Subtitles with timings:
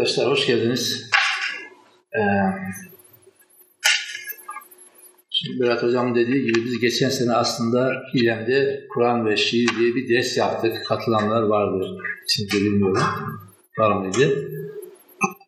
[0.00, 1.10] Arkadaşlar hoş geldiniz.
[2.14, 2.20] Ee,
[5.30, 10.08] şimdi Berat Hocam dediği gibi biz geçen sene aslında İrem'de Kur'an ve şiir diye bir
[10.08, 10.86] ders yaptık.
[10.86, 11.96] Katılanlar vardır.
[12.28, 13.02] Şimdi bilmiyorum.
[13.78, 14.48] Var mıydı?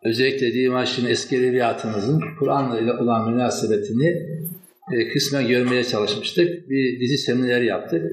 [0.04, 4.08] Özellikle Dimaş'ın eski edebiyatımızın Kur'an'la ile olan münasebetini
[4.92, 6.70] e, kısmen görmeye çalışmıştık.
[6.70, 8.12] Bir dizi seminer yaptık.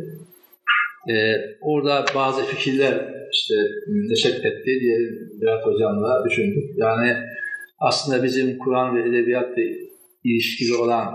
[1.10, 3.56] E, orada bazı fikirler işte
[3.88, 4.98] neşet etti diye
[5.42, 6.70] Berat Hocam'la düşündük.
[6.78, 7.16] Yani
[7.80, 9.62] aslında bizim Kur'an ve edebiyatla
[10.24, 11.06] ilişkili olan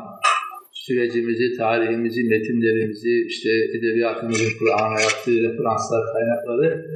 [0.72, 6.86] sürecimizi, tarihimizi, metinlerimizi, işte edebiyatımızın Kur'an'a yaptığı referanslar, kaynakları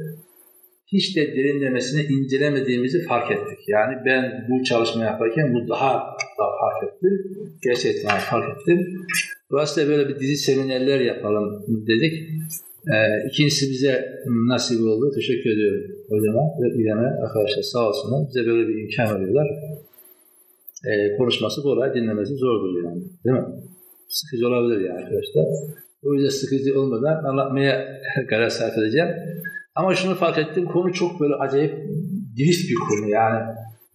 [0.93, 3.59] hiç de derinlemesine incelemediğimizi fark ettik.
[3.67, 5.93] Yani ben bu çalışma yaparken bu daha
[6.39, 7.35] da fark ettim.
[7.63, 9.05] Gerçekten fark ettim.
[9.51, 12.29] Dolayısıyla böyle bir dizi seminerler yapalım dedik.
[12.87, 13.93] Ee, ikincisi bize
[14.47, 15.11] nasip oldu.
[15.15, 18.27] Teşekkür ediyorum hocama ve İrem'e arkadaşlar sağ olsunlar.
[18.27, 19.47] Bize böyle bir imkan veriyorlar.
[20.87, 23.01] Ee, konuşması kolay, dinlemesi zordur yani.
[23.25, 23.45] Değil mi?
[24.09, 25.45] Sıkıcı olabilir yani arkadaşlar.
[26.03, 29.09] O yüzden sıkıcı olmadan anlatmaya karar sarf edeceğim.
[29.75, 31.73] Ama şunu fark ettim, konu çok böyle acayip
[32.37, 33.39] giriş bir konu yani.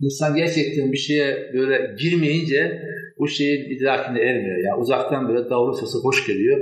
[0.00, 2.82] İnsan gerçekten bir şeye böyle girmeyince
[3.18, 4.58] bu şeyin idrakine ermiyor.
[4.58, 6.58] Yani uzaktan böyle davul sesi hoş geliyor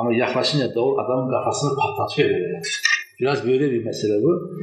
[0.00, 2.60] ama yaklaşınca davul adamın kafasını patlatıyor böyle.
[3.20, 4.58] Biraz böyle bir mesele bu.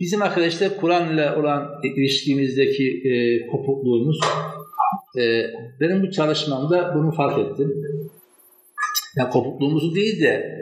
[0.00, 4.20] Bizim arkadaşlar Kur'an ile olan ilişkimizdeki e, kopukluğumuz
[5.18, 5.44] e,
[5.80, 7.74] benim bu çalışmamda bunu fark ettim.
[9.16, 10.58] Yani kopukluğumuzu değil de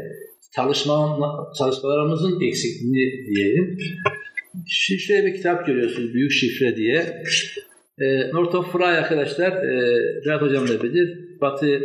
[0.56, 1.18] çalışma,
[1.58, 3.78] çalışmalarımızın eksikliğini diyelim.
[4.68, 7.22] Şöyle bir kitap görüyorsunuz Büyük Şifre diye.
[7.98, 9.80] E, Northrop Frye arkadaşlar, e,
[10.26, 11.80] Berat Hocam da bilir, Batı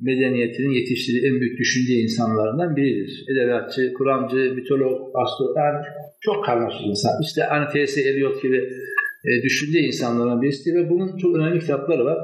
[0.00, 3.24] medeniyetinin yetiştirdiği en büyük düşünce insanlarından biridir.
[3.32, 5.84] Edebiyatçı, Kur'ancı, mitolog, astro, yani
[6.20, 7.12] çok karmaşık insan.
[7.22, 8.00] İşte hani T.S.
[8.00, 8.70] Eliot gibi
[9.24, 12.18] e, düşünce insanlarından birisi ve bunun çok önemli kitapları var.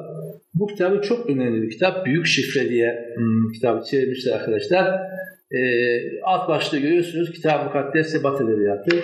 [0.55, 2.07] Bu kitabı çok önemli bir kitap.
[2.07, 5.01] Büyük Şifre diye hmm, kitabı çevirmişler arkadaşlar.
[5.51, 5.61] E,
[6.23, 7.33] alt başlığı görüyorsunuz.
[7.33, 8.97] Kitap Mukaddes Batı Edebiyatı.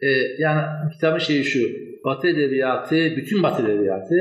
[0.00, 0.08] E,
[0.38, 1.60] yani kitabın şeyi şu.
[2.04, 4.14] Batı Edebiyatı, bütün Batı Edebiyatı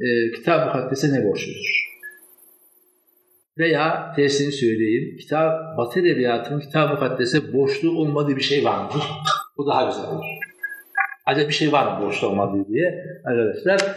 [0.00, 1.91] e, Mukaddes'e ne borçludur?
[3.58, 8.90] Veya tersini söyleyeyim, kitap, Batı Edebiyatı'nın kitap mukaddese borçlu olmadığı bir şey var mı?
[9.56, 10.24] Bu daha güzel olur.
[11.26, 13.96] Acaba bir şey var mı borçlu olmadığı diye arkadaşlar.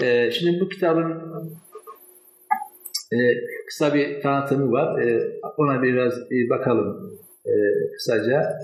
[0.00, 1.32] E, şimdi bu kitabın
[3.12, 3.16] e,
[3.66, 5.02] kısa bir tanıtımı var.
[5.02, 7.52] E, ona biraz e, bakalım e,
[7.96, 8.58] kısaca.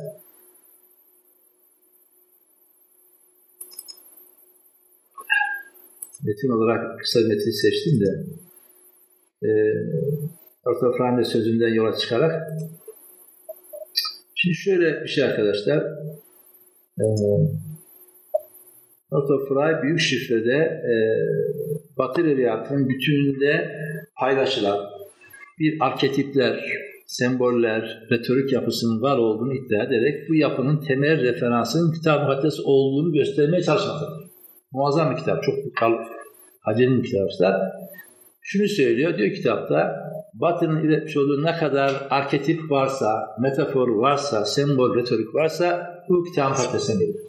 [6.25, 8.45] Metin olarak kısa metin seçtim de
[9.45, 9.51] e,
[10.65, 12.43] ortografrande sözünden yola çıkarak
[14.35, 15.79] şimdi şöyle bir şey arkadaşlar
[17.01, 17.05] e,
[19.11, 20.57] ortografray büyük şifrede
[20.93, 20.95] e,
[21.99, 23.71] Batı edebiyatının bütününde
[24.21, 24.79] paylaşılan
[25.59, 26.65] bir arketipler,
[27.07, 33.63] semboller, retorik yapısının var olduğunu iddia ederek bu yapının temel referansının kitap mukaddes olduğunu göstermeye
[33.63, 34.31] çalışmaktadır.
[34.73, 35.55] Muazzam bir kitap, çok
[36.65, 37.55] acele bir kitaplar.
[38.47, 45.35] Şunu söylüyor, diyor kitapta Batı'nın üretmiş olduğu ne kadar arketip varsa, metafor varsa, sembol, retorik
[45.35, 47.21] varsa bu kitabın patatesine gelir.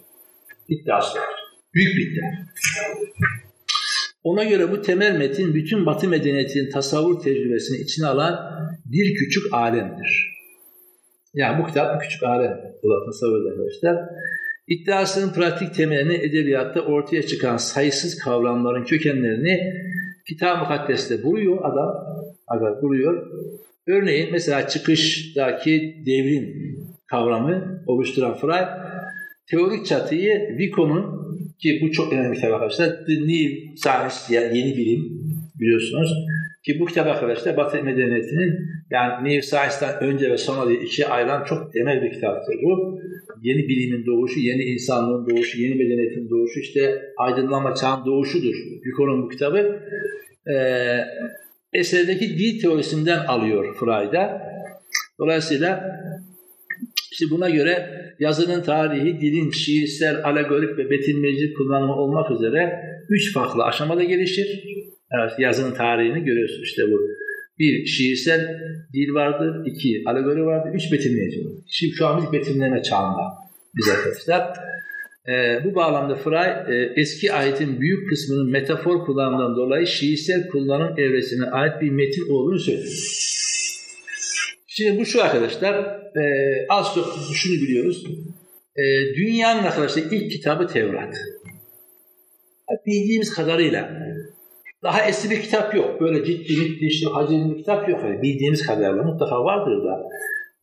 [0.68, 1.30] İddiası var.
[1.74, 2.30] Büyük bir iddia.
[4.24, 8.40] Ona göre bu temel metin bütün Batı medeniyetinin tasavvur tecrübesini içine alan
[8.86, 10.36] bir küçük alemdir.
[11.34, 12.52] Yani bu kitap bir küçük alem
[12.84, 14.10] olan tasavvur arkadaşlar.
[14.68, 19.74] İddiasının pratik temelini edebiyatta ortaya çıkan sayısız kavramların kökenlerini
[20.28, 21.96] Kitab-ı Mukaddes'te buluyor adam,
[22.48, 23.28] adam buluyor.
[23.88, 26.76] Örneğin mesela çıkıştaki devrim
[27.08, 28.68] kavramı oluşturan Freud
[29.48, 31.26] teorik çatıyı Vico'nun
[31.60, 32.88] ki bu çok önemli bir kitap arkadaşlar.
[32.88, 35.22] The New Science yani yeni bilim
[35.60, 36.14] biliyorsunuz.
[36.66, 38.54] Ki bu kitap arkadaşlar Batı medeniyetinin
[38.92, 43.00] yani New Science'dan önce ve sonra diye ikiye ayrılan çok temel bir kitaptır bu.
[43.42, 48.56] Yeni bilimin doğuşu, yeni insanlığın doğuşu, yeni medeniyetin doğuşu, işte aydınlanma çağın doğuşudur.
[48.86, 49.80] Vico'nun bu kitabı.
[50.54, 50.98] Ee,
[51.74, 54.42] eserdeki dil teorisinden alıyor Freud'a.
[55.20, 56.00] Dolayısıyla
[57.12, 57.90] işte buna göre
[58.20, 62.80] yazının tarihi, dilin şiirsel, alegorik ve betimleyici kullanımı olmak üzere
[63.10, 64.64] üç farklı aşamada gelişir.
[65.12, 67.00] Evet, yazının tarihini görüyorsunuz işte bu.
[67.60, 68.60] Bir, şiirsel
[68.94, 69.66] dil vardır.
[69.66, 70.74] iki alegori vardır.
[70.74, 71.64] Üç, betimleyici vardır.
[71.68, 73.22] Şimdi şu an biz betimleme çağında
[73.76, 74.54] biz arkadaşlar.
[75.30, 81.46] Ee, bu bağlamda Fry e, eski ayetin büyük kısmının metafor kullanımından dolayı şiirsel kullanım evresine
[81.46, 82.94] ait bir metin olduğunu söylüyor.
[84.68, 85.74] Şimdi bu şu arkadaşlar,
[86.18, 86.24] e,
[86.70, 88.06] az çok şunu biliyoruz.
[88.76, 88.84] E,
[89.16, 91.16] dünyanın arkadaşlar ilk kitabı Tevrat.
[92.86, 94.05] bildiğimiz kadarıyla
[94.86, 96.02] daha eski bir kitap yok.
[96.02, 98.00] Böyle ciddi ciddi işte hacimli bir kitap yok.
[98.04, 100.10] Yani bildiğimiz kadarıyla mutlaka vardır da.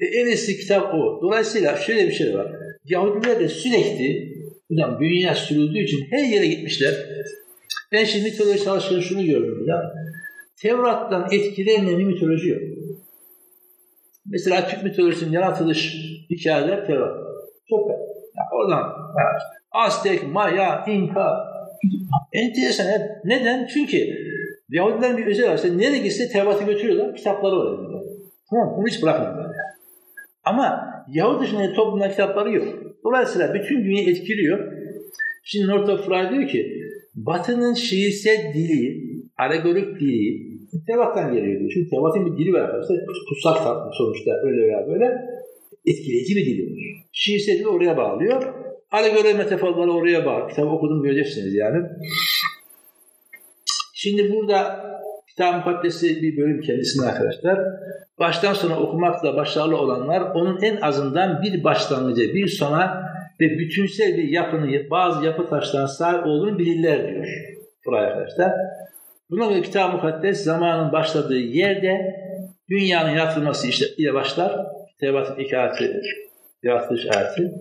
[0.01, 1.21] E, en eski kitap o.
[1.23, 2.53] Dolayısıyla şöyle bir şey var.
[2.85, 4.33] Yahudiler de sürekli
[4.69, 6.95] hocam dünya sürüldüğü için her yere gitmişler.
[7.93, 9.93] Ben şimdi mitoloji çalışırken şunu gördüm ya.
[10.63, 12.63] Tevrat'tan etkilenmeyen bir mitoloji yok.
[14.27, 15.95] Mesela Türk mitolojisinin yaratılış
[16.31, 17.17] hikayeler Tevrat.
[17.69, 18.81] Çok yani oradan
[19.19, 19.39] yani
[19.73, 21.52] Aztek, Maya, İnka,
[22.33, 22.87] Enteresan.
[23.25, 23.67] Neden?
[23.67, 23.97] Çünkü
[24.69, 25.55] Yahudilerin bir özel var.
[25.55, 28.03] İşte nereye gitse Tevrat'ı götürüyorlar, kitapları var elinde.
[28.51, 29.57] Tamam Bunu hiç bırakmıyorlar.
[30.45, 32.67] Ama Yahudi dışında toplumda kitapları yok.
[33.05, 34.73] Dolayısıyla bütün dünyayı etkiliyor.
[35.45, 36.83] Şimdi Northrop Frye diyor ki
[37.15, 39.03] Batı'nın şiirsel dili,
[39.39, 40.53] alegorik dili
[40.87, 41.71] Tevrat'tan geliyor diyor.
[41.75, 42.97] Çünkü Tevrat'ın bir dili var arkadaşlar.
[43.29, 45.05] Kutsal kitap sonuçta öyle veya böyle
[45.87, 46.79] etkileyici bir dili var.
[47.13, 48.55] Şiirsel dili oraya bağlıyor.
[48.93, 50.49] Alegori metaforları oraya bağlı.
[50.49, 51.87] Kitabı okudum göreceksiniz yani.
[53.95, 54.85] Şimdi burada
[55.29, 57.59] Kitab-ı Mukaddes'i bir bölüm kendisine arkadaşlar.
[58.19, 64.29] Baştan sona okumakla başarılı olanlar onun en azından bir başlangıcı, bir sona ve bütünsel bir
[64.29, 67.27] yapını, bazı yapı taşlarına sahip olduğunu bilirler diyor.
[67.87, 68.53] Buraya arkadaşlar.
[69.31, 72.17] Buna göre Kitab-ı Mukaddes zamanın başladığı yerde
[72.71, 74.67] dünyanın yaratılması işte ile başlar.
[75.01, 76.01] Tevrat'ın ilk ayeti,
[76.63, 77.53] yaratılış ayeti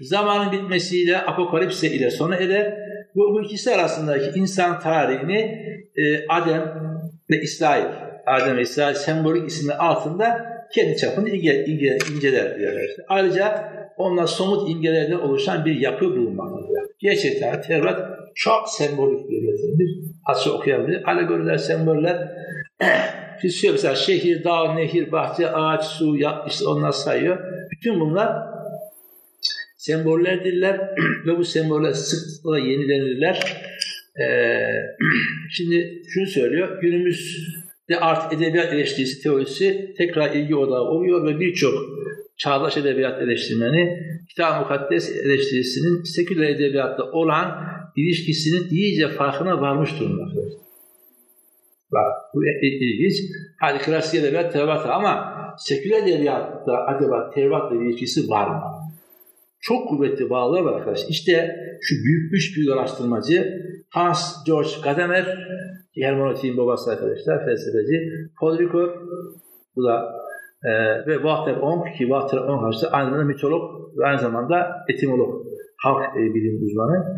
[0.00, 2.74] zamanın bitmesiyle apokalipse ile sona erer.
[3.14, 5.38] Bu, bu ikisi arasındaki insan tarihini
[5.96, 6.74] e, Adem
[7.30, 7.86] ve İsrail,
[8.26, 12.84] Adem ve İsrail sembolik isimli altında kendi çapını ince, ince, inceler diyorlar.
[13.08, 16.82] Ayrıca onlar somut imgelerden oluşan bir yapı bulunmaktadır.
[16.98, 20.12] Gerçekten Tevrat çok sembolik bir metindir.
[20.26, 21.08] Açı okuyabilir.
[21.08, 22.32] Alegoriler, semboller.
[23.42, 27.38] Biz mesela şehir, dağ, nehir, bahçe, ağaç, su, yap, işte onlar sayıyor.
[27.70, 28.51] Bütün bunlar
[29.82, 30.80] sembollerdirler
[31.26, 33.62] ve bu semboller sıklıkla yenilenirler.
[34.20, 34.66] Ee,
[35.50, 41.74] şimdi şunu söylüyor, günümüzde artık edebiyat eleştirisi teorisi tekrar ilgi odağı oluyor ve birçok
[42.36, 43.98] çağdaş edebiyat eleştirmeni
[44.28, 47.64] Kitab-ı Mukaddes eleştirisinin seküler edebiyatta olan
[47.96, 50.24] ilişkisinin iyice farkına varmış durumda.
[51.92, 53.14] Bak bu ilginç.
[53.60, 58.81] Hadi klasik edebiyat Tevrat ama seküler edebiyatta acaba Tevrat'la ilişkisi var mı?
[59.62, 61.08] Çok kuvvetli bağlar var arkadaşlar.
[61.08, 65.48] İşte şu büyük üç büyük araştırmacı Hans George Gadamer,
[66.00, 68.08] hermeneutiğin babası arkadaşlar, felsefeci.
[68.40, 68.90] Paul Ricoeur,
[69.76, 70.12] bu da
[70.64, 70.70] e,
[71.06, 73.62] ve Walter Ong ki Walter Ong arkadaşlar aynı zamanda mitolog
[73.98, 75.46] ve aynı zamanda etimolog,
[75.82, 77.16] halk e, bilim uzmanı.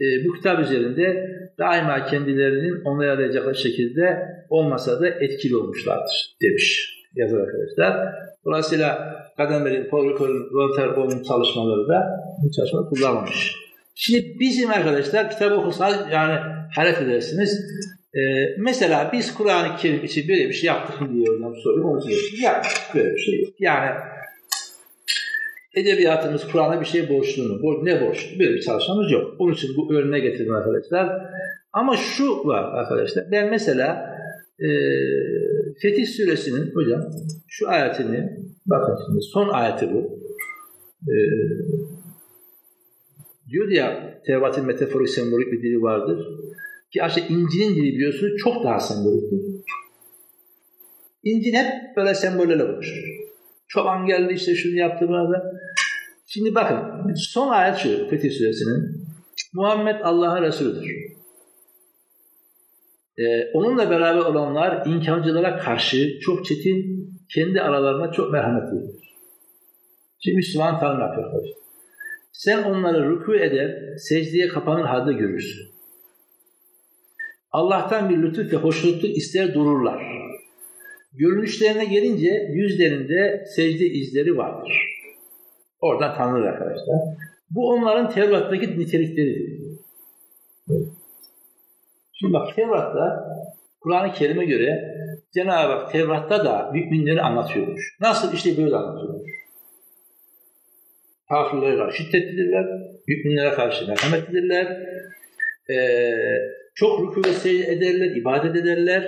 [0.00, 7.40] E, bu kitap üzerinde daima kendilerinin onlara yarayacakları şekilde olmasa da etkili olmuşlardır demiş yazar
[7.40, 8.14] arkadaşlar.
[8.44, 12.00] Dolayısıyla Ricoeur'un, Walter Bowen'in çalışmaları da
[12.42, 13.56] bu çalışmaları kullanmamış.
[13.94, 16.40] Şimdi bizim arkadaşlar kitabı okusanız yani
[16.76, 17.60] hayret edersiniz.
[18.14, 18.20] Ee,
[18.58, 21.84] mesela biz Kur'an-ı Kerim için böyle bir şey yaptık mı diye hocam soruyor.
[21.84, 22.94] Onu için yaptık.
[22.94, 23.54] Böyle bir şey yok.
[23.58, 23.90] Yani
[25.74, 27.84] edebiyatımız Kur'an'a bir şey borçlu mu?
[27.84, 28.38] Ne borçlu?
[28.38, 29.34] Böyle bir çalışmamız yok.
[29.38, 31.22] Onun için bu örneğe getirdim arkadaşlar.
[31.72, 33.24] Ama şu var arkadaşlar.
[33.30, 34.16] Ben mesela
[34.60, 34.68] e,
[35.82, 37.00] Fetih Suresinin hocam
[37.48, 38.30] şu ayetini
[38.66, 40.18] bakın şimdi son ayeti bu.
[41.10, 41.16] E,
[43.48, 46.26] diyor ya Tevrat'ın metaforik sembolik bir dili vardır.
[46.92, 49.40] Ki aslında İncil'in dili biliyorsunuz çok daha semboliktir.
[51.22, 53.04] İncil hep böyle sembollerle konuşur.
[53.68, 55.52] Çoban geldi işte şunu yaptı burada.
[56.26, 59.04] Şimdi bakın son ayet şu Fetih Suresinin
[59.54, 61.13] Muhammed Allah'ın Resulüdür.
[63.18, 69.04] Ee, onunla beraber olanlar inkarcılara karşı çok çetin, kendi aralarına çok merhametlidir.
[70.18, 71.44] Şimdi Müslüman tanım yapıyor.
[72.32, 75.74] Sen onları rükû eder, secdeye kapanır halde görürsün.
[77.50, 80.02] Allah'tan bir lütuf ve hoşnutluk ister dururlar.
[81.12, 84.72] Görünüşlerine gelince yüzlerinde secde izleri vardır.
[85.80, 86.96] Oradan tanınır arkadaşlar.
[87.50, 89.64] Bu onların Tevrat'taki nitelikleridir.
[92.24, 93.28] Şimdi bak Tevrat'ta
[93.80, 94.94] Kur'an-ı Kerim'e göre
[95.34, 97.96] Cenab-ı Hak Tevrat'ta da müminleri anlatıyormuş.
[98.00, 98.32] Nasıl?
[98.32, 99.30] işte böyle anlatıyormuş.
[101.28, 102.66] Kafirlere karşı şiddetlidirler,
[103.08, 104.66] müminlere karşı merhametlidirler,
[105.70, 106.12] ee,
[106.74, 109.02] çok rükû ve ederler, ibadet ederler,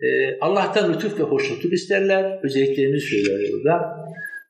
[0.00, 3.96] ee, Allah'tan lütuf ve hoşnutluk isterler, özelliklerini söylüyor burada.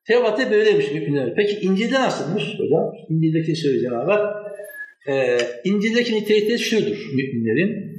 [0.07, 1.35] Tevrat'ta böyleymiş müminler.
[1.37, 2.93] Peki İncil'de nasılmış hocam?
[3.09, 4.48] İncil'deki söyleyeceğim Cenab-ı
[5.09, 7.99] e, İncil'deki nitelikleri şudur müminlerin.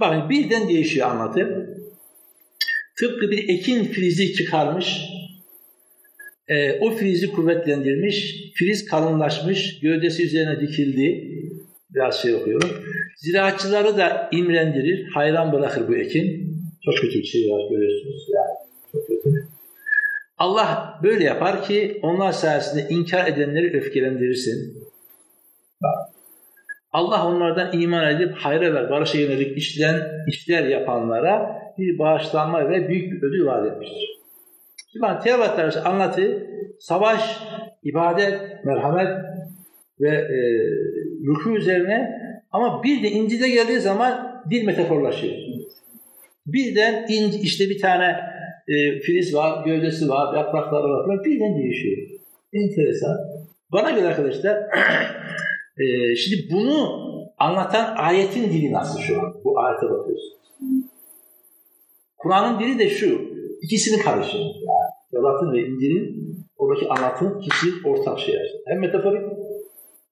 [0.00, 1.70] Bakın birden değişiyor anlatı.
[2.98, 5.00] Tıpkı bir ekin filizi çıkarmış,
[6.48, 11.30] e, o filizi kuvvetlendirmiş, filiz kalınlaşmış, gövdesi üzerine dikildi,
[11.94, 12.70] biraz şey okuyorum.
[13.16, 16.54] Ziraatçıları da imrendirir, hayran bırakır bu ekin.
[16.84, 18.26] Çok kötü bir şey var görüyorsunuz.
[18.34, 18.56] Yani
[18.92, 19.48] çok kötü.
[20.38, 24.84] Allah böyle yapar ki onlar sayesinde inkar edenleri öfkelendirirsin.
[26.94, 33.12] Allah onlardan iman edip hayra ve barışa yönelik işlen, işler yapanlara bir bağışlanma ve büyük
[33.12, 34.08] bir ödül vaat etmiştir.
[34.92, 36.46] Şimdi Tevrat'ta anlatı
[36.80, 37.38] savaş,
[37.82, 39.08] ibadet, merhamet
[40.00, 40.38] ve e,
[41.26, 42.10] ruku üzerine
[42.52, 45.34] ama bir de İncil'de geldiği zaman dil metaforlaşıyor.
[46.46, 48.16] Birden inci, işte bir tane
[48.68, 52.08] e, filiz var, gövdesi var, yaprakları var birden değişiyor.
[52.52, 53.16] Enteresan.
[53.72, 54.56] Bana göre arkadaşlar
[55.78, 57.04] e, şimdi bunu
[57.38, 59.34] anlatan ayetin dili nasıl şu an?
[59.44, 60.34] Bu ayete bakıyorsunuz.
[62.16, 63.20] Kur'an'ın dili de şu.
[63.62, 64.44] İkisini karışıyor.
[65.12, 68.34] Yani ve İncil'in oradaki anlatım kişi ortak şey.
[68.66, 69.22] Hem metaforik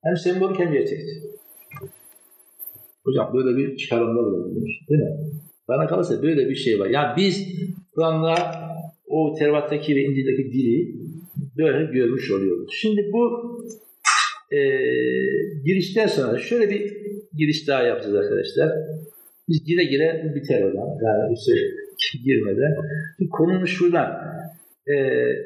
[0.04, 1.23] hem sembolik hem gerçekçi.
[3.04, 4.71] Hocam böyle bir çıkarımda bulunmuş.
[4.88, 5.16] Değil mi?
[5.69, 6.87] Bana kalırsa böyle bir şey var.
[6.87, 7.49] Yani biz
[7.95, 8.37] Kur'an'la
[9.07, 10.95] o Tevrat'taki ve İncil'deki dili
[11.57, 12.71] böyle görmüş oluyoruz.
[12.73, 13.31] Şimdi bu
[14.52, 14.61] e,
[15.64, 16.97] girişten sonra şöyle bir
[17.38, 18.73] giriş daha yapacağız arkadaşlar.
[19.49, 20.88] Biz gire gire biter hocam.
[21.04, 21.52] Yani işte
[22.25, 22.75] girmeden.
[23.30, 24.09] Konumuz şuradan.
[24.87, 24.94] E,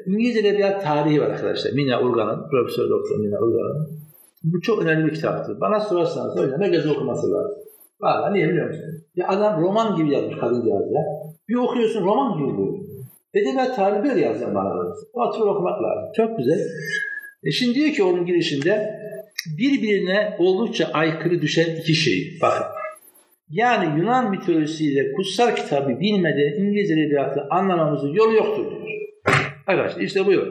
[0.05, 1.71] İngilizce Edebiyat Tarihi var arkadaşlar.
[1.71, 3.87] Mina Urgan'ın, Profesör Doktor Mina Urgan'ın.
[4.43, 5.61] Bu çok önemli bir kitaptır.
[5.61, 7.57] Bana sorarsanız hocam herkes okuması lazım.
[8.01, 8.85] Valla niye biliyor musun?
[9.15, 11.01] Ya adam roman gibi yazmış kadıncağız ya.
[11.49, 12.87] Bir okuyorsun roman gibi bu.
[13.33, 14.69] Edebiyat tarihi böyle yazacağım bana.
[15.13, 16.11] Oturup okumak lazım.
[16.15, 16.59] Çok güzel.
[17.43, 18.99] E şimdi diyor ki onun girişinde
[19.57, 22.37] birbirine oldukça aykırı düşen iki şey.
[22.41, 22.65] Bakın.
[23.49, 28.87] Yani Yunan mitolojisiyle kutsal kitabı bilmeden İngiliz edebiyatı anlamamızın yolu yoktur diyor.
[29.67, 30.47] Arkadaşlar işte bu yol.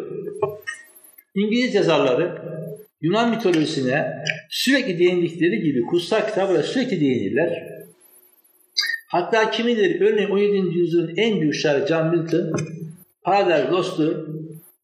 [1.35, 2.39] İngiliz yazarları
[3.01, 4.13] Yunan mitolojisine
[4.51, 7.77] sürekli değindikleri gibi kutsal kitabına sürekli değinirler.
[9.09, 10.79] Hatta kimileri örneğin 17.
[10.79, 12.53] yüzyılın en büyük şairi John Milton
[13.23, 14.36] Paradise Lost'u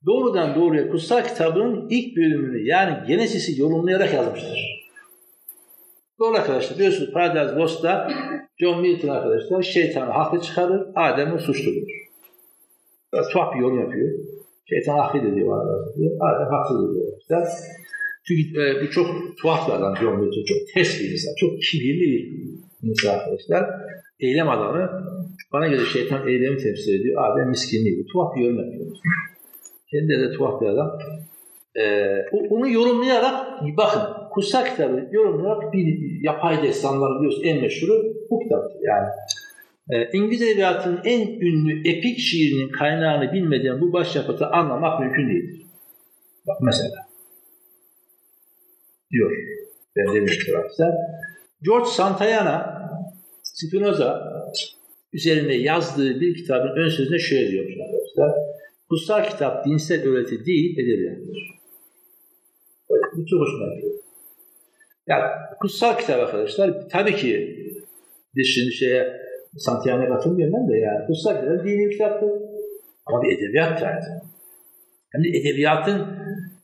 [0.07, 4.83] doğrudan doğruya kutsal kitabının ilk bölümünü yani Genesis'i yorumlayarak yazmıştır.
[6.19, 8.11] Doğru arkadaşlar biliyorsunuz Paradise Lost'ta
[8.61, 11.89] John Milton arkadaşlar şeytanı haklı çıkarır, Adem'i suçludur.
[13.13, 14.11] Biraz tuhaf bir yorum yapıyor.
[14.69, 15.73] Şeytan haklı diyor bana.
[16.29, 17.13] Adem haksız diyor.
[17.21, 17.35] İşte
[18.27, 19.07] çünkü e, bu çok
[19.43, 20.45] tuhaf bir adam John Milton.
[20.45, 21.35] Çok ters bir insan.
[21.41, 23.65] Çok kibirli bir insan arkadaşlar.
[24.21, 24.91] Eylem adamı.
[25.53, 27.25] Bana göre şeytan eylemi temsil ediyor.
[27.25, 28.07] Adem miskinliği.
[28.13, 28.87] Tuhaf bir yorum yapıyor.
[29.93, 30.99] Kendi de tuhaf bir adam.
[31.77, 38.81] Ee, onu yorumlayarak bakın kutsal kitabı yorumlayarak bir yapay destanlar biliyorsun en meşhuru bu kitaptır.
[38.83, 39.09] Yani
[39.91, 45.67] e, İngiliz Edebiyatı'nın en ünlü epik şiirinin kaynağını bilmeden bu başyapıtı anlamak mümkün değildir.
[46.47, 47.07] Bak mesela
[49.11, 49.31] diyor.
[49.97, 50.95] Ben demiştim arkadaşlar.
[51.63, 52.83] George Santayana
[53.43, 54.33] Spinoza
[55.13, 58.52] üzerinde yazdığı bir kitabın ön sözüne şöyle diyor arkadaşlar.
[58.93, 61.39] Kutsal kitap dinsel öğreti değil, edebiyattır.
[62.91, 63.95] Bu çok hoşuma gidiyor.
[65.07, 65.23] Yani
[65.61, 67.57] kutsal kitap arkadaşlar tabii ki
[68.37, 69.13] biz şimdi şeye
[69.57, 71.07] Santiago'ya katılmıyorum ben de yani.
[71.07, 72.31] Kutsal kitap dini bir kitaptır.
[73.07, 74.01] Ama bir edebiyat yani.
[75.13, 76.07] Hem de edebiyatın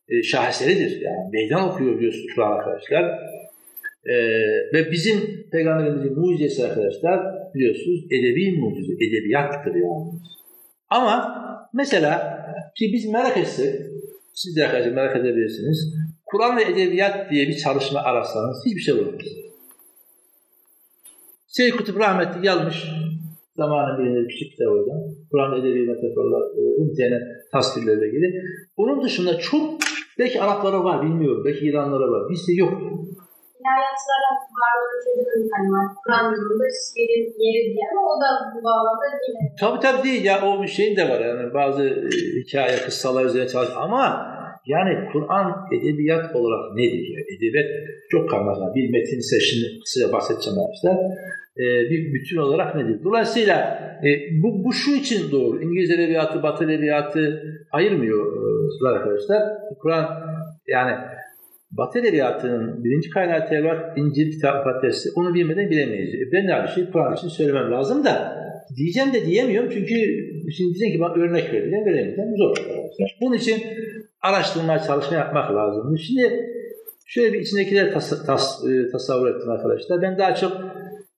[0.08, 1.00] e, şaheseridir.
[1.00, 3.04] Yani meydan okuyor biliyorsunuz Kur'an arkadaşlar.
[4.04, 4.14] E,
[4.74, 7.20] ve bizim Peygamberimizin mucizesi arkadaşlar
[7.54, 10.12] biliyorsunuz edebi mucize, edebiyattır yani.
[10.90, 11.42] Ama
[11.74, 12.38] mesela
[12.78, 13.74] ki biz merak etsek,
[14.34, 15.94] siz de arkadaşlar merak edebilirsiniz.
[16.24, 19.14] Kur'an ve edebiyat diye bir çalışma ararsanız hiçbir şey olmaz.
[21.46, 22.84] Seyyid Kutup rahmetli yazmış
[23.58, 24.98] zamanın bir küçük kitap hocam.
[25.30, 26.42] Kur'an edebi metaforlar,
[26.92, 27.18] üzerine
[27.52, 28.42] tasvirlerle ilgili.
[28.76, 29.80] Onun dışında çok
[30.18, 31.42] belki Araplara var bilmiyorum.
[31.44, 32.30] Belki İranlara var.
[32.30, 32.72] Bizde yok.
[33.60, 35.86] İlahiyatçılardan varlığı çocuğun tane var.
[36.00, 39.42] Kur'an yolunda şiirin yeri diye ama o da bu bağlamda yine.
[39.60, 42.08] Tabii tabii değil ya o bir şeyin de var yani bazı e,
[42.40, 44.02] hikaye, kıssalar üzerine çalış ama
[44.66, 47.04] yani Kur'an edebiyat olarak nedir?
[47.14, 47.66] Yani edebiyat
[48.10, 48.74] çok karmaşık.
[48.74, 50.96] Bir metin ise şimdi kısaca bahsedeceğim arkadaşlar.
[51.58, 53.04] Ee, bir bütün olarak nedir?
[53.04, 53.56] Dolayısıyla
[54.04, 54.08] e,
[54.42, 55.62] bu, bu şu için doğru.
[55.62, 58.26] İngiliz edebiyatı, Batı edebiyatı ayırmıyor
[58.82, 59.42] e, arkadaşlar.
[59.82, 60.06] Kur'an
[60.66, 60.96] yani
[61.70, 66.14] Batı edebiyatının birinci kaynağı Tevrat, İncil, Kitap, Patatesi onu bilmeden bilemeyiz.
[66.14, 68.38] E, ben de aynı şeyi Kur'an için söylemem lazım da
[68.76, 69.94] diyeceğim de diyemiyorum çünkü
[70.56, 72.36] şimdi diyeceksin ki bana örnek vereceğim, veremeyeceğim.
[72.36, 72.56] Zor.
[73.20, 73.62] Bunun için
[74.22, 75.98] araştırma, çalışma yapmak lazım.
[75.98, 76.50] Şimdi
[77.06, 80.02] şöyle bir içindekileri tas, tas, e, tasavvur ettim arkadaşlar.
[80.02, 80.52] Ben daha çok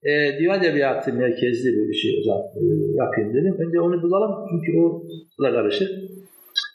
[0.02, 2.62] e, divan edebiyatı merkezli bir şey hocam e,
[2.96, 3.56] yapayım dedim.
[3.58, 5.02] Önce onu bulalım çünkü o
[5.42, 5.90] da karışır.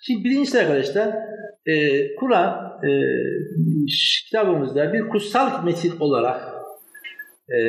[0.02, 1.16] Şimdi birincisi arkadaşlar
[1.66, 2.92] e, Kur'an e,
[4.26, 6.56] kitabımızda bir kutsal metin olarak
[7.50, 7.60] e,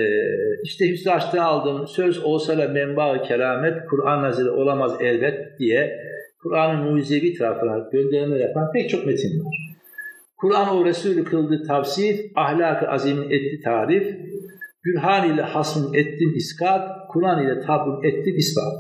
[0.62, 6.00] işte Hüsnü Aç'tan aldığım söz olsa da menba keramet Kur'an nazili olamaz elbet diye
[6.42, 9.76] Kur'an'ın mucizevi tarafına gönderme yapan pek çok metin var.
[10.36, 14.16] Kur'an o Resulü kıldı tavsif, ahlak-ı azimin etti tarif,
[14.82, 18.72] Gülhan ile hasmın ettim iskat, Kur'an ile tabbun ettim ispat.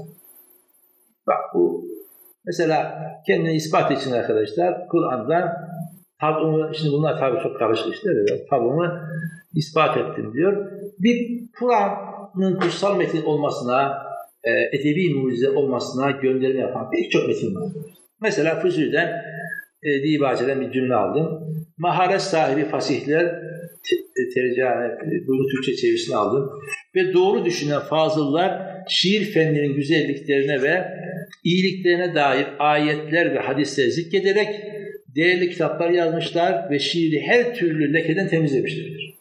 [1.26, 1.84] Bak bu
[2.44, 5.52] mesela kendini ispat için arkadaşlar Kur'an'dan
[6.20, 8.86] tabumu, şimdi bunlar tabi çok karışık işler ya, tabumu
[9.54, 10.70] ispat ettim diyor.
[10.98, 13.92] Bir Kur'an'ın kutsal metin olmasına,
[14.44, 17.72] e, edebi mucize olmasına gönderme yapan pek çok metin var.
[18.20, 19.08] Mesela Füzül'den
[19.82, 21.40] e, Dibace'den bir cümle aldım.
[21.78, 23.26] Maharet sahibi fasihler
[23.84, 23.96] te,
[24.34, 26.50] tercihane, e, bunu Türkçe çevirisini aldım.
[26.94, 30.84] Ve doğru düşünen fazıllar şiir fenlerinin güzelliklerine ve
[31.44, 34.75] iyiliklerine dair ayetler ve hadisler zikrederek
[35.16, 39.14] değerli kitaplar yazmışlar ve şiiri her türlü lekeden temizlemişlerdir.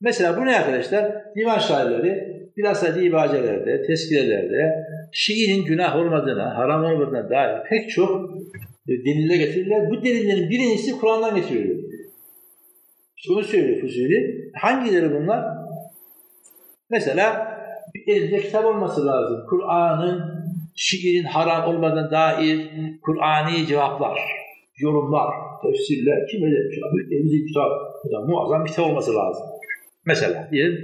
[0.00, 1.34] Mesela bu ne arkadaşlar?
[1.36, 8.30] Divan şairleri bilhassa dibacelerde, tezkirelerde şiirin günah olmadığına, haram olmadığına dair pek çok
[8.88, 9.90] deliller getirirler.
[9.90, 11.76] Bu delillerin birincisi Kur'an'dan getiriliyor.
[13.16, 14.50] İşte bunu söylüyor Fuzuli.
[14.54, 15.44] Hangileri bunlar?
[16.90, 17.56] Mesela
[17.94, 19.46] bir elinde kitap olması lazım.
[19.50, 20.44] Kur'an'ın
[20.76, 22.70] şiirin haram olmadığına dair
[23.02, 24.20] Kur'ani cevaplar,
[24.82, 25.28] yorumlar,
[25.62, 27.14] tefsirler, kim ödemiş abi?
[27.14, 27.70] Elimizde kitap,
[28.28, 29.42] muazzam bir kitap olması lazım.
[30.06, 30.78] Mesela diyelim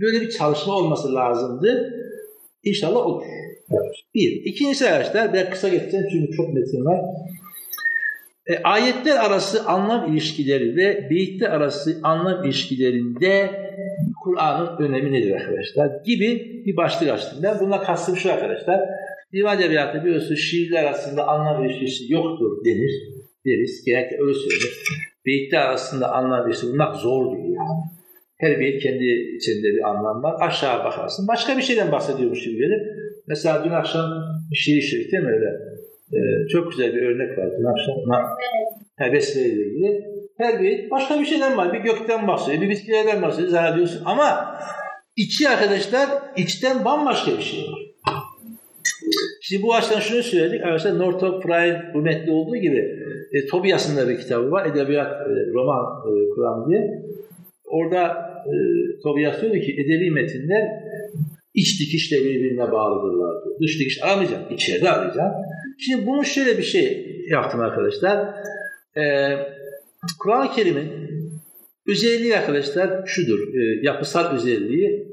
[0.00, 1.94] böyle bir çalışma olması lazımdı.
[2.64, 3.22] İnşallah olur.
[4.14, 4.42] Bir.
[4.44, 7.00] İkincisi arkadaşlar, ben kısa geçeceğim çünkü çok metin var.
[8.46, 13.50] E, ayetler arası anlam ilişkileri ve beyitler arası anlam ilişkilerinde
[14.24, 16.04] Kur'an'ın önemi nedir arkadaşlar?
[16.04, 17.38] Gibi bir başlık açtım.
[17.42, 18.80] Ben bununla kastım şu arkadaşlar.
[19.32, 23.21] Divan edebiyatı biliyorsunuz şiirler arasında anlam ilişkisi yoktur denir.
[23.46, 23.84] Deriz.
[23.86, 24.82] Genellikle öyle söylenir.
[25.26, 27.80] Beyitler arasında anlam ilişkisi bulmak zordur yani.
[28.38, 29.04] Her beyit kendi
[29.36, 30.34] içinde bir anlam var.
[30.40, 31.28] Aşağı bakarsın.
[31.28, 32.82] Başka bir şeyden bahsediyormuş gibi gelir.
[33.26, 34.10] Mesela dün akşam
[34.54, 35.50] şiir işledik değil mi öyle?
[36.12, 37.96] Ee, çok güzel bir örnek var dün akşam.
[38.98, 40.04] Ha, Besmele ile ilgili.
[40.38, 41.72] Her beyit başka bir şeyden var.
[41.72, 44.02] Bir gökten bahsediyor, bir bitkilerden bahsediyor zannediyorsun.
[44.04, 44.56] Ama
[45.16, 47.81] içi arkadaşlar, içten bambaşka bir şey var.
[49.52, 50.60] Şimdi bu açıdan şunu söyledik.
[50.60, 52.78] Arkadaşlar Northrop Frye'in bu metni olduğu gibi
[53.32, 54.66] e, Tobias'ın da bir kitabı var.
[54.66, 57.02] Edebiyat, e, roman e, Kur'an diye.
[57.64, 58.06] Orada
[58.46, 58.54] e,
[59.02, 60.68] Tobias diyor ki edebi metinler
[61.54, 63.56] iç dikişle birbirine bağlıdırlar diyor.
[63.60, 65.32] Dış dikiş aramayacağım, içeride arayacağım.
[65.78, 68.34] Şimdi bunu şöyle bir şey yaptım arkadaşlar.
[68.96, 69.36] Ee,
[70.18, 70.88] Kur'an-ı Kerim'in
[71.88, 73.38] özelliği arkadaşlar şudur.
[73.54, 75.06] E, yapısal özelliği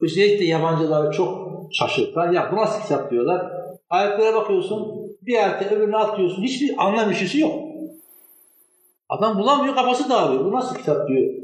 [0.00, 2.32] özellikle yabancıları çok şaşırtan.
[2.32, 3.65] Ya bu nasıl kitap diyorlar.
[3.90, 5.06] Ayetlere bakıyorsun.
[5.22, 6.42] Bir ayette öbürüne atlıyorsun.
[6.42, 7.66] Hiçbir anlam işisi yok.
[9.08, 10.44] Adam bulamıyor kafası dağılıyor.
[10.44, 11.34] Bu nasıl kitap diyor.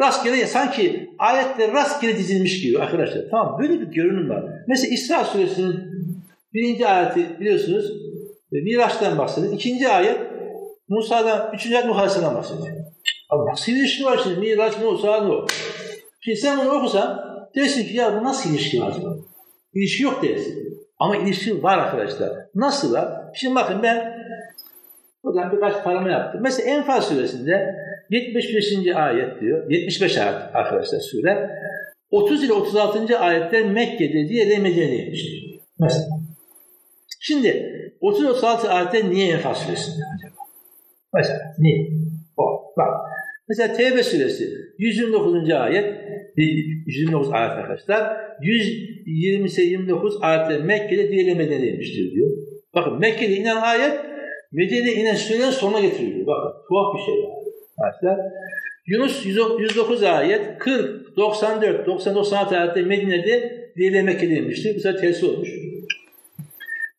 [0.00, 3.22] Rastgele sanki ayetler rastgele dizilmiş gibi arkadaşlar.
[3.30, 4.44] Tamam böyle bir görünüm var.
[4.68, 5.74] Mesela İsra suresinin
[6.54, 7.92] birinci ayeti biliyorsunuz
[8.52, 9.52] Miraç'tan bahsediyor.
[9.52, 10.18] İkinci ayet
[10.88, 12.76] Musa'dan, üçüncü ayet Aleyhisselam bahsediyor.
[13.30, 14.40] Abi nasıl ilişki var şimdi?
[14.40, 15.46] Miraç, Musa, Nuh.
[16.20, 17.20] Şimdi sen bunu okusan
[17.56, 18.94] dersin ki ya bu nasıl ilişki var?
[19.74, 20.80] İlişki yok dersin.
[21.00, 22.30] Ama ilişki var arkadaşlar.
[22.54, 23.08] Nasıl var?
[23.34, 24.14] Şimdi bakın ben
[25.24, 26.40] buradan birkaç tarama yaptım.
[26.42, 27.74] Mesela Enfal suresinde
[28.10, 28.96] 75.
[28.96, 29.70] ayet diyor.
[29.70, 31.50] 75 ayet arkadaşlar sure.
[32.10, 33.18] 30 ile 36.
[33.18, 35.60] ayetler Mekke'de diye Medine'deymiştir.
[35.78, 36.08] Mesela.
[37.20, 37.48] Şimdi
[38.02, 40.40] 30-36 ayette niye Enfal suresinde acaba?
[41.14, 41.88] Mesela niye?
[42.36, 42.42] O,
[42.76, 42.88] bak.
[43.48, 45.50] Mesela Tevbe suresi 129.
[45.50, 45.94] ayet
[46.36, 52.30] 129 ayet arkadaşlar 120-29 ayette Mekke'de diğeri Medine'deymiştir diyor.
[52.74, 54.00] Bakın Mekke'de inen ayet
[54.52, 56.26] Medine'de inen surelerin sonuna getiriliyor.
[56.26, 57.34] Bakın tuhaf bir şey yani.
[57.78, 58.32] Arkadaşlar.
[58.86, 64.76] Yunus 109 ayet 40, 94, 96 ayette Medine'de diğeri Mekke'deymiştir.
[64.76, 65.50] Bu sefer tersi olmuş.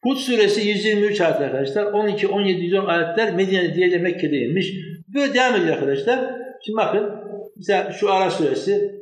[0.03, 1.85] Hud suresi 123 ayet arkadaşlar.
[1.85, 4.73] 12, 17, 110 ayetler Medine'de diğeri Mekke'deymiş.
[5.15, 6.19] Böyle devam ediyor arkadaşlar.
[6.65, 7.09] Şimdi bakın
[7.57, 9.00] mesela şu Ara suresi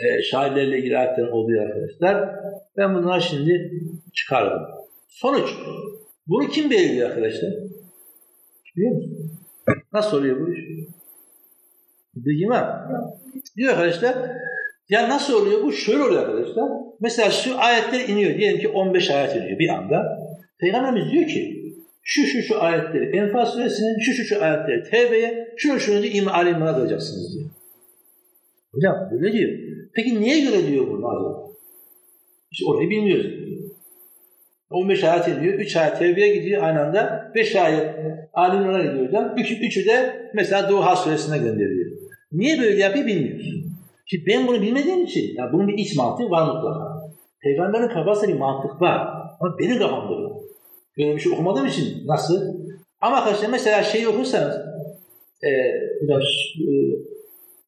[0.00, 2.34] e, şairlerle ayetlerin oluyor arkadaşlar.
[2.76, 3.82] Ben bunları şimdi
[4.14, 4.62] çıkardım.
[5.08, 5.50] Sonuç.
[6.26, 7.50] Bunu kim belirliyor arkadaşlar?
[8.76, 9.30] Biliyor musun?
[9.92, 10.60] Nasıl oluyor bu iş?
[12.48, 12.80] Var.
[13.56, 14.14] Diyor arkadaşlar.
[14.88, 15.72] Ya nasıl oluyor bu?
[15.72, 16.70] Şöyle oluyor arkadaşlar.
[17.00, 18.38] Mesela şu ayetler iniyor.
[18.38, 20.18] Diyelim ki 15 ayet iniyor bir anda.
[20.58, 25.80] Peygamberimiz diyor ki şu şu şu ayetleri Enfal suresinin şu şu şu ayetleri Tevbe'ye şu
[25.80, 27.50] şu diyor İmam Ali İmran'a kalacaksınız diyor.
[28.72, 29.65] Hocam böyle diyor.
[29.96, 31.50] Peki niye göre diyor bunu acaba?
[32.52, 33.46] İşte orayı bilmiyoruz.
[34.70, 35.54] 15 ayet ediyor.
[35.54, 37.32] 3 ayet tevbiye gidiyor aynı anda.
[37.34, 37.94] 5 ayet
[38.34, 39.34] Ali İmran'a gidiyor hocam.
[39.36, 41.90] Üç, üçü de mesela Duha suresine gönderiyor.
[42.32, 43.66] Niye böyle yapıyor bilmiyoruz.
[44.06, 47.02] Şimdi ben bunu bilmediğim için, yani bunun bir iç mantığı var mutlaka.
[47.42, 49.08] Peygamberin kafasında bir mantık var.
[49.40, 50.42] Ama benim kafamda yok.
[50.98, 52.54] Böyle bir şey okumadığım için nasıl?
[53.00, 54.56] Ama arkadaşlar mesela şey okursanız
[55.42, 55.50] e,
[56.00, 56.72] hocam, e,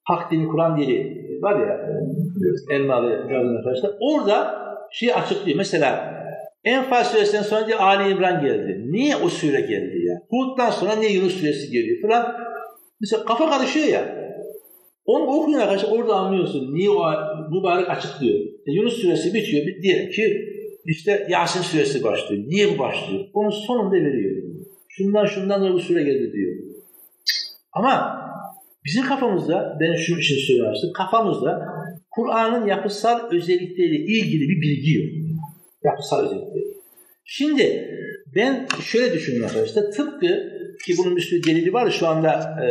[0.04, 1.74] Hak Dini Kur'an dili var ya
[2.70, 3.90] e, Elmalı yazın arkadaşlar.
[4.00, 4.54] Orada
[4.92, 5.56] şey açıklıyor.
[5.56, 6.18] Mesela
[6.64, 8.84] Enfal suresinden sonra diye Ali İmran geldi.
[8.86, 10.14] Niye o sure geldi ya?
[10.30, 12.36] Hud'dan sonra niye Yunus suresi geliyor falan.
[13.00, 14.18] Mesela kafa karışıyor ya.
[15.04, 16.74] Onu okuyun arkadaşlar orada anlıyorsun.
[16.74, 17.02] Niye o
[17.50, 18.38] mübarek açıklıyor.
[18.66, 19.82] E, Yunus suresi bitiyor.
[19.82, 20.22] Diyelim ki
[20.84, 22.44] işte Yasin suresi başlıyor.
[22.46, 23.24] Niye bu başlıyor?
[23.34, 24.42] Onun sonunda veriyor.
[24.88, 26.56] Şundan şundan da bu sure geldi diyor.
[27.72, 28.20] Ama
[28.88, 31.66] bizim kafamızda, ben şunu için söylemiştim, kafamızda
[32.10, 35.06] Kur'an'ın yapısal özellikleriyle ilgili bir bilgi yok.
[35.84, 36.64] Yapısal özellikleri.
[37.24, 37.88] Şimdi
[38.36, 40.28] ben şöyle düşünüyorum arkadaşlar, tıpkı
[40.86, 42.32] ki bunun bir sürü delili var şu anda
[42.64, 42.66] e,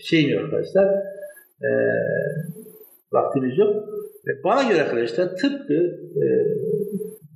[0.00, 0.84] şeyim yok arkadaşlar,
[1.62, 1.70] e,
[3.12, 3.76] vaktimiz yok.
[4.26, 5.74] Ve bana göre arkadaşlar tıpkı
[6.16, 6.26] e,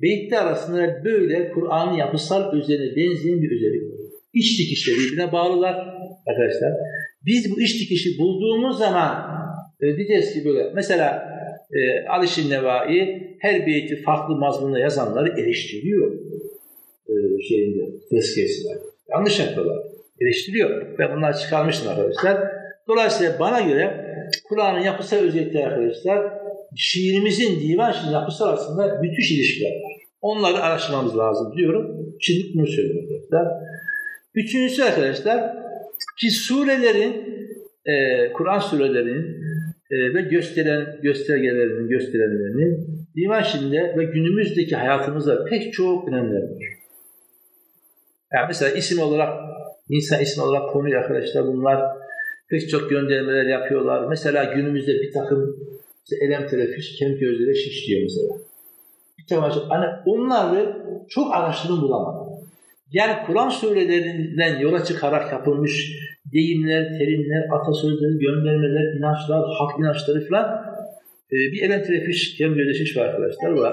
[0.03, 3.83] beyitler arasında böyle Kur'an'ın yapısal özelliğine benzeyen bir özellik.
[4.35, 5.75] İç dikişleri birbirine bağlılar
[6.27, 6.73] arkadaşlar.
[7.27, 9.35] Biz bu iç dikişi bulduğumuz zaman
[9.81, 11.35] e, diyeceğiz ki böyle mesela
[11.73, 16.13] e, Alişin Nevai her beyti farklı mazmunla yazanları eleştiriyor
[17.09, 17.15] e,
[17.49, 18.73] şeyinde, tezkiyesinde.
[19.11, 19.79] Yanlış yapıyorlar.
[20.21, 20.99] Eleştiriyor.
[20.99, 22.51] Ve bunlar çıkarmıştım arkadaşlar.
[22.89, 24.05] Dolayısıyla bana göre
[24.49, 26.33] Kur'an'ın yapısal özellikleri arkadaşlar
[26.77, 29.93] şiirimizin divan şiirin yapısı arasında müthiş ilişkiler var.
[30.21, 32.15] Onları araştırmamız lazım diyorum.
[32.21, 33.53] Şimdi bunu söylüyorum arkadaşlar.
[34.35, 35.64] Üçüncüsü arkadaşlar
[36.21, 37.35] ki surelerin
[37.87, 39.43] e, Kur'an surelerinin
[39.91, 42.87] e, ve gösteren göstergelerinin gösterenlerinin
[43.17, 46.63] divan şiirinde ve günümüzdeki hayatımızda pek çok önemleri var.
[48.33, 49.29] Yani mesela isim olarak
[49.89, 51.97] insan ismi olarak konuyu arkadaşlar bunlar
[52.51, 54.09] pek çok göndermeler yapıyorlar.
[54.09, 55.57] Mesela günümüzde bir takım
[56.05, 58.35] işte elem telefiş, kemik gözleri şiş mesela.
[59.19, 60.77] Bir takım hani onları
[61.09, 62.24] çok araştırdım bulamadım.
[62.95, 65.73] Yani Kur'an surelerinden yola çıkarak yapılmış
[66.33, 70.45] deyimler, terimler, atasözleri, göndermeler, inançlar, hak inançları falan
[71.33, 73.51] e, bir elem telefiş, kemik gözleri şiş var arkadaşlar.
[73.51, 73.73] Var.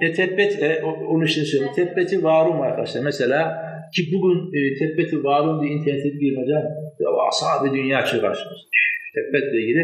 [0.00, 1.74] E, tebbet, e, onun için söyleyeyim.
[1.76, 3.00] Tebbeti varum arkadaşlar.
[3.02, 3.56] Mesela
[3.94, 6.62] ki bugün e, tebbeti varum diye internete girin hocam.
[7.00, 8.44] Devasa bir dünya karşımıza.
[9.14, 9.80] Tebbetle ilgili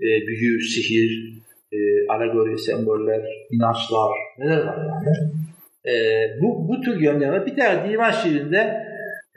[0.00, 1.40] e, büyü, sihir,
[1.72, 5.30] e, alegori, semboller, inançlar, neler var yani.
[5.86, 5.92] E,
[6.42, 8.86] bu, bu tür yönler Bir tane divan şiirinde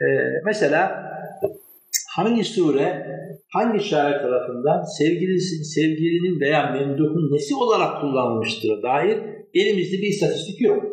[0.01, 0.07] e,
[0.45, 1.03] mesela
[2.15, 3.07] hangi sure
[3.53, 9.19] hangi şair tarafından sevgilisi, sevgilinin veya memduhun nesi olarak kullanılmıştır dair
[9.53, 10.83] elimizde bir istatistik yok.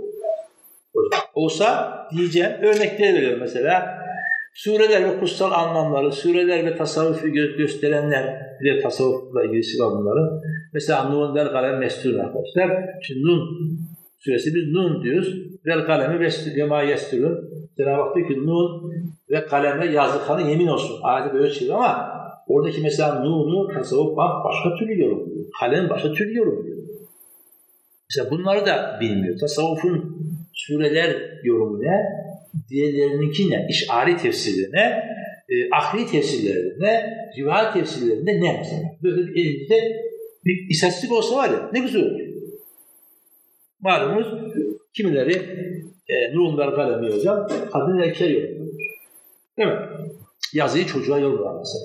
[1.35, 4.01] Olsa diyeceğim, örnekleri veriyorum mesela.
[4.55, 10.41] Sureler ve kutsal anlamları, sureler ve tasavvufu gö gösterenler, bir tasavvufla ilgisi var bunların.
[10.73, 12.85] Mesela Nun vel kalem mestur arkadaşlar.
[13.03, 13.41] Şimdi Nun
[14.21, 15.37] suresi biz Nun diyoruz.
[15.67, 16.21] Vel kalemi
[16.57, 17.51] ve ma yesturun.
[17.77, 18.93] Cenab-ı Hak diyor ki Nun
[19.31, 21.01] ve kaleme yazdıklarına yemin olsun.
[21.03, 22.11] Ayeti böyle çeviriyor ama
[22.47, 25.47] oradaki mesela Nun'u tasavvuf başka türlü yorumluyor.
[25.61, 26.79] Kalem başka türlü yorumluyor.
[28.11, 29.39] Mesela bunları da bilmiyor.
[29.39, 30.21] Tasavvufun
[30.53, 31.97] sureler yorumu ne?
[32.71, 33.67] Diğerlerininki ne?
[33.71, 35.03] İşari tefsirleri ne?
[35.49, 37.17] E, ahli tefsirleri ne?
[37.39, 38.83] Rivayet tefsirlerinde ne mesela?
[39.03, 39.75] Böyle elimizde
[40.45, 42.20] bir istatistik olsa var ya ne güzel olur.
[43.81, 44.27] Malumunuz
[44.95, 45.35] kimileri
[46.09, 48.75] e, Nuh'un ver kalemi hocam, kadın erkeğe yorumluyor.
[49.59, 49.79] Değil mi?
[50.55, 51.85] Yazıyı çocuğa yorumlar mesela.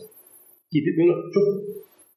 [0.71, 1.43] Gibi böyle çok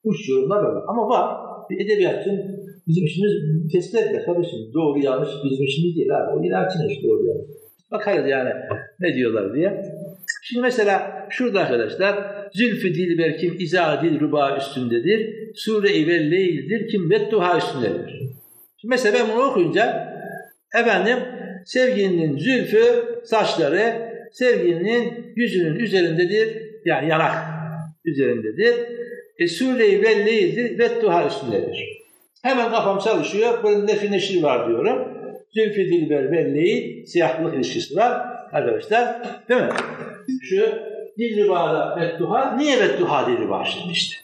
[0.05, 0.83] uç yorumlar var.
[0.89, 1.49] Ama var.
[1.71, 3.33] Bir edebiyatçının bizim işimiz
[3.73, 4.59] tespit etmek kardeşim.
[4.75, 6.39] Doğru yanlış bizim işimiz değil abi.
[6.39, 7.51] O ilerçin iş doğru yanlış.
[7.91, 8.51] Bakarız yani
[9.01, 9.83] ne diyorlar diye.
[10.43, 12.15] Şimdi mesela şurada arkadaşlar
[12.53, 15.35] Zülfü Dilber kim izâ dil ruba üstündedir.
[15.55, 18.29] Sure-i ve leyldir kim bedduha üstündedir.
[18.85, 20.15] Mesela ben bunu okuyunca
[20.75, 21.19] efendim
[21.65, 26.63] sevgilinin zülfü saçları sevgilinin yüzünün üzerindedir.
[26.85, 27.33] Yani yanak
[28.05, 28.75] üzerindedir.
[29.39, 31.99] E, Sure-i ve bedduha üstündedir.
[32.43, 33.63] Hemen kafam çalışıyor.
[33.63, 35.19] Bunun nefi neşir var diyorum.
[35.55, 39.23] Zülfü Dilber belleği siyahlık ilişkisi var arkadaşlar.
[39.49, 39.71] Değil mi?
[40.43, 40.63] Şu
[41.19, 44.17] Dilriba'da bedduha, niye bedduha Dilriba şimdi işte?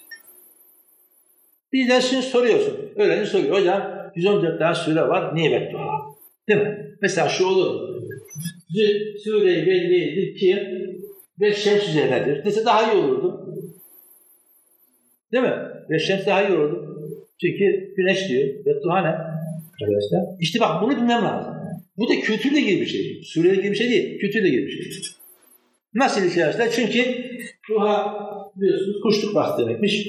[1.73, 2.77] Bizden şimdi soruyorsun.
[2.97, 3.57] Öğrenci soruyor.
[3.57, 5.35] Hocam 114 tane sure var.
[5.35, 6.01] Niye bedduha?
[6.49, 6.97] Değil mi?
[7.03, 7.95] Mesela şu olur.
[9.25, 10.59] Sure-i kim?
[11.41, 12.45] Ve şems üzerinedir.
[12.45, 13.55] Dese daha iyi olurdu.
[15.33, 15.55] Değil mi?
[15.91, 16.99] Ve şems daha iyi olurdu.
[17.41, 18.65] Çünkü güneş diyor.
[18.67, 19.09] Bedduha ne?
[19.09, 20.37] Arkadaşlar.
[20.41, 21.55] İşte bak bunu bilmem lazım.
[21.97, 23.23] Bu da kültürle ilgili bir şey.
[23.25, 24.19] Sureyle ilgili bir şey değil.
[24.19, 25.03] Kültürle ilgili bir şey.
[25.95, 26.71] Nasıl ilişkiler?
[26.71, 27.05] Çünkü
[27.71, 28.15] duha
[28.57, 30.09] biliyorsunuz kuşluk vakti demekmiş.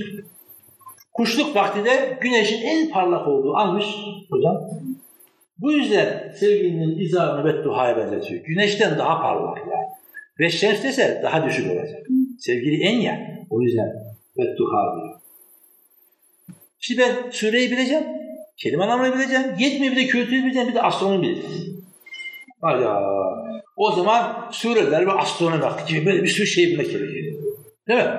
[1.15, 3.85] Kuşluk vakti de güneşin en parlak olduğu anmış
[4.29, 4.57] hocam.
[5.57, 8.43] Bu yüzden sevgilinin izahını bedduhaya benzetiyor.
[8.43, 9.87] Güneşten daha parlak yani.
[10.39, 12.07] Ve şems dese daha düşük olacak.
[12.39, 13.19] Sevgili en ya.
[13.49, 13.87] O yüzden
[14.37, 15.19] bedduha diyor.
[16.79, 18.03] Şimdi ben sureyi bileceğim.
[18.57, 19.43] Kelime anlamını bileceğim.
[19.59, 20.67] Yetmiyor bir de kültürü bileceğim.
[20.67, 21.85] Bir de astronomi bileceğim.
[22.61, 23.01] Hala.
[23.75, 27.35] O zaman sureler ve astronomi vakti gibi böyle bir sürü şey bilmek gerekiyor.
[27.87, 28.11] Değil mi?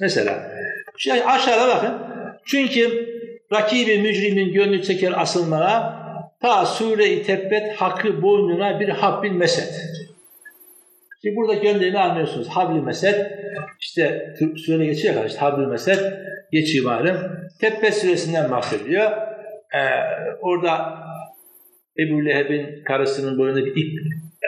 [0.00, 0.50] Mesela.
[0.98, 2.07] Şimdi aşağıda bakın.
[2.50, 3.08] Çünkü
[3.52, 5.98] rakibi mücrimin gönlü çeker asılmaya
[6.42, 9.74] ta sure-i tebbet hakkı boynuna bir habbil meset.
[11.22, 12.48] Şimdi burada gönderimi anlıyorsunuz.
[12.48, 13.32] Habbil meset
[13.80, 14.34] işte
[14.66, 16.00] sure geçiyor ya işte habbil meset
[16.52, 17.16] geçiyor malum.
[17.60, 19.10] Tebbet suresinden bahsediyor.
[19.74, 19.78] Ee,
[20.40, 20.98] orada
[21.98, 23.98] Ebu Leheb'in karısının boynuna bir ip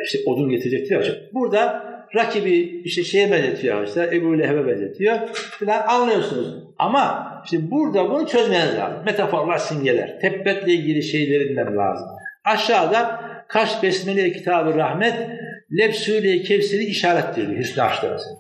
[0.04, 1.02] işte odun getirecekti ya.
[1.32, 6.64] Burada rakibi işte şeye benzetiyor işte Ebu Leheb'e benzetiyor falan anlıyorsunuz.
[6.78, 9.04] Ama işte burada bunu çözmeniz lazım.
[9.06, 10.20] Metaforlar, simgeler.
[10.20, 12.08] Tebbetle ilgili şeylerinden lazım.
[12.44, 15.14] Aşağıda Kaş Besmele Kitabı Rahmet
[15.78, 18.30] Lebsûle Kevser'i işarettir Hüsnü Aşlarası.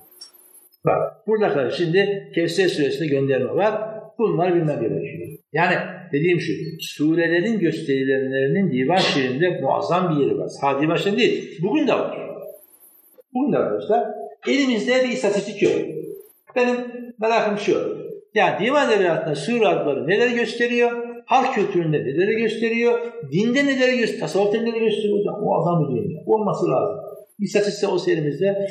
[0.84, 3.74] Bak burada kadar şimdi Kevser suresinde gönderme var.
[4.18, 5.38] Bunları bilmem gerekiyor.
[5.52, 5.76] Yani
[6.12, 10.48] dediğim şu, surelerin gösterilenlerinin divan şiirinde muazzam bir yeri var.
[10.48, 12.29] Sadece baştan değil, bugün de var.
[13.34, 14.08] Bugün arkadaşlar
[14.48, 15.72] elimizde bir istatistik yok.
[16.56, 16.76] Benim
[17.18, 18.00] merakım şu.
[18.34, 20.90] Yani divan edebiyatında sure adları neler gösteriyor?
[21.26, 23.12] Halk kültüründe neleri gösteriyor?
[23.32, 24.20] Dinde neleri gösteriyor?
[24.20, 25.18] Tasavvufta neleri gösteriyor?
[25.18, 26.20] Hocam muazzam bir dünya.
[26.26, 26.96] Olması lazım.
[27.38, 28.66] İstatistik o serimizde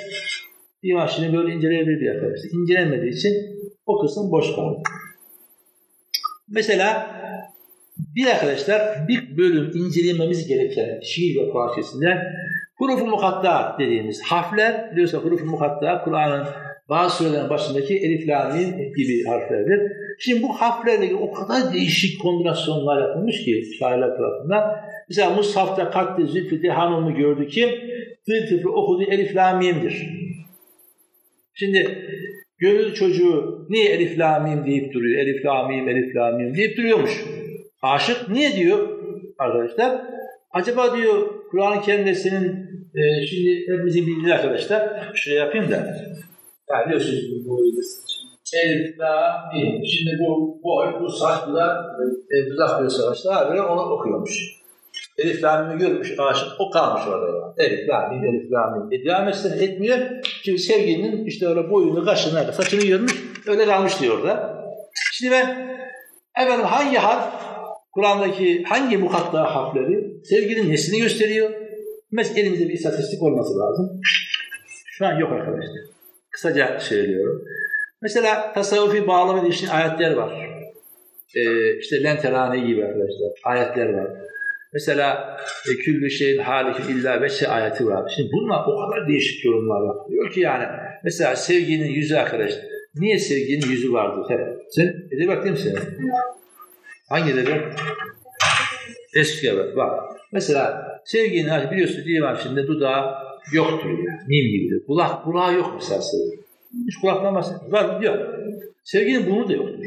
[0.83, 2.49] divan şiirini böyle inceleyebilir bir arkadaşlar.
[2.61, 3.33] İncelenmediği için
[3.85, 4.79] o kısım boş kaldı.
[6.47, 7.11] Mesela
[8.15, 11.75] bir arkadaşlar bir bölüm incelememiz gereken şiir ve Kur'an
[12.79, 16.47] Huruf-u mukatta dediğimiz harfler, biliyorsunuz huruf-u mukatta Kur'an'ın
[16.89, 18.57] bazı surelerin başındaki elif, la,
[18.97, 19.91] gibi harflerdir.
[20.19, 24.75] Şimdi bu harflerle o kadar değişik kombinasyonlar yapılmış ki şairler tarafından.
[25.09, 27.81] Mesela Mushaf'ta katli zülfü hanımı gördü ki
[28.49, 30.09] tıfı okudu elif, la, mim'dir.
[31.53, 32.05] Şimdi
[32.57, 35.21] gönül çocuğu niye elif, la, mim deyip duruyor?
[35.21, 37.25] Elif, la, mim, elif, la, mim deyip duruyormuş.
[37.81, 38.89] Aşık niye diyor
[39.37, 40.01] arkadaşlar?
[40.51, 42.68] Acaba diyor Kur'an-ı Kerim'de senin
[42.99, 45.75] e, şimdi hepimizin bildiği arkadaşlar şuraya yapayım da
[46.69, 47.69] yani biliyorsunuz bu boyu
[48.53, 49.85] Elif, La, Mim.
[49.85, 51.95] Şimdi bu boy, bu saç, bu da
[52.31, 54.59] e, dudak bir savaşta böyle onu okuyormuş.
[55.17, 57.25] Elif, La, Mim'i görmüş, aşık, o kalmış orada.
[57.25, 57.53] Yani.
[57.57, 58.87] Elif, La, Mim, Elif, La, Mim.
[58.91, 59.97] E, devam etsin etmiyor.
[60.43, 63.13] Çünkü sevgilinin işte öyle boyunu, kaşını, saçını görmüş,
[63.47, 64.63] öyle kalmış diyor orada.
[65.13, 65.77] Şimdi ben
[66.41, 67.25] efendim hangi harf
[67.91, 71.51] Kur'an'daki hangi mukatta harfleri sevginin nesini gösteriyor?
[72.11, 74.01] Mesela elimizde bir istatistik olması lazım.
[74.85, 75.81] Şu an yok arkadaşlar.
[76.31, 77.45] Kısaca söylüyorum.
[78.01, 80.49] Mesela tasavvufi bağlama için ayetler var.
[81.35, 83.31] Ee, işte lenterane gibi arkadaşlar.
[83.43, 84.07] Ayetler var.
[84.73, 85.37] Mesela
[85.69, 88.13] e, küllü şeyin halikin illa veçe ayeti var.
[88.15, 90.65] Şimdi bunlar o kadar değişik yorumlar yapılıyor ki yani.
[91.03, 92.65] Mesela sevginin yüzü arkadaşlar.
[92.95, 94.29] Niye sevginin yüzü vardır?
[94.29, 94.39] Hep.
[94.69, 95.79] Sen edebiyat değil misin?
[97.09, 97.79] Hangi edebiyat?
[99.15, 99.75] Eski evet.
[99.75, 100.18] Bak.
[100.31, 103.15] Mesela sevginin biliyorsun divan içinde dudağı
[103.53, 104.19] yoktur yani.
[104.27, 104.85] Mim gibidir.
[104.85, 106.45] Kulak, kulağı yok mesela sevginin.
[106.87, 107.71] Hiç kulaktan bahsetmiyor.
[107.71, 108.01] Var?
[108.01, 108.17] Yok.
[108.83, 109.83] Sevginin burnu da yoktur.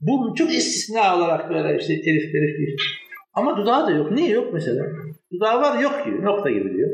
[0.00, 2.76] Bu çok istisna olarak böyle işte elif elif değil.
[3.34, 4.10] Ama dudağı da yok.
[4.12, 4.84] Niye yok mesela?
[5.32, 6.24] Dudağı var yok gibi.
[6.24, 6.90] Nokta gibi diyor.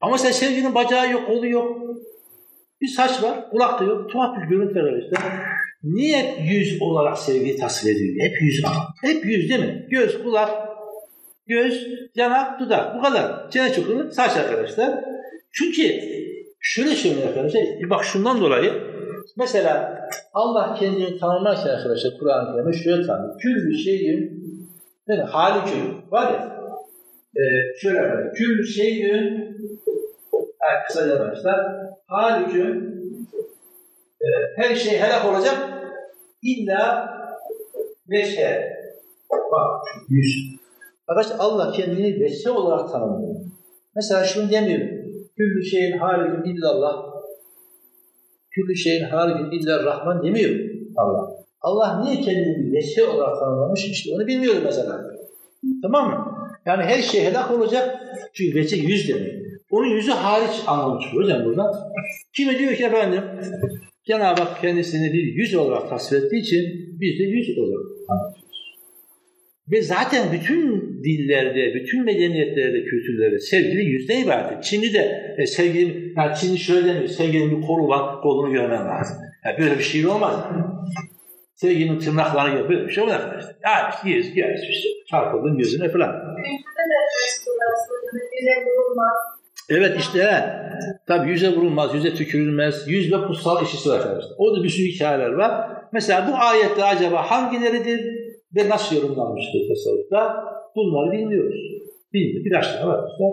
[0.00, 1.78] Ama sen sevginin bacağı yok, kolu yok.
[2.80, 4.10] Bir saç var, kulak da yok.
[4.10, 5.16] Tuhaf bir görüntü var işte.
[5.82, 8.28] Niye yüz olarak sevgiyi tasvir ediyor?
[8.28, 8.62] Hep yüz.
[9.02, 9.86] Hep yüz değil mi?
[9.90, 10.50] Göz, kulak,
[11.46, 12.96] göz, yanak, dudak.
[12.98, 13.50] Bu kadar.
[13.50, 15.04] Çene çukuru, saç arkadaşlar.
[15.52, 15.82] Çünkü
[16.60, 17.62] şöyle söylüyor arkadaşlar.
[17.90, 18.72] Bak şundan dolayı
[19.36, 20.00] mesela
[20.34, 23.40] Allah kendini tanımlarken arkadaşlar Kur'an-ı Kerim'de şöyle tanımlıyor.
[23.40, 24.46] Küllü şeyin
[25.08, 25.78] yani halikü
[26.10, 26.56] var ya
[27.36, 27.42] e,
[27.80, 28.34] şöyle arkadaşlar.
[28.34, 29.14] Küllü şeyin
[30.62, 31.66] yani kısaca arkadaşlar
[32.06, 32.92] halikü
[34.20, 35.56] e, her şey helak olacak
[36.42, 37.08] illa
[38.10, 38.76] veşe.
[39.30, 40.65] Bak yüz.
[41.08, 43.34] Arkadaşlar Allah kendini veşe olarak tanımlıyor.
[43.96, 44.80] Mesela şunu demiyor.
[45.36, 47.06] Küllü şeyin halikün illallah.
[48.50, 50.50] Küllü şeyin halikün illar rahman demiyor
[50.96, 51.30] Allah.
[51.60, 55.00] Allah niye kendini veşe olarak tanımlamış işte onu bilmiyorum mesela.
[55.82, 56.36] Tamam mı?
[56.66, 58.00] Yani her şey helak olacak.
[58.32, 59.32] Çünkü veçe yüz demek.
[59.70, 61.92] Onun yüzü hariç anlamış hocam burada.
[62.36, 63.24] Kimi diyor ki efendim
[64.04, 66.62] Cenab-ı Hak kendisini bir yüz olarak tasvir ettiği için
[67.00, 68.46] biz de yüz olarak anlatıyoruz.
[69.70, 74.64] Ve zaten bütün dillerde, bütün medeniyetlerde, kültürlerde sevgili yüzde ibaret.
[74.64, 79.16] Çin'i de e, sevgili, yani Çin'i şöyle demiyor, sevgilinin bir kolu var, kolunu görmen lazım.
[79.44, 80.34] Yani böyle bir şey olmaz.
[81.54, 83.56] Sevginin tırnaklarını gör, böyle bir şey olmaz arkadaşlar.
[83.64, 86.14] Yani yüz, göz işte, çarpıldın gözüne falan.
[89.70, 90.40] Evet işte he.
[91.06, 92.88] Tabii yüze vurulmaz, yüze tükürülmez.
[92.88, 94.32] Yüz ve kutsal işisi var arkadaşlar.
[94.38, 95.70] Orada bir sürü hikayeler var.
[95.92, 98.00] Mesela bu ayette acaba hangileridir
[98.56, 100.44] ve nasıl yorumlanmıştır tasavvufta?
[100.76, 101.60] Bunları bilmiyoruz.
[102.12, 102.44] Bilmiyoruz.
[102.44, 103.24] Birkaç tane var işte.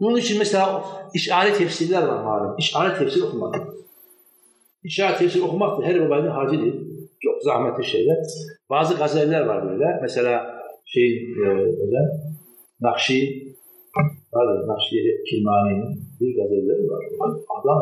[0.00, 2.54] Bunun için mesela işaret tefsirler var malum.
[2.58, 3.54] İşaret tefsir okumak.
[4.84, 6.74] İşaret tefsir okumak da her babanın harcı değil.
[7.20, 8.16] Çok zahmetli şeyler.
[8.70, 9.98] Bazı gazeller var böyle.
[10.02, 12.06] Mesela şey e, hocam
[12.80, 13.46] Nakşi
[14.32, 17.04] Pardon, Nakşiye Kilmani'nin bir gazelleri var.
[17.60, 17.80] Adam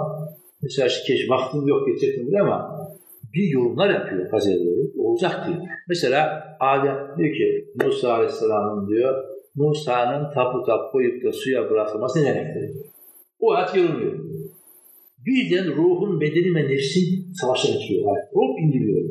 [0.63, 2.89] mesela işte keş vaktim yok geçecektim buraya ama
[3.35, 4.84] bir yorumlar yapıyor gazeteleri.
[5.15, 5.59] Olacak diyor.
[5.89, 9.25] Mesela Adem diyor ki Musa Aleyhisselam'ın diyor
[9.55, 12.71] Musa'nın tapu tap koyup da suya bırakılması ne demektir?
[13.41, 14.19] O ayet yorumluyor.
[15.27, 18.17] Birden ruhun, bedeni ve nefsin savaşa geçiyor.
[18.35, 19.11] Ruh indiriyor.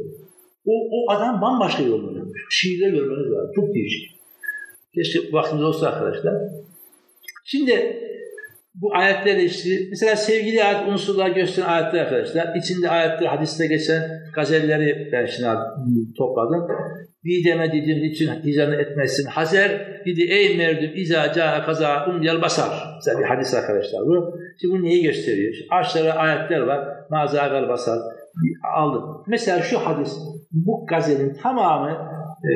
[0.65, 2.27] O, o adam bambaşka yorumluyor.
[2.49, 3.51] Şiirde görmeniz lazım.
[3.55, 4.11] Çok değişik.
[4.95, 6.33] Keşke vaktimiz olsa arkadaşlar.
[7.45, 7.99] Şimdi
[8.75, 12.55] bu ayetlerle işte mesela sevgili ayet unsurlar gösteren ayetler arkadaşlar.
[12.55, 14.03] İçinde ayetler hadiste geçen
[14.35, 15.47] gazelleri ben şimdi
[16.17, 16.67] topladım.
[17.25, 19.25] Dideme dedim için hicranı etmesin.
[19.25, 22.69] Hazer dedi ey merdum iza ca'a kaza umyal basar.
[22.95, 24.39] Mesela bir hadis arkadaşlar bu.
[24.61, 25.53] Şimdi bu neyi gösteriyor?
[25.53, 26.87] Şimdi aşağıda ayetler var.
[27.09, 27.99] Mazagal basar.
[28.75, 29.23] Aldım.
[29.27, 30.13] Mesela şu hadis
[30.51, 31.91] bu gazelin tamamı
[32.43, 32.51] e,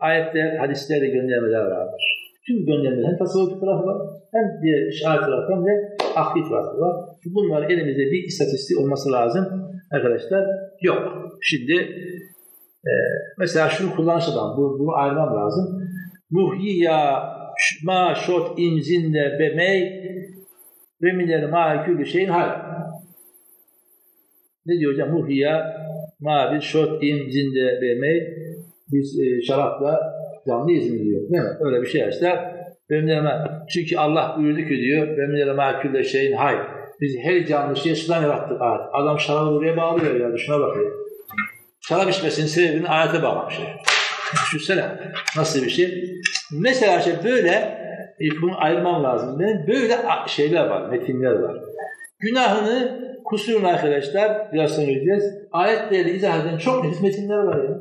[0.00, 2.29] ayetler, hadislerle göndermeler vardır.
[2.50, 3.98] Tüm göndermeler hem tasavvuf tarafı var
[4.32, 6.96] hem diğer işaret tarafı hem de akli tarafı var.
[7.24, 10.46] Bunlar elimizde bir istatistik olması lazım arkadaşlar.
[10.82, 10.98] Yok.
[11.42, 11.72] Şimdi
[12.86, 12.92] e,
[13.38, 15.88] mesela şunu kullanışadan bu, bunu ayırmam lazım.
[16.30, 17.22] Muhyiya
[17.84, 19.82] ma şot imzinde bemey
[21.02, 22.50] ve minel ma külü şeyin hal.
[24.66, 25.10] Ne diyor hocam?
[25.10, 25.76] Muhyiya
[26.20, 28.20] ma bir şot imzinde bemey
[28.92, 31.22] biz e, şarapla canlı izin diyor.
[31.30, 31.42] Mi?
[31.60, 32.54] Öyle bir şey işte.
[32.90, 33.32] Benimlerime,
[33.74, 36.56] çünkü Allah buyurdu ki diyor, benimlerime külle şeyin hay.
[37.00, 38.80] Biz her canlı şeyi sudan yarattık ayet.
[38.92, 40.92] Adam şarabı buraya bağlıyor ya, şuna bakıyor.
[41.80, 43.60] Şarap içmesinin sebebini ayete bağlamış.
[44.32, 44.84] Düşünsene
[45.36, 46.04] nasıl bir şey.
[46.52, 47.50] Mesela işte böyle,
[48.20, 49.40] e, bunu ayırmam lazım.
[49.40, 51.56] Benim böyle şeyler var, metinler var.
[52.18, 55.24] Günahını, kusurunu arkadaşlar, biraz sonra göreceğiz.
[55.52, 57.78] Ayetleri izah eden çok nefis metinler var ya.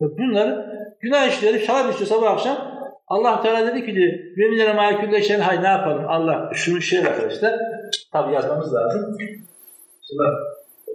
[0.00, 0.66] Bunları
[1.02, 2.72] günah işleri, şarap içiyor sabah akşam,
[3.06, 6.04] Allah Teala dedi ki diyor, veminlere mâkülle şen hay ne yapalım?
[6.08, 7.54] Allah şunu şey arkadaşlar,
[8.12, 9.16] tabi yazmamız lazım.
[10.08, 10.22] Şimdi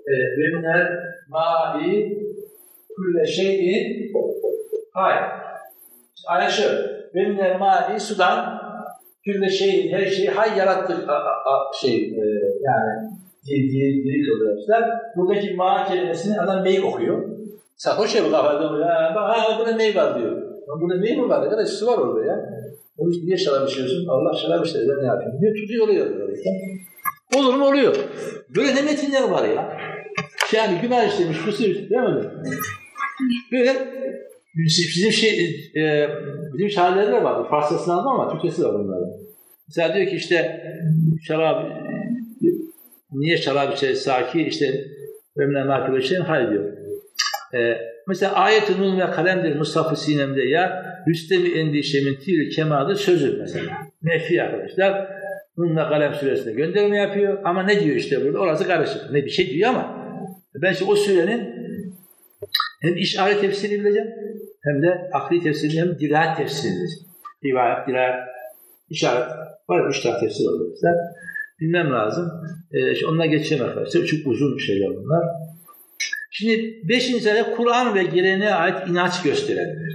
[0.08, 0.88] e, veminler
[1.30, 2.17] ma'i
[2.96, 4.12] külle şeyin
[4.93, 5.13] hay.
[6.28, 6.63] Ayet şu,
[7.15, 8.62] veminler ma'i sudan
[9.24, 12.24] külle şeyin her şeyi hay yarattık a, a, a, şey e,
[12.62, 13.10] yani
[13.48, 15.00] diri, diri, diri kılıyorlar.
[15.15, 17.38] Buradaki ma kelimesini adam mey okuyor.
[17.78, 20.42] Sarhoş ya bu kafada, ya bak burada mey var diyor.
[20.82, 21.42] Burada ne mi var?
[21.42, 22.36] Arkadaş su var orada ya.
[22.98, 24.08] Onun için niye şarap içiyorsun?
[24.08, 24.80] Allah şarap içti.
[24.80, 25.42] Ben ne yapayım?
[25.42, 26.08] Diyor tutuyor oluyor.
[27.36, 27.96] Olur mu oluyor.
[28.56, 29.78] Böyle ne metinler var ya.
[30.56, 32.32] Yani günah işlemiş, kusur değil mi?
[33.52, 33.74] Böyle
[34.56, 36.10] bizim şey, e,
[36.54, 37.48] bizim şairleri de vardı.
[37.50, 39.10] Farsçasını aldım ama Türkçesi var bunların.
[39.68, 40.62] Mesela diyor ki işte
[41.28, 41.66] şarap
[43.12, 44.86] niye şarap içer saki işte
[45.38, 46.77] ömrüne makul şeyin hayır diyor.
[47.58, 53.72] E, Mesela ayet-i nun ve kalemdir Mustafa Sinem'de ya Rüstem-i Endişem'in tir kemalı sözü mesela.
[54.04, 55.08] Nefi arkadaşlar.
[55.58, 58.39] Nunla kalem suresine gönderme yapıyor ama ne diyor işte burada?
[58.39, 59.12] Orası karışık.
[59.12, 60.13] Ne bir şey diyor ama
[60.63, 61.54] ben işte o surenin
[62.82, 64.08] hem işaret tefsirini bileceğim
[64.63, 67.08] hem de akli tefsirini hem dirayet tefsirini bileceğim.
[67.46, 68.15] Rivayet, dirayet,
[68.89, 69.28] işaret.
[69.70, 70.72] Var üç tane tefsir oluyor.
[71.60, 72.32] Bilmem lazım.
[72.74, 74.06] Ee, işte onunla geçeceğim arkadaşlar.
[74.06, 75.24] Çok uzun şeyler bunlar.
[76.32, 79.94] Şimdi beşinci sene Kur'an ve geleneğe ait inanç gösterenler.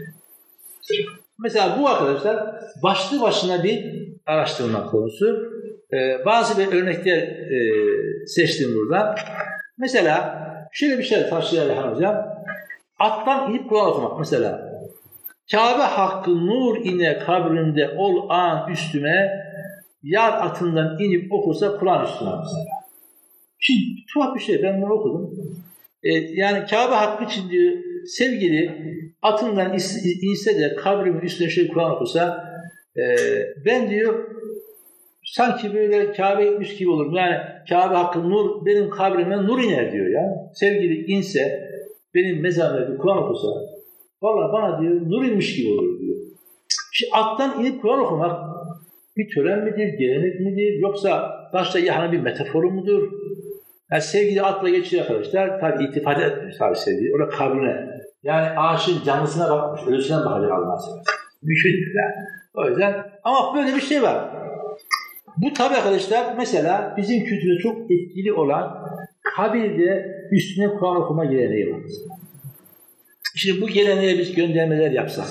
[1.38, 5.52] Mesela bu arkadaşlar başlı başına bir araştırma konusu.
[5.92, 7.58] Ee, bazı bir örnekler e,
[8.26, 9.14] seçtim burada.
[9.78, 10.38] Mesela
[10.72, 12.26] şöyle bir şey taşıyalım hocam.
[12.98, 14.72] Attan inip Kur'an okumak mesela.
[15.50, 19.30] Kabe hakkı nur ine kabrinde ol an üstüme
[20.02, 22.64] yar atından inip okursa Kur'an üstüne mesela.
[23.58, 25.30] Şimdi tuhaf bir şey ben bunu okudum.
[26.02, 27.72] E, yani Kabe hakkı için diyor
[28.06, 28.70] sevgili
[29.22, 29.72] atından
[30.22, 32.44] inse de kabrimin üstüne şey Kur'an okusa
[32.96, 33.02] e,
[33.66, 34.30] ben diyor
[35.24, 37.14] sanki böyle Kabe gitmiş gibi olurum.
[37.14, 37.36] Yani
[37.68, 40.50] Kabe hakkı nur benim kabrime nur iner diyor ya.
[40.54, 41.68] Sevgili inse
[42.14, 43.48] benim mezarımda bir Kur'an okusa
[44.22, 46.16] valla bana diyor nur inmiş gibi olur diyor.
[46.92, 48.52] Şimdi alttan inip Kur'an okumak
[49.16, 53.12] bir tören midir, gelenek midir, yoksa başta yani bir metaforu mudur?
[53.92, 55.60] Yani sevgili atla geçiyor arkadaşlar.
[55.60, 57.14] Tabi itifade etmiş tabi sevgili.
[57.14, 57.86] Orada kabrine.
[58.22, 59.82] Yani ağaçın canlısına bakmış.
[59.86, 61.14] Ölüsüne bakacak Allah'a seversen.
[61.42, 62.26] Değil yani.
[62.54, 64.30] O yüzden ama böyle bir şey var.
[65.36, 68.88] Bu tabi arkadaşlar mesela bizim kültürde çok etkili olan
[69.36, 71.80] kabirde üstüne Kur'an okuma geleneği var.
[73.36, 75.26] Şimdi bu geleneğe biz göndermeler yapsak.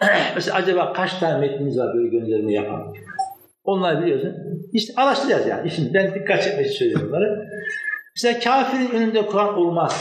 [0.34, 2.94] mesela acaba kaç tane metnimiz var böyle gönderme yapan?
[3.68, 4.34] Onlar biliyorsun.
[4.72, 5.70] İşte araştıracağız yani.
[5.70, 7.48] Şimdi ben dikkat çekmek için söylüyorum bunları.
[8.16, 9.92] Mesela kafirin önünde Kur'an olmaz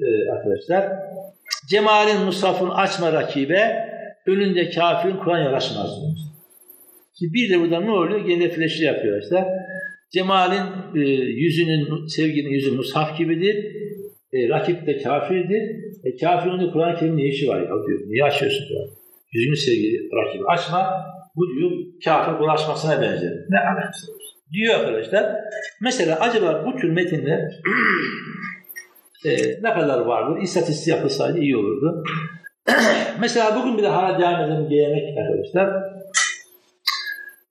[0.00, 0.92] e, arkadaşlar.
[1.70, 3.88] Cemal'in Musaf'ın açma rakibe
[4.26, 5.90] önünde kafirin Kur'an yaraşmaz.
[7.18, 8.26] Şimdi bir de burada ne oluyor?
[8.26, 9.44] Gene fleşi yapıyor işte.
[10.12, 11.08] Cemal'in e,
[11.44, 13.56] yüzünün, sevginin yüzü mushaf gibidir.
[14.32, 15.62] E, rakip de kafirdir.
[16.04, 18.00] E, kafirin de Kur'an-ı Kerim'in ne işi var ya diyor.
[18.06, 18.88] Niye açıyorsun Kur'an?
[19.32, 21.08] Yüzünü sevgili rakibi açma.
[21.38, 21.70] Bu diyor
[22.04, 23.32] kafir bulaşmasına benzer.
[23.48, 24.18] Ne alakası var?
[24.52, 25.36] Diyor arkadaşlar.
[25.80, 27.40] Mesela acaba bu tür metinler
[29.24, 29.30] e,
[29.62, 30.42] ne kadar vardır?
[30.42, 32.04] İstatistik yapılsaydı iyi olurdu.
[33.20, 35.82] Mesela bugün bir de hala devam eden gelenek arkadaşlar.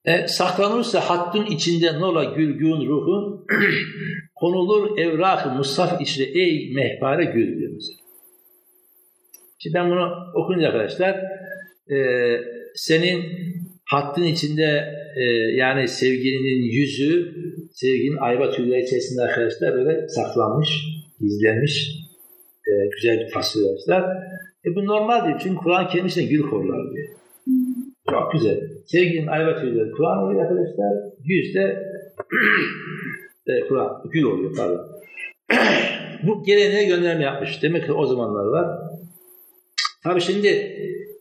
[0.06, 3.46] E, saklanırsa hattın içinde nola gülgün ruhun
[4.36, 7.98] konulur evrak-ı Mustafa içinde ey mehpare gül diyor mesela.
[9.60, 11.24] Şimdi ben bunu okuyunca arkadaşlar
[11.92, 11.98] e,
[12.76, 13.24] senin
[13.88, 15.24] hattın içinde e,
[15.56, 17.36] yani sevgilinin yüzü
[17.72, 20.70] sevginin ayva tüyleri içerisinde arkadaşlar böyle saklanmış,
[21.20, 21.98] gizlenmiş
[22.68, 24.18] e, güzel bir tasvir arkadaşlar.
[24.66, 27.08] E bu normal değil çünkü Kur'an kendisine gül korlar diyor.
[28.10, 28.62] Çok güzel.
[28.86, 30.94] Sevginin ayva tüyleri Kur'an oluyor arkadaşlar.
[31.24, 31.60] Yüzde
[33.48, 34.88] e, Kur'an, gül oluyor pardon.
[36.24, 37.64] bu geleneğe gönderme yapmış.
[37.64, 38.80] Demek ki o zamanlar var.
[40.04, 40.78] Tabii şimdi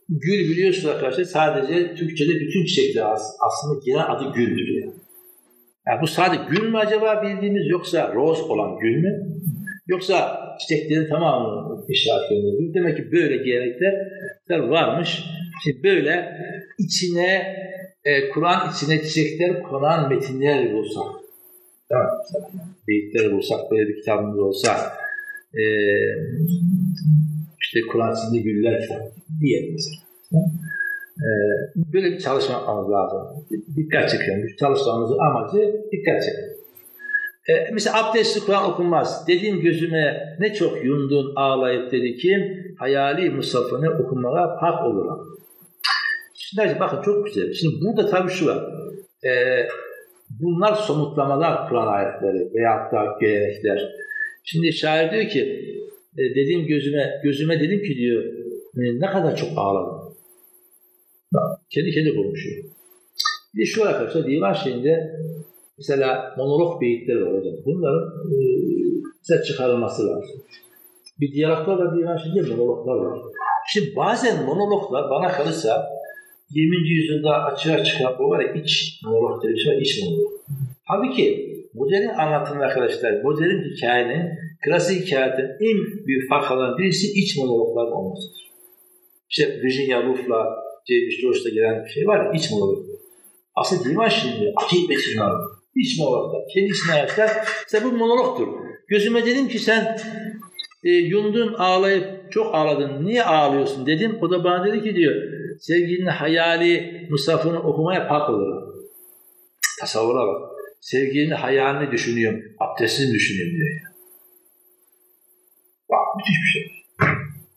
[0.09, 3.03] gül biliyorsunuz arkadaşlar sadece Türkçe'de bütün çiçekler
[3.39, 4.93] aslında genel adı güldür yani.
[5.87, 6.01] yani.
[6.01, 9.37] bu sadece gül mü acaba bildiğimiz yoksa roz olan gül mü?
[9.87, 12.73] Yoksa çiçeklerin tamamı işaret ediyor.
[12.73, 15.23] Demek ki böyle gelenekler varmış.
[15.63, 16.37] Şimdi böyle
[16.79, 17.55] içine
[18.03, 21.03] e, Kur'an içine çiçekler konan metinler bulsak.
[21.89, 22.07] Tamam.
[22.87, 24.93] Beyitleri bulsak, böyle bir kitabımız olsa
[25.53, 25.63] e,
[27.61, 28.87] işte Kur'an içinde güller
[29.41, 30.07] diyelim mesela.
[31.93, 33.45] Böyle bir çalışma lazım.
[33.75, 34.13] Dikkat.
[34.43, 36.57] Bu çalışmamızın amacı dikkat çekiyor.
[37.49, 39.27] Ee, mesela abdestli Kur'an okunmaz.
[39.27, 45.37] Dediğim gözüme ne çok yundun ağlayıp dedi ki hayali Musaf'ını okumaya hak olurum.
[46.33, 47.53] Şimdi bakın çok güzel.
[47.53, 48.63] Şimdi burada tabii şu var.
[49.25, 49.67] Ee,
[50.29, 53.91] bunlar somutlamalar Kur'an ayetleri veyahut da gelenekler.
[54.43, 55.63] Şimdi şair diyor ki
[56.17, 58.23] e, dediğim gözüme gözüme dedim ki diyor
[58.77, 60.15] e, ne kadar çok ağladım.
[61.33, 62.63] Bak, kendi kendi konuşuyor.
[63.55, 65.11] Bir de şu arkadaşlar divan şeyinde
[65.77, 67.53] mesela monolog beyitleri var hocam.
[67.65, 68.09] Bunların
[69.39, 70.41] e, çıkarılması lazım.
[71.19, 73.19] Bir diyaloglar var divan şeyinde monologlar var.
[73.73, 75.89] Şimdi bazen monologlar bana kalırsa
[76.49, 76.89] 20.
[76.89, 80.31] yüzyılda açığa çıkan bu var ya iç monolog dediği şey iç monolog.
[80.83, 84.29] Halbuki modern anlatım arkadaşlar, modern hikayenin,
[84.67, 88.51] klasik hikayenin en büyük farklarından birisi iç monologlar olmasıdır.
[89.29, 90.45] İşte Virginia Woolf'la
[90.89, 92.85] James Joyce'da gelen bir şey var ya, iç monolog.
[93.55, 95.31] Aslında divan şimdi acayip metinler.
[95.75, 96.41] İç monologlar.
[96.53, 97.31] Kendi içine ayaklar.
[97.65, 98.47] İşte bu monologtur.
[98.87, 99.97] Gözüme dedim ki sen
[100.83, 103.05] e, yundun ağlayıp çok ağladın.
[103.05, 104.17] Niye ağlıyorsun dedim.
[104.21, 105.15] O da bana dedi ki diyor
[105.59, 108.73] sevgilinin hayali Mustafa'nın okumaya park olur.
[109.79, 110.51] Tasavvura bak.
[110.81, 112.41] Sevgilinin hayalini düşünüyorum.
[112.59, 113.96] Abdestini düşünüyorum diyor.
[116.17, 116.71] Müthiş bir şey.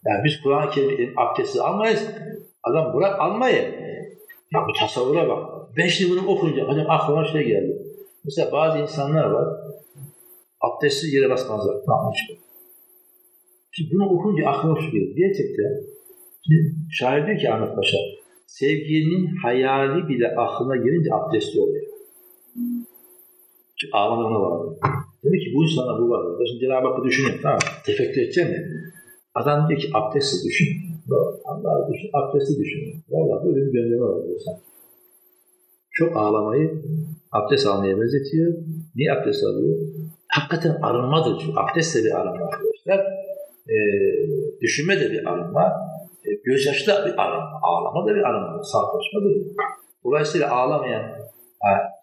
[0.07, 2.07] Yani biz Kur'an-ı Kerim'in abdesti almayız.
[2.63, 3.63] Adam bırak almayı.
[4.55, 5.51] Ya bu tasavvura bak.
[5.77, 7.83] Ben şimdi bunu okunca hocam aklıma şey geldi.
[8.25, 9.49] Mesela bazı insanlar var.
[10.61, 11.77] Abdestsiz yere basmazlar.
[11.87, 12.13] Tamam.
[13.71, 15.17] Şimdi bunu okunca aklıma şu geliyor.
[15.17, 15.73] Gerçekten
[16.47, 17.99] şimdi şair diyor ki Ahmet Paşa
[18.47, 21.85] sevginin hayali bile aklına gelince abdestli oluyor.
[23.81, 24.77] Çünkü ağlamana var.
[25.25, 26.23] Demek ki bu insana bu var.
[26.49, 27.39] Şimdi Cenab-ı Hakk'ı düşünüyor.
[27.43, 27.59] Tamam.
[27.87, 28.63] Tefekkür edeceğim ya.
[29.35, 30.69] Adam diyor ki abdesti düşün.
[31.45, 32.83] Allah düşün, abdesti düşün.
[33.11, 34.55] Valla böyle bir gönderme var diyorsan.
[35.91, 36.83] Çok ağlamayı
[37.33, 38.53] abdest almaya benzetiyor.
[38.97, 39.79] Niye abdest alıyor?
[40.29, 41.39] Hakikaten arınmadır.
[41.41, 43.01] Çünkü abdest de bir arınma arkadaşlar.
[43.69, 43.77] Ee,
[44.61, 45.65] düşünme de bir arınma.
[46.25, 47.61] E, gözyaşı da bir arınma.
[47.63, 48.63] Ağlama da bir arınma.
[48.63, 49.57] Saflaşma da bir
[50.05, 51.03] Dolayısıyla ağlamayan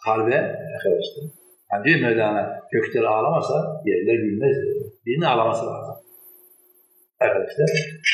[0.06, 0.36] kalbe
[0.76, 1.24] arkadaşlar.
[1.74, 4.58] Yani diyor Mevlana gökleri ağlamasa yerler bilmez.
[5.06, 5.96] Birini ağlaması lazım
[7.20, 7.68] arkadaşlar.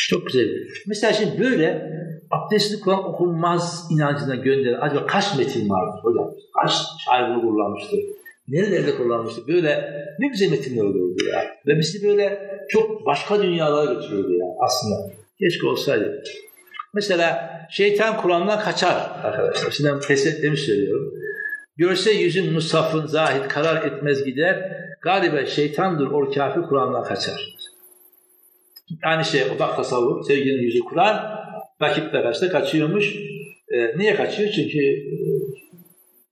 [0.09, 0.47] Çok güzel.
[0.87, 1.91] Mesela şimdi böyle
[2.31, 6.31] abdestli Kur'an okunmaz inancına gönderen acaba kaç metin vardır hocam?
[6.61, 6.71] Kaç
[7.05, 7.99] şair kullanmıştır?
[8.47, 9.47] Nerelerde kullanmıştır?
[9.47, 11.43] Böyle ne güzel metinler olurdu ya.
[11.67, 12.39] Ve bizi böyle
[12.69, 14.95] çok başka dünyalara götürüyordu ya aslında.
[15.39, 16.23] Keşke olsaydı.
[16.93, 19.71] Mesela şeytan Kur'an'dan kaçar arkadaşlar.
[19.71, 21.13] Şimdi ben tesletlerimi söylüyorum.
[21.77, 24.77] Görse yüzün musafın zahid karar etmez gider.
[25.01, 27.53] Galiba şeytandır o kafir Kur'an'dan kaçar.
[29.03, 31.39] Aynı şey odak tasavvur, sevginin yüzü Kur'an,
[31.81, 33.15] rakiple karşıda kaçıyormuş.
[33.69, 34.49] E, niye kaçıyor?
[34.49, 35.17] Çünkü e,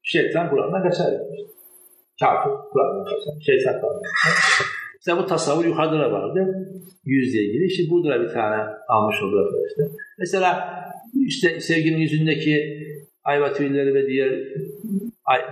[0.03, 1.07] şeytan Kur'an'dan kaçar.
[2.19, 3.41] Kafir Kur'an'dan kaçar.
[3.45, 4.01] Şeytan Kur'an'dan.
[4.95, 6.67] Mesela bu tasavvur yukarıda da vardı.
[7.05, 7.65] Yüzle ilgili.
[7.65, 9.87] İşte burada da bir tane almış oldu arkadaşlar.
[10.19, 10.75] Mesela
[11.27, 12.81] işte sevginin yüzündeki
[13.23, 14.31] ayva tüyleri ve diğer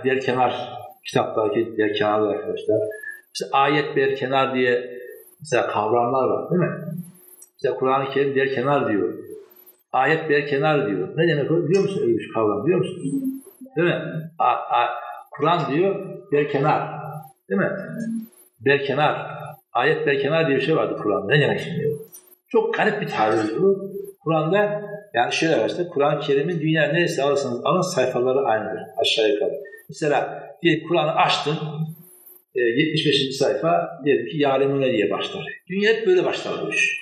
[0.04, 2.80] diğer kenar kitaptaki diğer kenarlar arkadaşlar.
[3.34, 4.98] İşte ayet bir kenar diye
[5.40, 6.76] mesela kavramlar var değil mi?
[7.54, 9.14] Mesela Kur'an-ı Kerim diğer kenar diyor.
[9.92, 11.08] Ayet bir kenar diyor.
[11.16, 11.68] Ne demek o?
[11.68, 12.64] Biliyor musun öyle bir kavram?
[12.64, 12.96] Biliyor musun?
[13.76, 14.02] Değil mi?
[15.30, 16.88] Kur'an diyor bir kenar.
[17.50, 17.70] Değil mi?
[18.60, 19.40] Bir kenar.
[19.72, 21.26] Ayet bir kenar diye bir şey vardı Kur'an'da.
[21.26, 21.88] Ne demek şimdi?
[22.48, 23.90] Çok garip bir tabir bu.
[24.20, 24.82] Kur'an'da
[25.14, 29.52] yani şöyle başta Kur'an-ı Kerim'in dünya neresi alırsanız alın sayfaları aynıdır aşağı yukarı.
[29.90, 31.58] Mesela diye Kur'an'ı açtın
[32.54, 33.36] e, 75.
[33.36, 35.44] sayfa diyelim ki Yalemune diye başlar.
[35.68, 37.00] Dünya hep böyle başlar bu iş.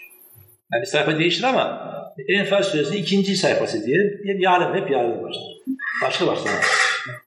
[0.73, 1.89] Yani sayfa değişir ama
[2.29, 4.21] Enfal Suresi'nin ikinci sayfası diyelim.
[4.23, 5.53] Diyelim Yalem hep Yalem başlar.
[6.05, 6.65] Başka başlamaz.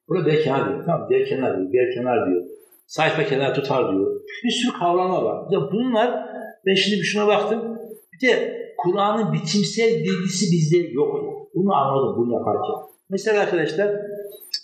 [0.07, 0.83] Burada berkenar diyor.
[0.85, 1.73] Tamam berkenar diyor.
[1.73, 2.43] Berkenar diyor.
[2.87, 4.21] Sayfa kenar tutar diyor.
[4.43, 5.47] Bir sürü kavramlar var.
[5.51, 6.25] Ya bunlar
[6.65, 7.77] ben şimdi bir şuna baktım.
[8.13, 11.15] Bir de Kur'an'ın biçimsel bilgisi bizde yok.
[11.55, 12.91] Bunu anladım bunu yaparken.
[13.09, 13.91] Mesela arkadaşlar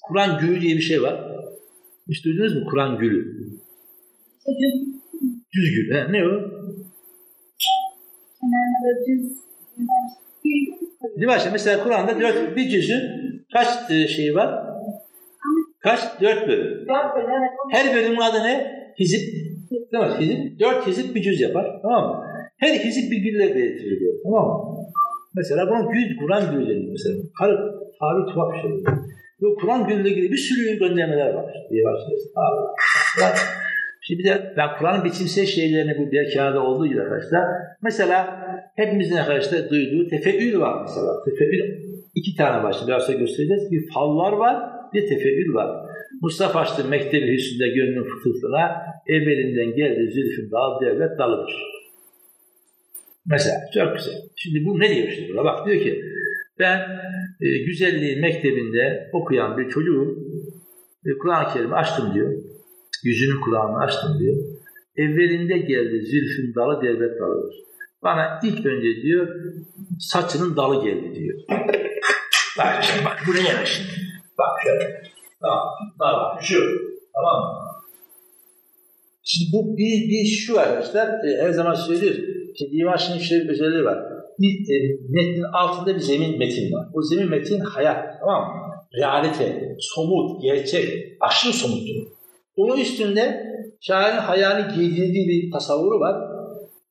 [0.08, 1.16] Kur'an gülü diye bir şey var.
[2.10, 3.38] Hiç duydunuz mu Kur'an gülü?
[5.54, 5.96] Düz gül.
[5.96, 6.32] He, ne o?
[11.18, 11.50] Değil mi Ayşe?
[11.52, 13.02] Mesela Kur'an'da dört, bir cüzün
[13.54, 13.68] kaç
[14.10, 14.66] şeyi var?
[15.80, 16.00] Kaç?
[16.22, 16.88] Dört bölüm.
[16.88, 17.52] Dört bölüm evet.
[17.72, 18.72] Her bölümün adı ne?
[19.00, 19.34] Hizip.
[19.72, 20.20] Değil mi?
[20.20, 20.60] Hizip.
[20.60, 21.80] Dört hizip bir cüz yapar.
[21.82, 22.24] Tamam mı?
[22.58, 24.14] Her hizip bir gülle belirtiliyor.
[24.24, 24.78] Tamam mı?
[25.36, 27.16] Mesela buna gül, Kur'an gülü deniyor mesela.
[27.40, 27.56] Karı,
[28.00, 28.72] tabi tuhaf bir şey.
[29.42, 32.32] Bu Kur'an gülüyle ilgili bir sürü göndermeler var diye başlıyorsun.
[34.02, 37.46] Şimdi de ben Kur'an'ın biçimsel şeylerini bu bir kağıda olduğu gibi arkadaşlar.
[37.82, 41.24] Mesela hepimizin arkadaşlar duyduğu tefeül var mesela.
[41.26, 41.60] Tefeül
[42.16, 43.72] iki tane başta biraz sonra göstereceğiz.
[43.72, 44.58] Bir fallar var,
[44.94, 45.86] bir tefeül var.
[46.22, 48.72] Mustafa açtı Mektebi Hüsnü'nde gönlün fıtıltına
[49.08, 51.54] evvelinden geldi zülfün dal devlet dalıdır.
[53.26, 54.14] Mesela çok güzel.
[54.36, 55.36] Şimdi bu ne diyor şimdi?
[55.38, 56.02] Bak diyor ki
[56.60, 56.82] ben
[57.42, 60.18] e, güzelliği mektebinde okuyan bir çocuğum
[61.06, 62.34] e, Kur'an-ı Kerim'i açtım diyor.
[63.04, 64.38] Yüzünü kulağını açtım diyor.
[64.96, 67.56] Evvelinde geldi zülfün dalı devlet dalıdır.
[68.04, 69.28] Bana ilk önce diyor
[70.00, 71.40] saçının dalı geldi diyor.
[72.58, 73.90] Bak şimdi bak bu ne demek şimdi?
[74.38, 75.02] Bak şöyle.
[75.42, 75.64] Tamam.
[76.00, 76.38] Tamam.
[76.42, 76.62] Şu.
[77.14, 77.68] Tamam?
[79.24, 82.20] Şimdi bu bir, bir şu arkadaşlar e, her zaman söylüyoruz.
[82.58, 84.17] Şimdi divan şimdi şöyle bir özelliği var.
[84.40, 84.78] Bir, e,
[85.10, 86.88] metnin altında bir zemin metin var.
[86.94, 88.06] O zemin metin hayat.
[88.20, 88.74] Tamam mı?
[88.98, 92.08] Realite, somut, gerçek, aşırı somuttur.
[92.56, 93.44] Onun üstünde
[93.82, 96.16] şairin hayalini giydirdiği bir tasavvuru var.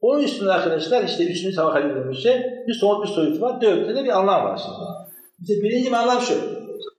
[0.00, 3.60] Onun üstünde arkadaşlar işte üçüncü tabaka dediğimiz şey bir somut bir soyutu var.
[3.60, 4.76] Dörtte de bir anlam var şimdi.
[5.40, 6.34] İşte birinci bir anlam şu.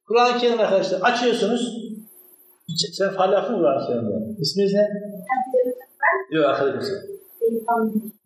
[0.07, 1.87] Kur'an-ı Kerim arkadaşlar açıyorsunuz.
[2.91, 4.41] Sen faal yaptın mı Kur'an-ı Kerim'de?
[4.41, 4.87] İsminiz ne?
[6.31, 7.16] Yok arkadaşım.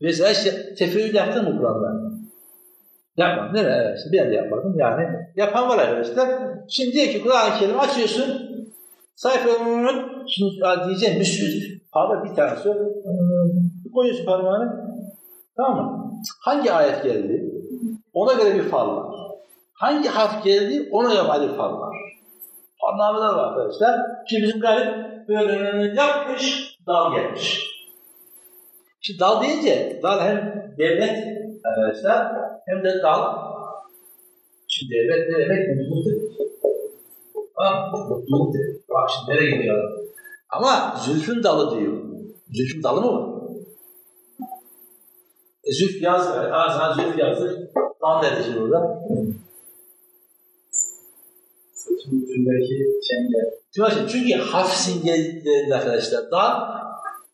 [0.01, 2.11] Mesela işte tefeül yaptın mı Kur'an'da?
[3.17, 3.74] Yapmadım değil mi?
[3.76, 4.76] Evet, işte ben de yapmadım.
[4.80, 6.30] Yani yapan var arkadaşlar.
[6.69, 8.51] Şimdi diyor ki Kur'an-ı Kerim açıyorsun.
[9.15, 10.51] Sayfanın şimdi
[10.88, 12.69] diyeceğim bir sürü parmak bir tanesi
[13.93, 14.91] koyuyorsun parmağını.
[15.57, 16.13] Tamam mı?
[16.41, 17.51] Hangi ayet geldi?
[18.13, 19.15] Ona göre bir fal var.
[19.74, 20.89] Hangi harf geldi?
[20.91, 21.95] Ona göre bir fal var.
[22.91, 23.99] Anlamlar var arkadaşlar.
[24.30, 27.72] Şimdi bizim garip böyle yapmış, dal gelmiş.
[29.02, 32.34] Şimdi dal deyince dal hem devlet arkadaşlar
[32.66, 33.52] hem de dal.
[34.68, 35.78] Şimdi devlet ne demek?
[35.78, 36.32] Mutluluk demek.
[37.58, 38.89] Tamam Mutluluk demek.
[38.89, 39.91] Bak şimdi nereye gidiyor?
[40.49, 41.93] Ama zülfün dalı diyor.
[42.52, 43.41] Zülfün dalı mı var?
[45.64, 46.54] E, zülf yazdı.
[46.54, 47.72] Aa sana zülf yazdı.
[48.02, 49.02] Dal dedi şimdi burada.
[51.74, 54.08] Saçın ucundaki çengel.
[54.08, 56.82] Çünkü hafif simgelerinde arkadaşlar dal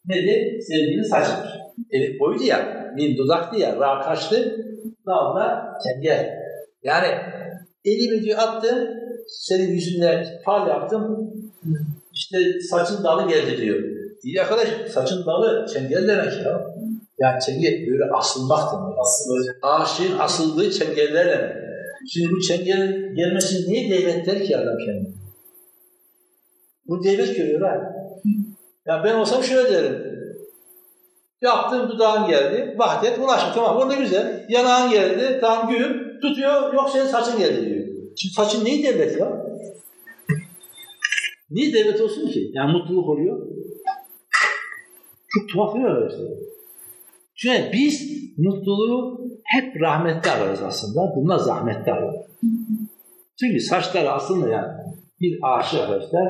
[0.07, 0.61] nedir?
[0.61, 1.49] Sevgili saçmış.
[1.91, 4.65] Elif boydu ya, mim dudaktı ya, ra kaçtı,
[5.05, 6.29] dal da çengel.
[6.83, 7.07] Yani
[7.85, 8.87] elimi diyor attım,
[9.27, 11.33] senin yüzünden fal yaptım,
[12.13, 12.37] işte
[12.69, 13.83] saçın dalı geldi diyor.
[14.23, 16.61] İyi arkadaş, saçın dalı çengel demek ya.
[17.19, 18.99] Yani çengel böyle asılmak demek.
[18.99, 19.57] Asılacak.
[19.61, 21.55] Ağaçın asıldığı çengeller demek.
[22.13, 25.13] Şimdi bu çengelin gelmesini niye devlet der ki adam kendine?
[26.87, 27.93] Bu devlet görüyor ha.
[28.87, 30.17] Ya ben olsam şöyle derim.
[31.41, 32.75] Yaptığım dudağın geldi.
[32.77, 33.53] Vahdet ulaşma.
[33.53, 34.45] Tamam orada güzel.
[34.49, 35.37] Yanağın geldi.
[35.41, 36.21] Tamam gül.
[36.21, 36.73] Tutuyor.
[36.73, 37.87] Yok senin saçın geldi diyor.
[38.17, 39.47] Şimdi saçın neyi devlet ya?
[41.51, 42.51] Niye devlet olsun ki?
[42.53, 43.47] Yani mutluluk oluyor.
[45.33, 46.27] Çok tuhaf bir arkadaşlar.
[47.35, 51.13] Çünkü biz mutluluğu hep rahmette ararız aslında.
[51.15, 52.25] Bunlar zahmette ararız.
[53.39, 54.67] Çünkü saçları aslında yani
[55.21, 56.23] bir aşık arkadaşlar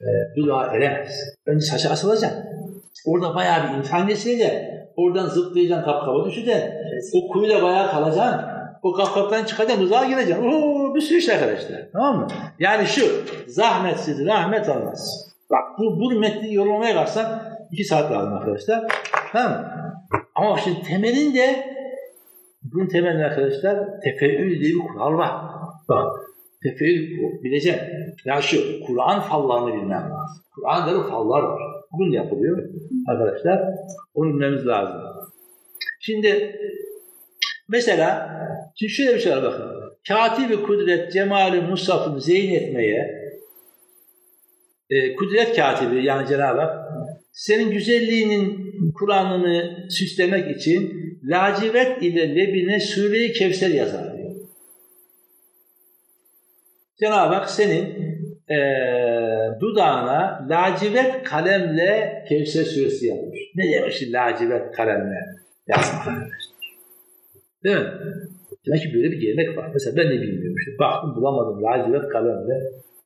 [0.00, 1.34] e, dudağa eremez.
[1.46, 2.32] Önce saçı asılacak.
[3.06, 4.52] Orada bayağı bir imtihan geçirecek.
[4.96, 6.72] Oradan zıplayacaksın kapkaba düşeceksin.
[7.14, 8.40] O kuyuda bayağı kalacaksın.
[8.82, 10.44] O kapkaptan çıkacaksın, uzağa gireceksin.
[10.44, 11.80] Oo, bir sürü şey arkadaşlar.
[11.92, 12.26] Tamam mı?
[12.58, 13.02] Yani şu,
[13.46, 15.30] zahmetsiz rahmet olmaz.
[15.50, 18.84] Bak bu, bu metni yorumlamaya kalksan iki saat lazım arkadaşlar.
[19.32, 19.68] Tamam mı?
[20.34, 21.74] Ama şimdi temelinde
[22.62, 25.32] bunun temelinde arkadaşlar tefeül diye bir kural var.
[25.88, 26.06] Bak
[26.64, 27.82] tefeül bileceksin.
[28.24, 30.44] Ya şu Kur'an fallarını bilmem lazım.
[30.54, 31.60] Kur'an'da da fallar var.
[31.92, 32.68] Bugün yapılıyor
[33.08, 33.62] arkadaşlar.
[34.14, 35.00] Onu bilmemiz lazım.
[36.00, 36.56] Şimdi
[37.68, 38.30] mesela
[38.74, 39.74] şimdi şöyle bir şey var bakın.
[40.08, 43.24] Katibi kudret cemali musafını zeyn etmeye
[44.90, 46.84] e, kudret katibi yani Cenab-ı Hak
[47.32, 50.92] senin güzelliğinin Kur'an'ını süslemek için
[51.24, 54.13] lacivert ile lebine Sure-i Kevser yazar.
[57.00, 58.14] Cenab-ı Hak senin
[58.50, 58.58] e,
[59.60, 63.38] dudağına lacivert kalemle Kevser suresi yazmış.
[63.54, 65.18] Ne demek şimdi lacivert kalemle
[65.68, 66.54] yazmak arkadaşlar?
[67.64, 67.90] Değil mi?
[68.66, 69.70] Demek ki böyle bir gelenek var.
[69.72, 70.56] Mesela ben de bilmiyorum.
[70.58, 72.54] İşte baktım bulamadım lacivert kalemle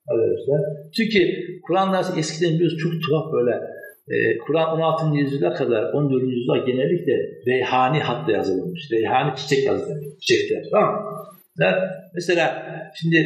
[0.07, 0.61] arkadaşlar.
[0.97, 1.19] Çünkü
[1.61, 3.51] Kur'an'da eskiden biliyoruz çok tuhaf böyle
[4.09, 5.17] e, Kur'an 16.
[5.17, 6.23] yüzyıla kadar 14.
[6.23, 7.13] yüzyıla genellikle
[7.47, 8.91] reyhani hatta yazılmış.
[8.91, 10.19] Reyhani çiçek yazılmış.
[10.19, 10.63] Çiçekler.
[10.71, 11.29] Tamam mı?
[12.15, 12.63] Mesela
[12.95, 13.17] şimdi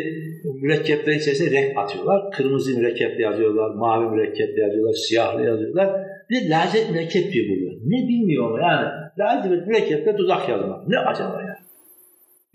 [0.62, 2.32] mürekkepler içerisinde renk atıyorlar.
[2.32, 5.90] Kırmızı mürekkeple yazıyorlar, mavi mürekkeple yazıyorlar, siyahlı yazıyorlar.
[6.30, 7.80] Bir lacivert mürekkep diyor burada.
[7.86, 8.88] Ne bilmiyorum yani.
[9.20, 10.88] Lacivert mürekkeple dudak yazmak.
[10.88, 11.58] Ne acaba ya?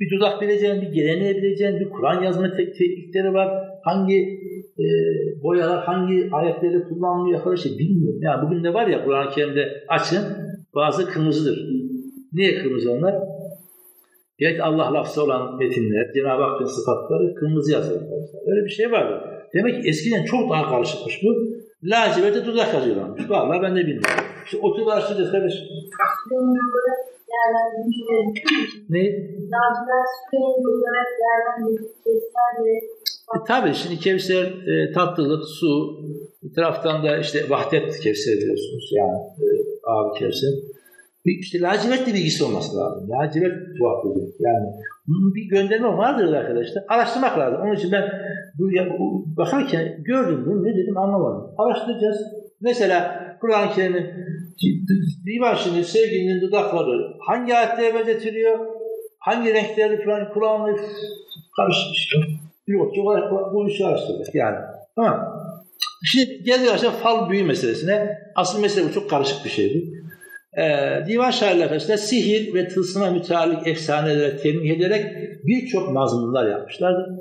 [0.01, 3.49] Bir dudak bileceksin, bir geleneği bileceksin, bir Kur'an yazma teknikleri var.
[3.85, 4.39] Hangi
[4.79, 4.87] e,
[5.43, 8.20] boyalar, hangi ayetleri kullanılıyor arkadaşlar bilmiyorum.
[8.22, 10.24] Yani bugün de var ya Kur'an-ı Kerim'de açın
[10.74, 11.59] bazı kırmızıdır.
[12.33, 13.14] Niye kırmızı onlar?
[14.39, 18.03] Gerek Allah lafzı olan metinler, Cenab-ı Hakk'ın sıfatları kırmızı yazılır.
[18.47, 19.20] Öyle bir şey vardı.
[19.55, 21.28] Demek ki eskiden çok daha karışıkmış bu.
[21.82, 23.30] Laciverte dudak yazıyorlarmış.
[23.30, 24.24] Vallahi ben de bilmiyorum.
[24.45, 25.64] İşte oturup araştıracağız kardeşim.
[28.89, 29.05] Ne?
[33.34, 36.01] E, tabii şimdi Kevser e, tatlılık, su,
[36.43, 39.47] bir taraftan da işte vahdet Kevser diyorsunuz yani e,
[39.86, 40.51] abi Kevser.
[41.27, 43.11] Bir, işte lacivertle bilgisi olması lazım.
[43.11, 44.23] Lacivert tuhaf bir.
[44.41, 44.66] Yani
[45.09, 46.85] bir gönderme vardır arkadaşlar.
[46.89, 47.61] Araştırmak lazım.
[47.62, 48.05] Onun için ben
[48.59, 51.51] bu, ya, bu bakarken gördüm bunu ne dedim anlamadım.
[51.59, 52.19] Araştıracağız.
[52.61, 54.07] Mesela Kur'an-ı Kerim'in
[55.27, 58.59] Divan sevgilinin dudakları hangi ayetlere benzetiliyor?
[59.19, 60.77] Hangi renkleri falan Kur'an'la
[61.57, 62.14] karışmış.
[62.66, 64.57] Yok, olarak bu işi araştırdık yani.
[64.97, 65.39] Tamam.
[66.05, 68.19] Şimdi geldik arkadaşlar fal büyü meselesine.
[68.37, 69.97] Asıl mesele bu çok karışık bir şeydi.
[70.59, 75.06] Ee, divan şairler sihir ve tılsıma müteallik efsanelere temin ederek
[75.44, 77.18] birçok mazmunlar yapmışlardı.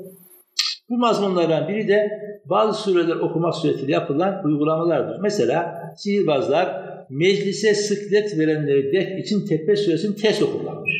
[0.88, 2.10] Bu mazmunlardan biri de
[2.44, 5.20] bazı sureler okumak suretiyle yapılan uygulamalardır.
[5.22, 10.92] Mesela sihirbazlar meclise sıklet verenleri def için tepe suresini test okurlarmış.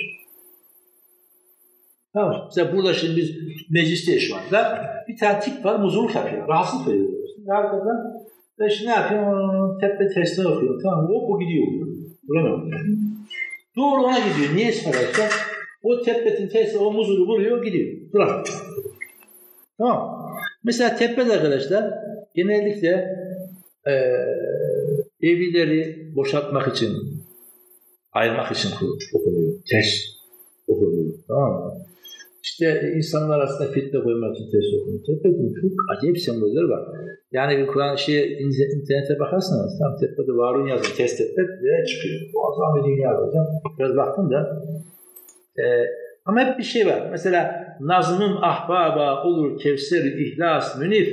[2.14, 3.30] Tamam Mesela burada şimdi biz
[3.70, 4.82] meclisteyiz şu anda.
[5.08, 6.48] Bir tane tip var muzuluk yapıyor.
[6.48, 7.08] Rahatsızlık veriyor.
[7.36, 7.96] Şimdi arkadan
[8.58, 9.78] ben şimdi ne yapıyorum?
[9.80, 10.80] Tepe testini okuyorum.
[10.82, 11.08] Tamam?
[11.10, 11.66] O, o gidiyor.
[12.28, 12.98] Bulamıyorum.
[13.76, 14.56] Doğru ona gidiyor.
[14.56, 15.32] Niye arkadaşlar?
[15.82, 18.12] O tepbetin testi o muzulu vuruyor gidiyor.
[18.12, 18.48] Durar.
[19.78, 20.28] Tamam.
[20.64, 21.94] Mesela tebbet arkadaşlar
[22.34, 23.08] genellikle
[23.86, 23.92] e,
[25.22, 26.92] evlileri boşaltmak için
[28.12, 28.70] ayırmak için
[29.14, 29.52] okunuyor.
[29.70, 30.04] Test
[30.68, 31.14] okunuyor.
[31.28, 31.87] Tamam mı?
[32.42, 35.04] İşte insanlar arasında fitne koymak için okunuyor.
[35.06, 36.82] Tebbetin çok acayip sembolleri var.
[37.32, 42.20] Yani bir Kur'an şeye internete bakarsanız tam tepede varun yazın test tebbet diye çıkıyor.
[42.34, 43.46] Muazzam bir dünya hocam.
[43.78, 44.62] Biraz baktım da
[45.62, 45.64] e,
[46.24, 47.08] ama hep bir şey var.
[47.10, 47.40] Mesela
[47.80, 51.08] nazmın ahbaba olur kevser ihlas münif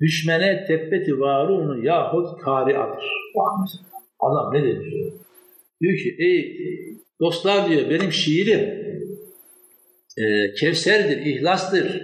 [0.00, 2.28] düşmene tebbeti varunu yahut.
[2.46, 3.92] Bak mesela.
[4.20, 4.94] Adam ne demiş?
[5.80, 6.56] Diyor ki ey
[7.20, 8.82] dostlar diyor benim şiirim
[10.18, 12.02] e, Kevser'dir, ihlastır.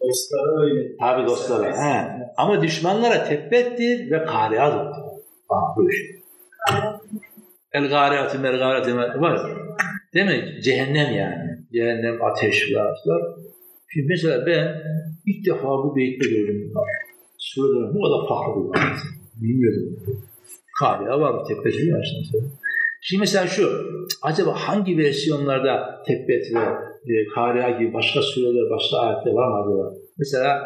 [0.00, 0.96] Dostlara öyle.
[0.96, 1.76] Tabi dostlara.
[1.76, 2.08] He.
[2.36, 4.86] Ama düşmanlara tebbettir ve kariadır.
[5.50, 5.96] Bak bu iş.
[7.72, 9.50] El gariatı mel gariatı var.
[10.14, 10.62] Mi?
[10.62, 11.58] Cehennem yani.
[11.72, 12.98] cehennem, ateş var.
[13.92, 14.82] Şimdi mesela ben
[15.26, 16.72] ilk defa bu beyitte gördüm.
[17.38, 19.18] Surelerin bu kadar farklı bir.
[19.42, 19.96] Bilmiyordum.
[20.80, 21.42] Kariya var mı?
[21.48, 22.38] Tebbeti var işte.
[23.00, 23.68] Şimdi mesela şu,
[24.22, 26.60] acaba hangi versiyonlarda Tebbet ve
[27.14, 29.94] e, Kariya gibi başka sureler, başka ayetler var mı acaba?
[30.18, 30.60] Mesela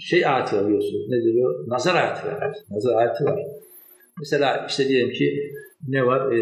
[0.00, 1.08] şey ayeti var biliyorsunuz.
[1.08, 1.70] Nedir o?
[1.70, 2.54] Nazar ayeti var.
[2.70, 3.38] Nazar ayeti var.
[4.18, 5.52] Mesela işte diyelim ki
[5.88, 6.32] ne var?
[6.32, 6.38] E,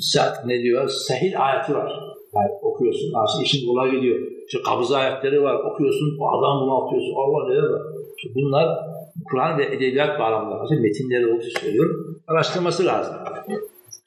[0.00, 0.88] saat ne diyor?
[0.88, 1.92] Sehil ayeti var.
[2.34, 3.12] Yani okuyorsun.
[3.14, 4.18] Aslında işin kolay gidiyor.
[4.46, 5.54] İşte kabız ayetleri var.
[5.72, 6.18] Okuyorsun.
[6.20, 7.14] O adam bunu atıyorsun.
[7.16, 7.82] Allah neler var.
[8.34, 8.78] Bunlar
[9.30, 10.80] Kur'an ve edebiyat bağlamında.
[10.80, 12.20] Metinleri olduğu söylüyorum.
[12.26, 13.14] Araştırması lazım.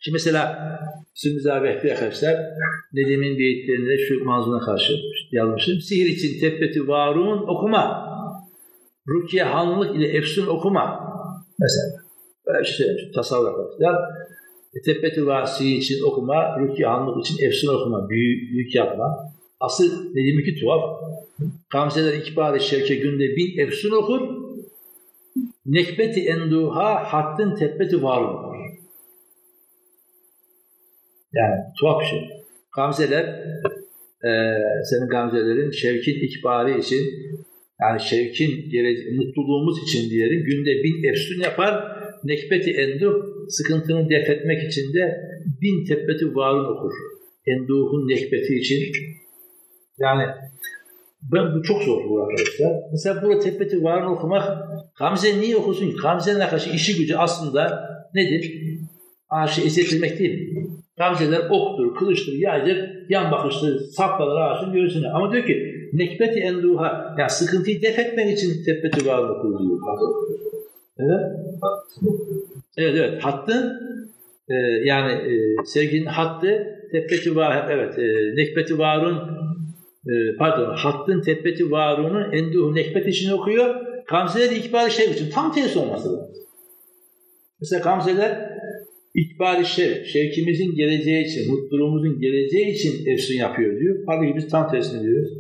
[0.02, 0.72] Şimdi mesela
[1.14, 2.36] Sümüz abi arkadaşlar
[2.94, 4.94] Nedim'in beyitlerinde şu manzuna karşı
[5.32, 5.80] yazmışım.
[5.80, 8.12] Sihir için tebbeti varun okuma.
[9.08, 11.00] Rukiye hanlık ile efsun okuma.
[11.60, 12.04] Mesela.
[12.48, 12.84] Böyle işte
[13.16, 13.96] tasavvur arkadaşlar.
[14.74, 19.18] E, tebbeti vasi için okuma, rukiye hanlık için efsun okuma, büyük, büyük yapma.
[19.60, 20.82] Asıl Nedim ki tuhaf.
[21.70, 24.22] Gamzeler ikbali şevke günde bin efsun okur.
[25.66, 28.51] Nekbeti enduha hattın tebbeti varun.
[31.34, 32.30] Yani tuhaf bir şey.
[32.76, 33.26] Gamzeler,
[34.28, 34.32] e,
[34.90, 37.06] senin gamzelerin şevkin ikbali için,
[37.82, 38.50] yani şevkin,
[39.18, 43.14] mutluluğumuz için diyelim, günde bin efsun yapar, nekbeti enduh,
[43.50, 45.18] sıkıntını def etmek için de
[45.62, 46.94] bin tebbeti varun okur.
[47.48, 48.94] Enduhun nekbeti için.
[50.00, 50.24] Yani
[51.22, 52.74] ben bu çok zor bu arkadaşlar.
[52.92, 55.96] Mesela burada tebbeti varun okumak, Gamze niye okusun ki?
[56.02, 58.54] Gamze'nin arkadaşı işi gücü aslında nedir?
[59.30, 60.54] Ağaçı ezilmek değil
[60.98, 65.08] Gamzeler oktur, kılıçtır, yaydır, yan bakıştır, saplanır ağaçın göğsüne.
[65.08, 69.80] Ama diyor ki nekbeti enduha, yani sıkıntıyı def etmek için tebbeti okur diyor.
[71.00, 71.22] Evet.
[72.78, 73.24] Evet evet.
[73.24, 73.80] Hattın
[74.50, 74.54] e,
[74.86, 79.18] yani e, sevginin hattı tebbeti var evet e, nekbeti varun
[80.08, 83.76] e, pardon hattın tebbeti varunun enduhu nekbet için okuyor.
[84.08, 86.32] Gamzeler ikbal şey için tam tersi olması lazım.
[87.62, 88.51] Mesela gamzeler
[89.16, 94.04] ikbal şey, şevkimizin geleceği için, mutluluğumuzun geleceği için efsun yapıyor diyor.
[94.08, 95.32] Halbuki biz tam tersini diyoruz.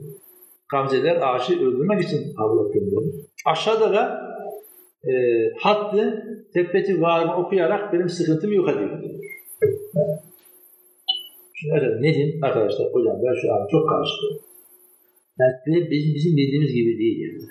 [0.71, 3.13] Gamzeler ağaçı öldürmek için avlat gönderiyor.
[3.45, 4.21] Aşağıda da
[5.07, 5.13] e,
[5.59, 8.99] hattı tebbeti varımı okuyarak benim sıkıntımı yok ediyor.
[11.55, 14.39] Şimdi hocam ne diyeyim arkadaşlar hocam ben şu an çok karıştım.
[15.39, 17.41] Yani bizim, bizim bildiğimiz gibi değil yani.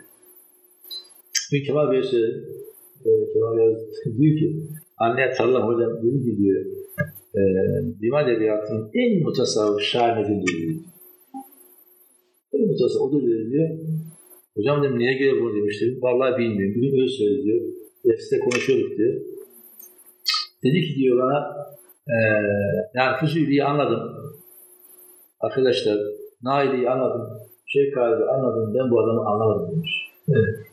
[1.52, 2.44] Bir Kemal Bey söyledi.
[3.32, 3.76] Kemal Bey
[4.18, 4.56] diyor ki
[5.00, 6.64] anne tarlam hocam dedi ki diyor
[7.34, 7.42] e,
[8.02, 10.74] Divan Edebiyatı'nın en mutasavvıf şair diyor.
[12.52, 13.68] En mutasavvıf o da diyor
[14.56, 15.98] Hocam dedim niye göre bunu demiştim.
[16.02, 16.74] Vallahi bilmiyorum.
[16.76, 17.60] Bugün öyle söyledi diyor.
[18.04, 19.20] Derste konuşuyorduk diyor.
[20.64, 21.56] Dedi ki diyor bana
[22.08, 22.16] ee,
[22.94, 24.00] yani Füzüli'yi anladım.
[25.40, 25.98] Arkadaşlar
[26.42, 27.38] Nail'i anladım.
[27.66, 28.74] Şeyh Kalbi anladım.
[28.74, 29.90] Ben bu adamı anlamadım demiş.
[30.28, 30.66] Evet.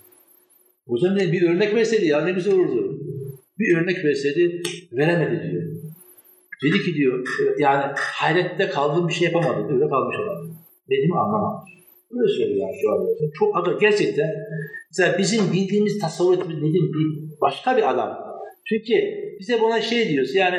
[0.88, 2.87] Hocam dedi bir örnek verseydi ya ne güzel olurdu.
[3.60, 5.64] Bir örnek verseydi veremedi diyor.
[6.64, 7.28] Dedi ki diyor
[7.60, 9.76] yani hayrette kaldığım bir şey yapamadım.
[9.76, 10.38] Öyle kalmış adam.
[10.90, 11.72] Dediğimi anlamamış.
[12.12, 13.08] Öyle söylüyor şu an.
[13.40, 14.30] Çok aga gerçekten
[14.92, 18.18] mesela bizim bildiğimiz tasavvur nedir bir başka bir adam.
[18.66, 18.94] Çünkü
[19.40, 20.58] bize buna şey diyoruz yani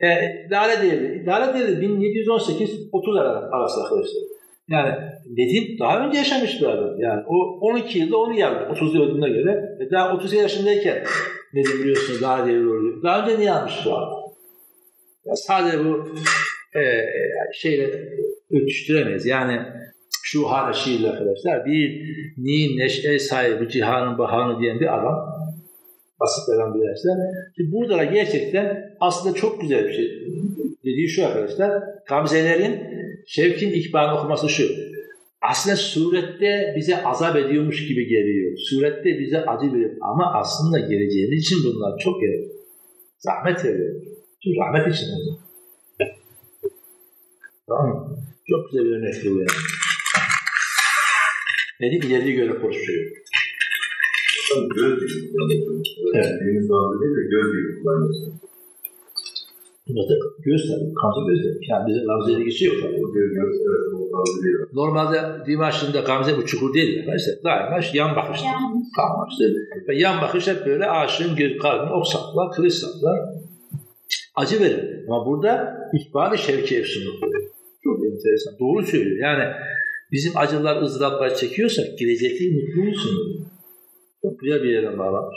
[0.00, 0.08] e,
[0.50, 3.20] Lale Devri, Lale Devri 1718-30
[3.50, 4.22] arası arkadaşlar.
[4.68, 4.94] Yani
[5.30, 7.00] Nedim daha önce yaşamış bir adam.
[7.00, 9.76] Yani o 12 yılda onu yazdı 30 yıl öldüğüne göre.
[9.80, 11.04] E daha 30 yaşındayken
[11.54, 13.02] Nedim biliyorsunuz Lale Devri oluyor.
[13.02, 14.22] Daha önce niye yazmış bu adam?
[15.24, 16.08] Ya sadece bu
[16.78, 16.82] e,
[17.52, 18.08] şeyle
[18.50, 19.26] ölçüştüremeyiz.
[19.26, 19.62] Yani
[20.22, 22.02] şu hala şiirli arkadaşlar bir
[22.38, 25.38] ni neşe sahibi cihanın bahanı diyen bir adam
[26.20, 27.16] basit bir dersler.
[27.56, 30.10] Şimdi burada da gerçekten aslında çok güzel bir şey.
[30.84, 32.88] Dediği şu arkadaşlar, Gamzelerin
[33.28, 34.64] Şevkin ikbalini okuması şu.
[35.50, 38.58] Aslında surette bize azap ediyormuş gibi geliyor.
[38.58, 39.96] Surette bize acı veriyor.
[40.00, 42.50] Ama aslında geleceğimiz için bunlar çok gerekiyor.
[43.18, 44.02] Zahmet veriyor.
[44.42, 45.44] Çünkü rahmet için olacak.
[47.68, 48.18] Tamam mı?
[48.50, 49.46] Çok güzel bir örnek bu yani.
[51.80, 53.10] Dedik ileriye göre konuşuyor.
[54.74, 54.98] Göz
[55.32, 55.82] kullanıyorsun.
[56.14, 56.32] Evet.
[56.40, 58.47] Deniz bazı değil de göz kullanıyorsun.
[59.88, 60.14] Burada
[60.44, 61.66] göz tabii, kansı göz tabii.
[61.70, 62.94] Yani bizim Gamze'ye ilgisi yok tabii.
[62.94, 64.56] Evet, o değil.
[64.72, 67.34] Normalde dimaşında Gamze bu çukur değil arkadaşlar.
[67.44, 68.40] Daima yan bakış.
[68.96, 69.44] Tamam işte.
[69.88, 73.18] Ve yan bakış hep böyle aşığın göz kalbini ok saklar, kılıç saklar.
[74.36, 75.04] Acı verir.
[75.08, 77.04] Ama burada ihbar-ı şevki efsunu.
[77.84, 78.58] Çok enteresan.
[78.60, 79.16] Doğru söylüyor.
[79.28, 79.44] Yani
[80.12, 82.94] bizim acılar, ızdıraplar çekiyorsak gelecekte mutluluğun
[84.22, 85.36] Çok güzel bir yere bağlamış.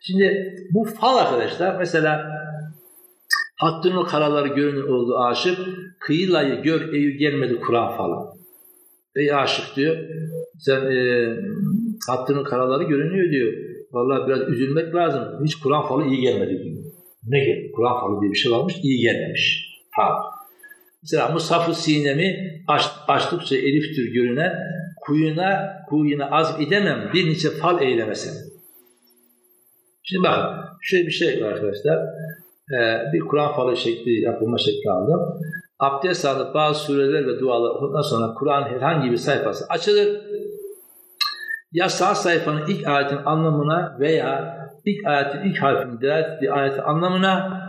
[0.00, 2.41] Şimdi bu fal arkadaşlar mesela
[3.62, 5.58] Hattın o karaları görünür oldu aşık.
[5.98, 8.26] Kıyılayı gör eyyü gelmedi Kur'an falan.
[9.16, 9.96] Ey aşık diyor.
[10.58, 11.28] Sen e,
[12.08, 13.52] hattının karaları görünüyor diyor.
[13.92, 15.44] Vallahi biraz üzülmek lazım.
[15.44, 16.84] Hiç Kur'an falı iyi gelmedi diyor.
[17.26, 17.72] Ne geldi?
[17.76, 19.78] Kur'an falı diye bir şey varmış, iyi gelmemiş.
[19.90, 20.12] Ha.
[21.02, 24.52] Mesela Musaf-ı Sinem'i aç, açtıkça eliftir görünen,
[25.00, 28.52] kuyuna, kuyuna az edemem bir nice fal eylemesin.
[30.02, 31.98] Şimdi bakın, şöyle bir şey arkadaşlar.
[32.70, 35.40] Ee, bir Kur'an falı şekli, yapılma şekli aldım.
[35.78, 40.20] Abdest alıp bazı sureler ve dualar okuduktan sonra Kur'an herhangi bir sayfası açılır.
[41.72, 47.62] Ya sağ sayfanın ilk ayetin anlamına veya ilk ayetin ilk harfinin delalet ettiği ayetin anlamına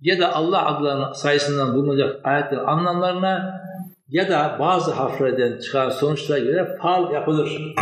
[0.00, 3.60] ya da Allah adlarının sayısından bulunacak ayetlerin anlamlarına
[4.08, 7.74] ya da bazı harflerden çıkan sonuçlara göre fal yapılır.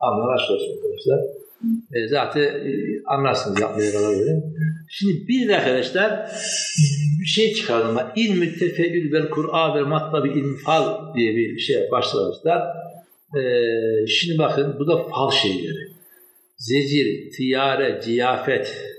[0.00, 1.43] Anlamlar açılır arkadaşlar.
[1.94, 2.72] E, zaten e,
[3.06, 4.44] anlarsınız yapmaya karar verin.
[4.90, 6.30] Şimdi bir de arkadaşlar
[7.20, 7.98] bir şey çıkardım.
[8.16, 12.62] İlmi tefeül vel Kur'a ve matlabi ilmi fal diye bir şey başlamışlar.
[13.36, 15.88] Ee, şimdi bakın bu da fal şeyleri.
[16.56, 18.94] Zecir, tiyare, ciyafet,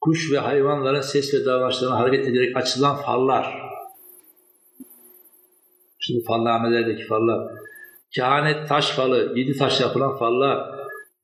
[0.00, 3.62] kuş ve hayvanların ses ve davranışlarına hareket ederek açılan fallar.
[5.98, 7.52] Şimdi fallamelerdeki fallar.
[8.14, 10.75] Kehanet taş falı, yedi taş yapılan fallar,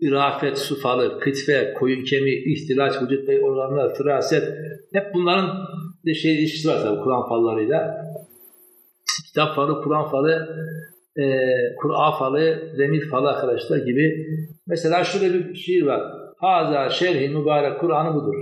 [0.03, 4.45] irafet su falı, kıtfe, koyun kemiği, ihtilaç, vücut bey organlar, firaset,
[4.93, 5.51] hep bunların
[6.07, 7.97] de şey ilişkisi var tabii Kur'an fallarıyla.
[9.27, 10.49] Kitap falı, Kur'an falı,
[11.17, 11.25] e,
[11.81, 14.27] Kur'an falı, demir falı arkadaşlar gibi.
[14.67, 16.03] Mesela şöyle bir şiir var.
[16.37, 18.35] Haza şerhi mübarek Kur'an'ı budur.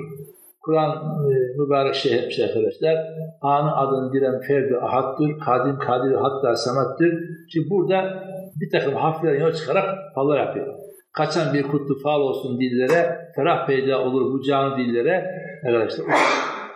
[0.61, 0.91] Kur'an
[1.31, 2.97] e, mübarek şey, şey arkadaşlar.
[3.43, 7.15] Anı adın diren ferdi ahattır, kadim kadir hatta sanattır.
[7.53, 8.25] Şimdi burada
[8.61, 10.75] bir takım harfler yol çıkarak fallar yapıyor.
[11.13, 15.25] Kaçan bir kutlu fal olsun dillere, ferah peyda olur bu canı dillere.
[15.67, 16.07] Arkadaşlar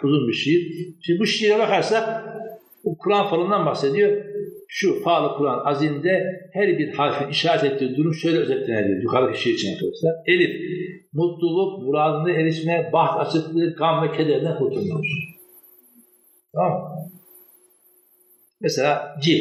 [0.03, 0.95] uzun bir şiir.
[1.01, 2.24] Şimdi bu şiire bakarsak
[2.99, 4.24] Kur'an falından bahsediyor.
[4.68, 9.03] Şu faal Kur'an azimde her bir harfin işaret ettiği durum şöyle özetlenebilir.
[9.03, 10.14] Yukarıdaki şiir için arkadaşlar.
[10.26, 10.61] Elif,
[11.12, 15.03] mutluluk, muradına erişme, baht açıklığı, gam ve kederden kurtulmak.
[16.55, 16.89] Tamam mı?
[18.61, 19.41] Mesela cim,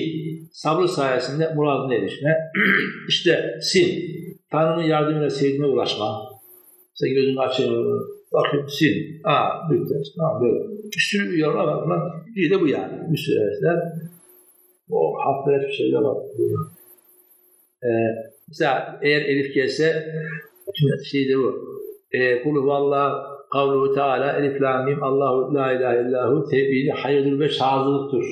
[0.52, 2.38] sabrı sayesinde muradına erişme.
[3.10, 4.14] işte sin,
[4.54, 6.06] Tanrı'nın yardımıyla sevdiğine ulaşma.
[6.92, 8.02] Mesela gözünü açıyor,
[8.34, 9.94] bakayım sin, aa, bitti.
[10.18, 10.60] Tamam böyle.
[10.96, 12.02] Bir sürü yollar var bunlar.
[12.36, 13.12] Bir de bu yani.
[13.12, 13.80] Bir sürü evetler.
[14.92, 16.18] O hafif bir şeyler var.
[17.84, 17.90] Ee,
[18.48, 20.14] mesela eğer elif gelse
[20.76, 21.74] şimdi şeyde bu.
[22.12, 27.50] E, Kul huvallah kavluhu teala elif la mim Allahu la ilahe illahu tevhidi hayırdır ve
[27.50, 28.26] şazılıktır.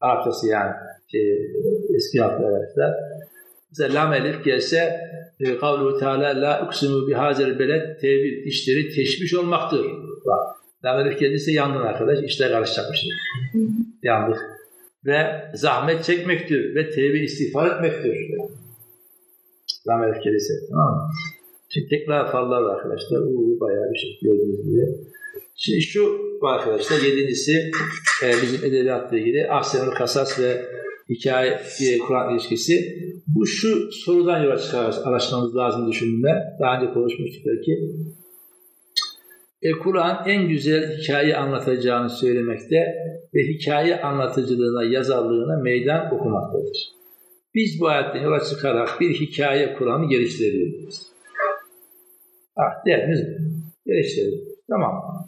[0.00, 0.72] Arapçası yani.
[1.12, 1.50] Şey,
[1.94, 2.94] eski harfler arkadaşlar.
[3.78, 5.00] Mesela lam elif gelse
[5.40, 9.86] e, kavluhu teala la uksimu bihazel beled tevhid işleri teşviş olmaktır.
[10.26, 10.56] Bak.
[10.84, 12.18] Lam elif geldiyse yandın arkadaş.
[12.24, 13.00] işler karışacakmış.
[14.02, 14.38] Yandık
[15.06, 18.16] ve zahmet çekmektir ve tevbe istiğfar etmektir.
[19.84, 20.52] Zahmet kelisi.
[20.70, 21.10] Tamam mı?
[21.68, 23.22] Şimdi tekrar fallar var arkadaşlar.
[23.22, 24.86] Bu bayağı bir şey gördüğünüz gibi.
[25.56, 27.70] Şimdi şu arkadaşlar yedincisi
[28.22, 30.64] e, bizim edebiyatla ilgili Ahsenül Kasas ve
[31.08, 32.98] hikaye e, Kur'an ilişkisi.
[33.26, 36.30] Bu şu sorudan yola çıkarak araştırmamız lazım düşünme.
[36.60, 37.72] Daha önce konuşmuştuk belki.
[39.62, 42.94] E, Kur'an en güzel hikaye anlatacağını söylemekte
[43.34, 46.94] ve hikaye anlatıcılığına, yazarlığına meydan okumaktadır.
[47.54, 51.06] Biz bu ayetten yola çıkarak bir hikaye Kur'an'ı geliştirebiliriz.
[52.56, 53.20] Ah, derdimiz
[53.86, 54.40] geliştirelim.
[54.70, 55.24] Tamam.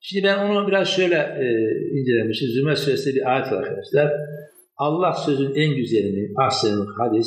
[0.00, 1.46] Şimdi ben onu biraz şöyle e,
[1.98, 2.48] incelemişim.
[2.48, 4.12] Zümer Suresi'nde bir ayet var arkadaşlar.
[4.76, 7.26] Allah sözün en güzelini, ahsenul hadis,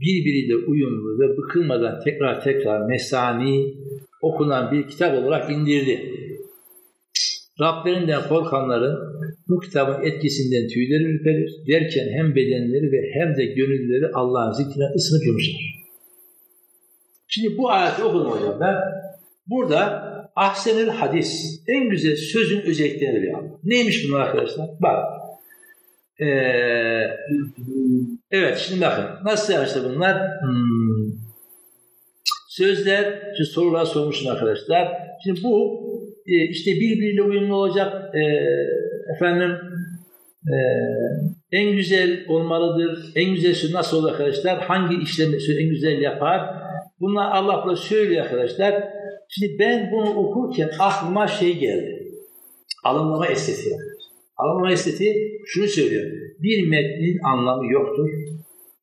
[0.00, 3.74] birbiriyle uyumlu ve bıkılmadan tekrar tekrar mesani
[4.22, 6.12] okunan bir kitap olarak indirdi.
[7.60, 8.98] Rablerinden korkanların
[9.48, 15.26] bu kitabın etkisinden tüyleri ürperir derken hem bedenleri ve hem de gönülleri Allah'ın zikrine ısınıp
[15.26, 15.76] yumuşar.
[17.28, 18.76] Şimdi bu ayeti okudum hocam ben.
[19.46, 20.06] Burada
[20.36, 23.58] ahsenil hadis, en güzel sözün özelliklerini bir anlam.
[23.64, 24.68] Neymiş bunlar arkadaşlar?
[24.80, 25.15] Bak.
[26.20, 26.26] Ee,
[28.30, 29.04] evet şimdi bakın.
[29.24, 30.16] Nasıl işte bunlar?
[30.40, 31.12] Hmm.
[32.48, 34.88] Sözler, şimdi sorular sormuşsun arkadaşlar.
[35.24, 35.80] Şimdi bu
[36.26, 38.22] e, işte birbiriyle uyumlu olacak e,
[39.14, 39.56] efendim
[40.46, 40.56] e,
[41.52, 43.12] en güzel olmalıdır.
[43.14, 44.62] En güzel söz nasıl olur arkadaşlar?
[44.64, 46.40] Hangi işlemi en güzel yapar?
[47.00, 48.84] Bunlar Allah burada söylüyor arkadaşlar.
[49.28, 52.12] Şimdi ben bunu okurken aklıma şey geldi.
[52.84, 53.74] Alınmama estetiği.
[54.36, 56.10] Alınmama estetiği şunu söylüyor.
[56.42, 58.08] Bir metnin anlamı yoktur.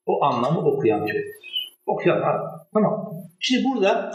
[0.06, 1.24] O anlamı okuyan söyler.
[1.86, 2.22] Okuyan
[2.74, 3.14] Tamam.
[3.40, 4.12] Şimdi burada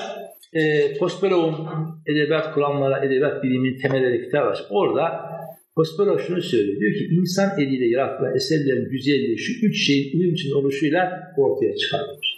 [0.52, 1.68] e, Prosperov'un
[2.06, 4.66] edebiyat kuramları, edebiyat biliminin temelleri kitabı var.
[4.70, 5.28] Orada
[5.76, 6.80] Prosperov şunu söylüyor.
[6.80, 12.28] Diyor ki insan eliyle yaratılan eserlerin güzelliği şu üç şeyin uyum için oluşuyla ortaya çıkarılmış.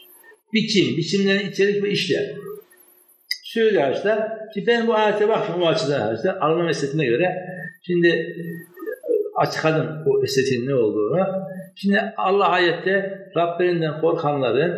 [0.52, 2.34] Biçim, biçimlerin içerik ve işler.
[3.44, 4.28] Söylüyor arkadaşlar.
[4.54, 6.36] Şimdi ben bu ayete bakıyorum o açıdan arkadaşlar.
[6.40, 7.36] Anlam esnetine göre
[7.82, 8.36] şimdi
[9.40, 11.26] açıkladım o estetiğin ne olduğunu.
[11.76, 14.72] Şimdi Allah ayette Rabberinden korkanların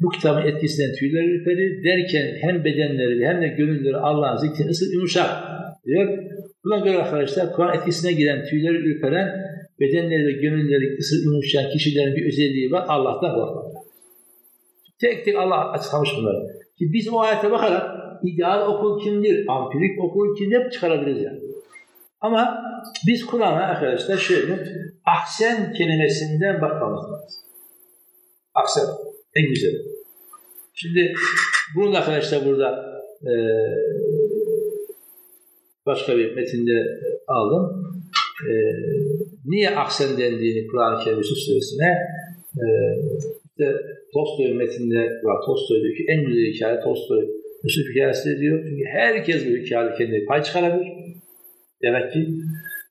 [0.00, 5.30] bu kitabın etkisinden tüyleri ürperir derken hem bedenleri hem de gönülleri Allah'ın zikrini ısır yumuşak
[5.86, 6.18] diyor.
[6.64, 9.28] Buna göre arkadaşlar Kur'an etkisine giren tüyleri ürperen
[9.80, 12.84] bedenleri ve gönülleri ısır yumuşayan kişilerin bir özelliği var.
[12.88, 13.64] Allah'tan korkmak.
[15.00, 16.46] Tek tek Allah açıklamış bunları.
[16.78, 21.45] Şimdi biz o ayete bakarak ideal okul kimdir, ampirik okul kimdir çıkarabiliriz yani.
[22.20, 22.62] Ama
[23.06, 24.64] biz Kur'an'a arkadaşlar şöyle
[25.04, 27.40] ahsen kelimesinden bakmamız lazım.
[28.54, 28.84] Ahsen.
[29.36, 29.72] En güzel.
[30.74, 31.14] Şimdi
[31.76, 33.32] bunu da arkadaşlar burada e,
[35.86, 37.92] başka bir metinde aldım.
[38.50, 38.52] E,
[39.44, 41.92] niye ahsen dendiğini Kur'an-ı Kerim Yusuf Suresi'ne
[42.62, 42.64] e,
[43.44, 43.76] işte
[44.12, 45.46] Tolstoy'un metinde var.
[45.46, 47.24] Tolstoy diyor ki en güzel hikaye Tolstoy
[47.64, 48.64] Yusuf hikayesi diyor.
[48.64, 51.05] Çünkü herkes bu hikayede kendine pay çıkarabilir.
[51.82, 52.28] Demek ki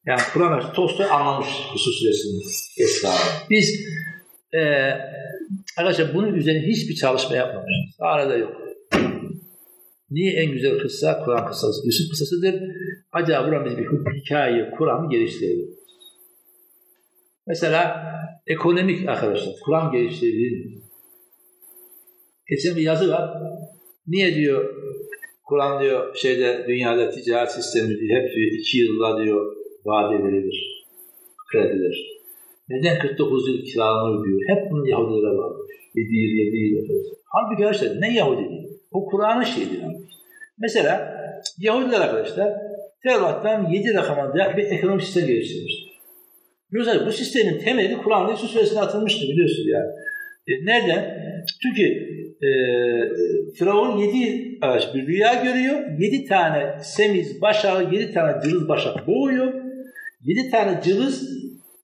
[0.05, 2.41] yani Kur'an Tolstoy anlamış Yusuf Suresi'nin
[2.85, 3.49] esrarını.
[3.49, 3.85] Biz
[4.53, 4.59] e,
[5.77, 7.95] arkadaşlar bunun üzerine hiçbir çalışma yapmamışız.
[7.99, 8.61] Arada yok.
[10.09, 11.87] Niye en güzel kıssa Kur'an kıssası?
[11.87, 12.61] Yusuf kıssasıdır.
[13.11, 13.87] Acaba buradan biz bir
[14.21, 15.69] hikaye, Kur'an'ı geliştirelim.
[17.47, 18.05] Mesela
[18.47, 20.83] ekonomik arkadaşlar, Kur'an geliştirdiğin
[22.49, 23.41] geçen bir yazı var.
[24.07, 24.75] Niye diyor
[25.45, 30.85] Kur'an diyor şeyde dünyada ticaret sistemi diyor, hep diyor, iki yılda diyor vade verilir,
[31.51, 32.15] krediler.
[32.69, 34.41] Neden 49 yıl kiralanır diyor.
[34.47, 35.71] Hep bunun Yahudilere varmış.
[35.95, 36.87] 7 yıl, 7 yıl.
[37.25, 38.47] Halbuki arkadaşlar ne Yahudi
[38.91, 39.79] O Kur'an'ın şeyidir.
[40.57, 41.15] Mesela
[41.59, 42.53] Yahudiler arkadaşlar
[43.03, 45.85] Tevrat'tan 7 rakama bir ekonomik sistem geliştirmişler.
[46.71, 49.91] Biliyorsunuz bu sistemin temeli Kur'an'da Yusuf Suresi'ne atılmıştır biliyorsunuz yani.
[50.47, 51.17] E, nereden?
[51.63, 52.49] Çünkü e,
[53.55, 55.99] Firavun yedi araç bir rüya görüyor.
[55.99, 59.53] Yedi tane semiz başağı, yedi tane cılız başak boğuyor.
[60.23, 61.29] Yedi tane cılız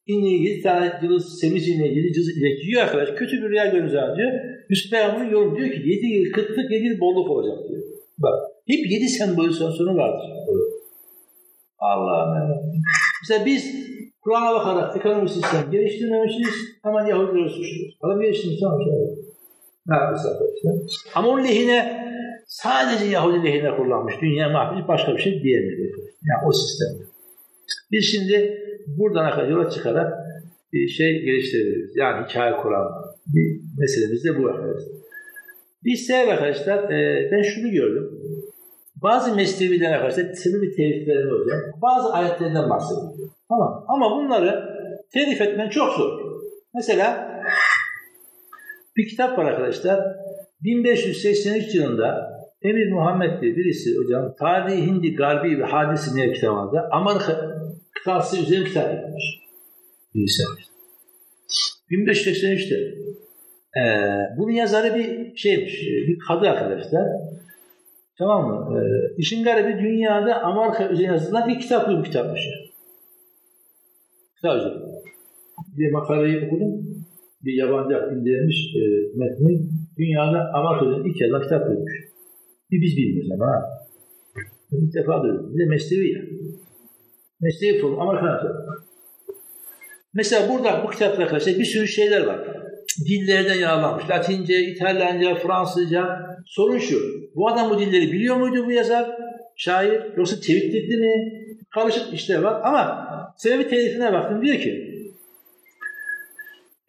[0.08, 3.10] ineği, yedi tane cılız semiz ineği, yedi cılız inek yiyor arkadaş.
[3.10, 4.32] Kötü bir rüya görünce diyor.
[4.70, 7.82] Yusuf Peygamber'in yorum diyor ki yedi yıl kıtlık, yedi yıl bolluk olacak diyor.
[8.18, 8.34] Bak
[8.68, 10.28] hep yedi sembolizasyon vardır.
[11.80, 12.62] Allah'ım.
[13.22, 13.76] Mesela biz
[14.22, 17.97] Kur'an'a bakarak ekonomik sistem geliştirmemişiz ama Yahudileri suçluyoruz.
[18.02, 19.30] Adam geliştirmiş tamam şey.
[19.88, 20.73] Ne yapmış arkadaşlar?
[21.15, 22.07] Ama onun lehine
[22.47, 24.13] sadece Yahudi lehine kullanmış.
[24.21, 25.97] Dünya mahvetmiş başka bir şey diyemiyor.
[26.29, 27.03] Yani o sistemde.
[27.91, 30.13] Biz şimdi buradan yola çıkarak
[30.73, 31.95] bir şey geliştirebiliriz.
[31.95, 32.88] Yani hikaye kuran
[33.27, 34.93] bir meselemiz de bu arkadaşlar.
[35.84, 38.11] Biz sebebi arkadaşlar e, ben şunu gördüm.
[39.03, 43.29] Bazı mesleviler arkadaşlar sebebi teliflerini hocam bazı ayetlerden bahsediyor.
[43.49, 43.86] Tamam.
[43.88, 44.63] Ama bunları
[45.13, 46.19] telif etmen çok zor.
[46.73, 47.30] Mesela
[48.98, 50.16] bir kitap var arkadaşlar.
[50.64, 52.32] 1583 yılında
[52.62, 57.62] Emir Muhammed diye birisi hocam Tarihi Hindi Garbi ve Hadisi diye kitabında Amerika
[57.94, 59.24] kıtası üzerine kitap yapmış.
[60.16, 60.44] Birisi
[61.92, 62.76] 1583'te.
[63.78, 63.82] Ee,
[64.38, 67.08] bunun yazarı bir şeymiş, bir kadı arkadaşlar.
[68.18, 68.80] Tamam mı?
[68.80, 72.42] Ee, işin garibi dünyada Amerika üzerine yazılan bir kitap bir kitapmış.
[74.36, 74.92] Kitap üzerine.
[75.78, 77.06] Bir makaleyi okudum.
[77.46, 78.82] Bir yabancı indirmiş e,
[79.16, 79.70] metni.
[79.98, 80.52] Dünyada
[80.86, 81.92] üzerine ilk yazılan kitap koymuş.
[82.72, 83.82] Bir biz bilmiyoruz ama ha.
[84.72, 85.54] Defa duydum.
[85.54, 86.22] Bir de mesleği ya.
[87.42, 88.39] Mesleği problem Amerikan
[90.14, 92.39] Mesela burada bu kitapta arkadaşlar bir sürü şeyler var.
[93.08, 94.10] Dillerden yararlanmış.
[94.10, 96.06] Latince, İtalyanca, Fransızca.
[96.46, 97.00] Sorun şu.
[97.36, 99.12] Bu adam bu dilleri biliyor muydu bu yazar?
[99.56, 100.02] Şair.
[100.18, 101.42] Yoksa tevhidli mi?
[101.74, 102.62] Karışık işler var.
[102.64, 104.42] Ama sebebi telifine baktım.
[104.42, 104.80] Diyor ki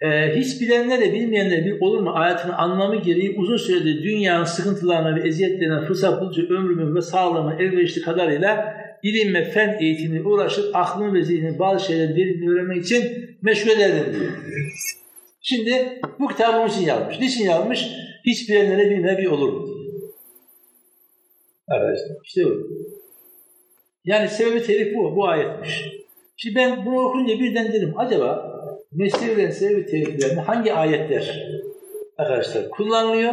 [0.02, 2.10] e, hiç bilenlerle bilmeyenler bir olur mu?
[2.14, 8.02] Ayetin anlamı gereği uzun süredir dünyanın sıkıntılarına ve eziyetlerine fırsat bulucu ömrümün ve sağlığımın elverişli
[8.02, 13.02] kadarıyla ilim ve fen eğitimine uğraşıp aklımı ve zihnimi bazı şeyleri derinliğini öğrenmek için
[13.42, 14.32] meşgul ederim diyor.
[15.40, 17.20] Şimdi bu kitabı onun için yazmış.
[17.20, 17.88] Niçin yazmış?
[18.26, 19.68] Hiç bilenlere bilmeyen bir olur mu?
[21.68, 22.68] Arkadaşlar işte bu.
[24.04, 25.84] Yani sebebi telif bu, bu ayetmiş.
[26.36, 28.51] Şimdi ben bunu okunca birden dedim acaba
[28.92, 31.48] mesleğiyle sebebi teliflerinde hangi ayetler
[32.18, 33.32] arkadaşlar kullanılıyor?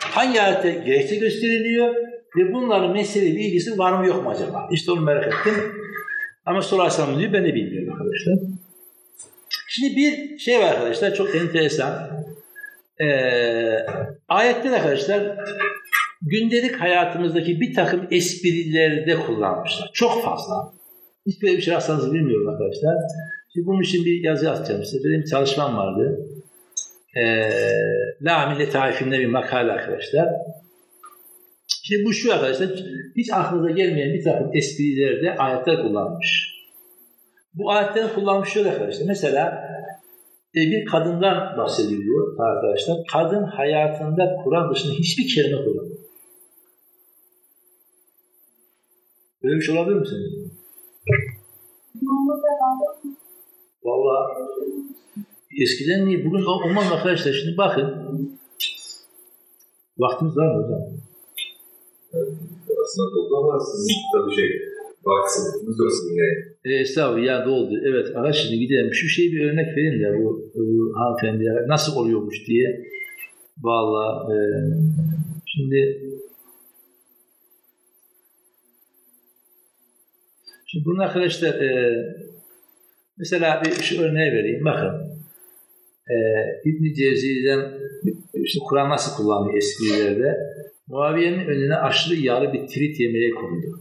[0.00, 1.94] Hangi ayette gerekçe gösteriliyor?
[2.36, 4.68] Ve bunların meseleyle ilgisi var mı yok mu acaba?
[4.72, 5.54] İşte onu merak ettim.
[6.46, 8.34] Ama sorarsam diyor ben de bilmiyorum arkadaşlar.
[9.68, 12.10] Şimdi bir şey var arkadaşlar çok enteresan.
[13.00, 13.86] Ee,
[14.28, 15.38] ayetler arkadaşlar
[16.22, 19.90] gündelik hayatımızdaki bir takım esprilerde kullanmışlar.
[19.92, 20.72] Çok fazla.
[21.26, 22.96] Hiç böyle bir şey rastladığınızı bilmiyorum arkadaşlar.
[23.52, 25.08] Şimdi bunun için bir yazı atacağım size.
[25.08, 26.26] Benim çalışmam vardı.
[27.16, 27.50] Ee,
[28.22, 30.28] La Millet tarifinde bir makale arkadaşlar.
[31.82, 32.68] Şimdi bu şu arkadaşlar,
[33.16, 36.52] hiç aklınıza gelmeyen bir takım esprilerde ayetler kullanmış.
[37.54, 39.06] Bu ayetlerin kullanmış şöyle arkadaşlar.
[39.06, 39.68] Mesela
[40.56, 42.96] e, bir kadından bahsediliyor arkadaşlar.
[43.12, 45.98] Kadın hayatında Kur'an dışında hiçbir kelime kullanmıyor.
[49.42, 50.52] Böyle bir şey olabilir mi sence?
[53.84, 54.32] Vallahi
[55.62, 56.24] eskiden niye?
[56.24, 57.32] Bugün olmaz arkadaşlar.
[57.32, 57.86] Şimdi bakın.
[59.98, 60.80] Vaktimiz var mı hocam?
[62.82, 64.48] Aslında doldu ama sizin tabii şey,
[65.04, 66.52] vaksınız olsun yine.
[66.64, 67.74] E, estağfurullah ya doldu.
[67.84, 68.92] Evet ara şimdi gidelim.
[68.92, 72.86] Şu şeyi bir örnek verin de bu, bu hanımefendiye nasıl oluyormuş diye.
[73.62, 74.38] Vallahi e,
[75.46, 76.00] şimdi
[80.66, 81.92] şimdi bunun arkadaşlar e,
[83.22, 84.64] mesela bir şu örneği vereyim.
[84.64, 84.92] Bakın
[86.10, 86.16] e,
[86.64, 87.60] İbn-i Cevzi'den
[88.34, 90.36] işte Kur'an nasıl kullanıyor eskilerde
[90.86, 93.80] Muaviye'nin önüne aşırı yağlı bir trit yemeği kondu.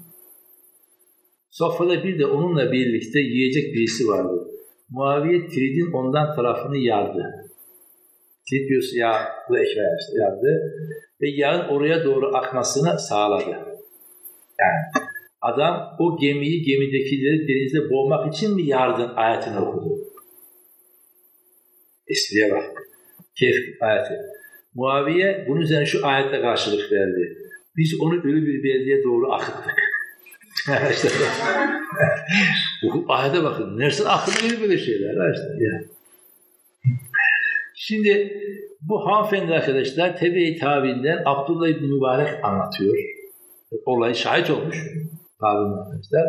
[1.49, 4.47] Sofrada bir de onunla birlikte yiyecek birisi vardı.
[4.89, 7.23] Muaviye tridin ondan tarafını yardı.
[8.49, 10.73] Trit diyorsa yağlı ekmeği işte yardı.
[11.21, 13.49] Ve yağın oraya doğru akmasını sağladı.
[14.59, 15.00] Yani
[15.41, 19.97] adam o gemiyi gemidekileri denizde boğmak için mi yardın ayetini okudu?
[22.07, 22.63] Espriye bak.
[23.39, 24.13] Keyif ayeti.
[24.75, 27.37] Muaviye bunun üzerine şu ayetle karşılık verdi.
[27.77, 29.75] Biz onu ölü bir beldeye doğru akıttık.
[30.91, 31.09] işte,
[32.83, 33.79] bu ayete bakın.
[33.79, 35.33] Nersin aklına böyle şeyler.
[35.33, 35.81] Işte, ya.
[37.75, 38.41] Şimdi
[38.81, 42.95] bu hanımefendi arkadaşlar Tebe-i Tabi'nden Abdullah İbni Mübarek anlatıyor.
[43.85, 44.77] Olayı şahit olmuş.
[45.41, 46.23] Tabi'nin arkadaşlar.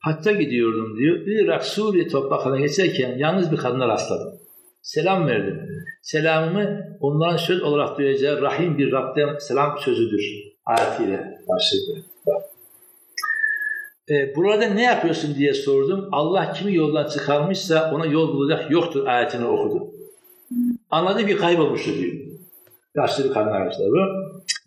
[0.00, 1.16] Hatta gidiyordum diyor.
[1.26, 4.32] Irak Suriye topraklarına geçerken yalnız bir kadına rastladım.
[4.82, 5.60] Selam verdim.
[6.02, 10.22] Selamımı onların söz olarak duyacağı rahim bir Rab'den selam sözüdür.
[10.66, 12.04] Ayetiyle başladı.
[14.10, 16.08] E, burada ne yapıyorsun diye sordum.
[16.12, 19.90] Allah kimi yoldan çıkarmışsa ona yol bulacak yoktur ayetini okudu.
[20.90, 22.14] Anladı bir kaybolmuştu diyor.
[22.96, 23.96] Yaşlı bir kadın arkadaşlar bu.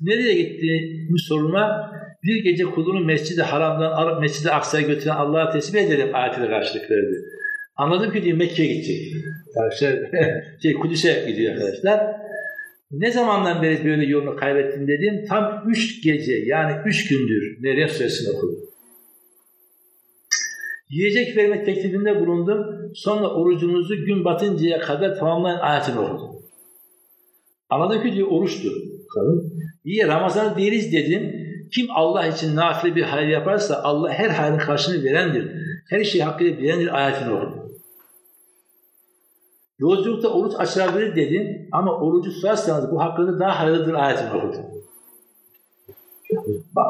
[0.02, 1.92] Nereye gittiğimi soruma
[2.24, 7.16] bir gece kulunu Mescid-i Haram'dan Mescid-i Aksa'ya götüren Allah'a tesbih edelim ayetiyle karşılık verdi.
[7.76, 9.14] Anladım ki diyor Mekke'ye gidecek.
[9.58, 10.00] Arkadaşlar
[10.62, 12.16] şey, Kudüs'e gidiyor arkadaşlar.
[12.92, 15.26] Ne zamandan beri böyle yolunu kaybettin dedim.
[15.30, 18.70] Tam üç gece yani üç gündür Meryem Suresini okudum.
[20.90, 22.92] Yiyecek vermek teklifinde bulundum.
[22.96, 26.30] Sonra orucunuzu gün batıncaya kadar tamamlayan ayetini okudum.
[27.70, 28.70] Anladım ki diyor oruçtu
[29.16, 29.54] kadın.
[29.86, 31.39] İyi Ramazan değiliz dedim.
[31.74, 35.52] Kim Allah için nafile bir hayır yaparsa Allah her hayrın karşılığını verendir.
[35.90, 37.70] Her şeyi hakkıyla bilendir ayetini okudum.
[39.80, 44.66] Yolculukta oruç açılabilir dedim ama orucu tutarsanız bu hakkında daha hayırlıdır ayetini okudum.
[46.76, 46.86] Bak.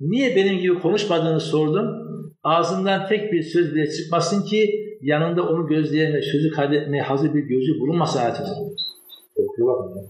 [0.00, 2.04] Niye benim gibi konuşmadığını sordum.
[2.42, 7.40] Ağzından tek bir söz bile çıkmasın ki yanında onu gözleyen ve sözü kaydetmeye hazır bir
[7.40, 8.46] gözü bulunmasın ayetini.
[9.36, 10.04] Korkuyor bakın ya.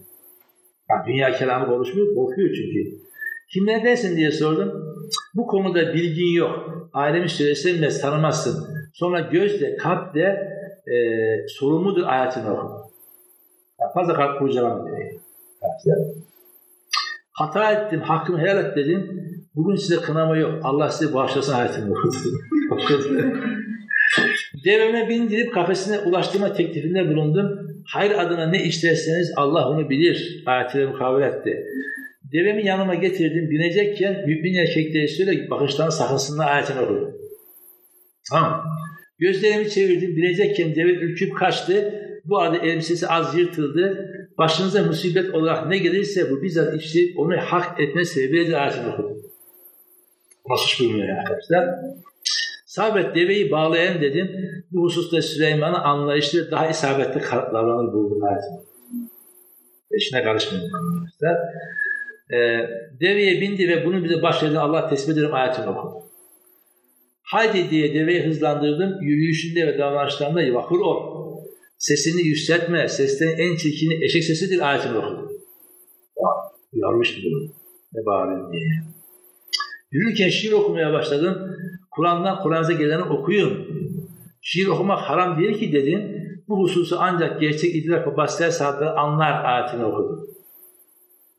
[0.91, 3.04] Yani dünya kelamı konuşmuyor, korkuyor çünkü.
[3.55, 4.73] Kimler dersin diye sordum.
[5.35, 6.89] Bu konuda bilgin yok.
[6.93, 8.67] Ailemi söylesem de tanımazsın.
[8.95, 10.23] Sonra gözle, kalple
[10.87, 10.97] e,
[11.49, 12.91] sorumludur ayetini oku.
[13.95, 15.11] Fazla kalp kurcalama diyor.
[17.33, 19.31] Hata ettim, hakkımı helal et dedim.
[19.55, 20.61] Bugün size kınama yok.
[20.63, 22.17] Allah size bağışlasın ayetini okudu.
[24.65, 27.59] Deveme bindirip kafesine ulaştırma teklifinde bulundum.
[27.87, 30.43] Hayır adına ne isterseniz Allah onu bilir.
[30.47, 31.67] Ayetiyle mukabele etti.
[32.35, 33.51] Devemi yanıma getirdim.
[33.51, 37.15] Binecekken mümin erkekleri söyle bakışlarını sakınsınlar ayetini okudu.
[38.31, 38.65] Tamam.
[39.19, 40.17] Gözlerimi çevirdim.
[40.17, 42.01] Binecekken deve ürküp kaçtı.
[42.25, 44.11] Bu arada elbisesi az yırtıldı.
[44.39, 49.17] Başınıza musibet olarak ne gelirse bu bizzat işi onu hak etme sebebiyle ayetini okudu.
[50.49, 51.69] Nasıl iş bulmuyor arkadaşlar?
[52.67, 54.29] Sabret deveyi bağlayan dedim.
[54.73, 58.61] Bu hususta Süleyman'ı anlayışlı daha isabetli davranır buldum ayetini.
[59.97, 61.37] İşine karışmayın arkadaşlar.
[62.33, 62.37] Ee,
[63.01, 66.05] deveye bindi ve bunu bize başladı Allah tesbih ederim ayetini okudu.
[67.23, 69.03] Haydi diye deveyi hızlandırdım.
[69.03, 71.25] Yürüyüşünde ve davranışlarında vakur ol.
[71.79, 72.89] Sesini yükseltme.
[72.89, 75.31] Seslerin en çirkini eşek sesidir ayetini okudu.
[76.73, 77.55] Uyarmış bunu.
[77.93, 78.63] Ne bağırayım diye.
[79.93, 81.57] Yürürken şiir okumaya başladım.
[81.91, 83.67] Kur'an'dan Kur'an'ıza geleni okuyun.
[84.43, 86.25] Şiir okumak haram değil ki dedim.
[86.49, 90.34] Bu hususu ancak gerçek idrak ve basiret sahipleri anlar ayetini okudu.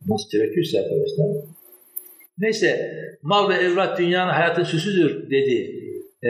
[0.08, 1.28] Nasıl tevekkülse arkadaşlar.
[2.38, 2.92] Neyse
[3.22, 5.82] mal ve evlat dünyanın hayatın süsüdür dedi.
[6.24, 6.30] Ee,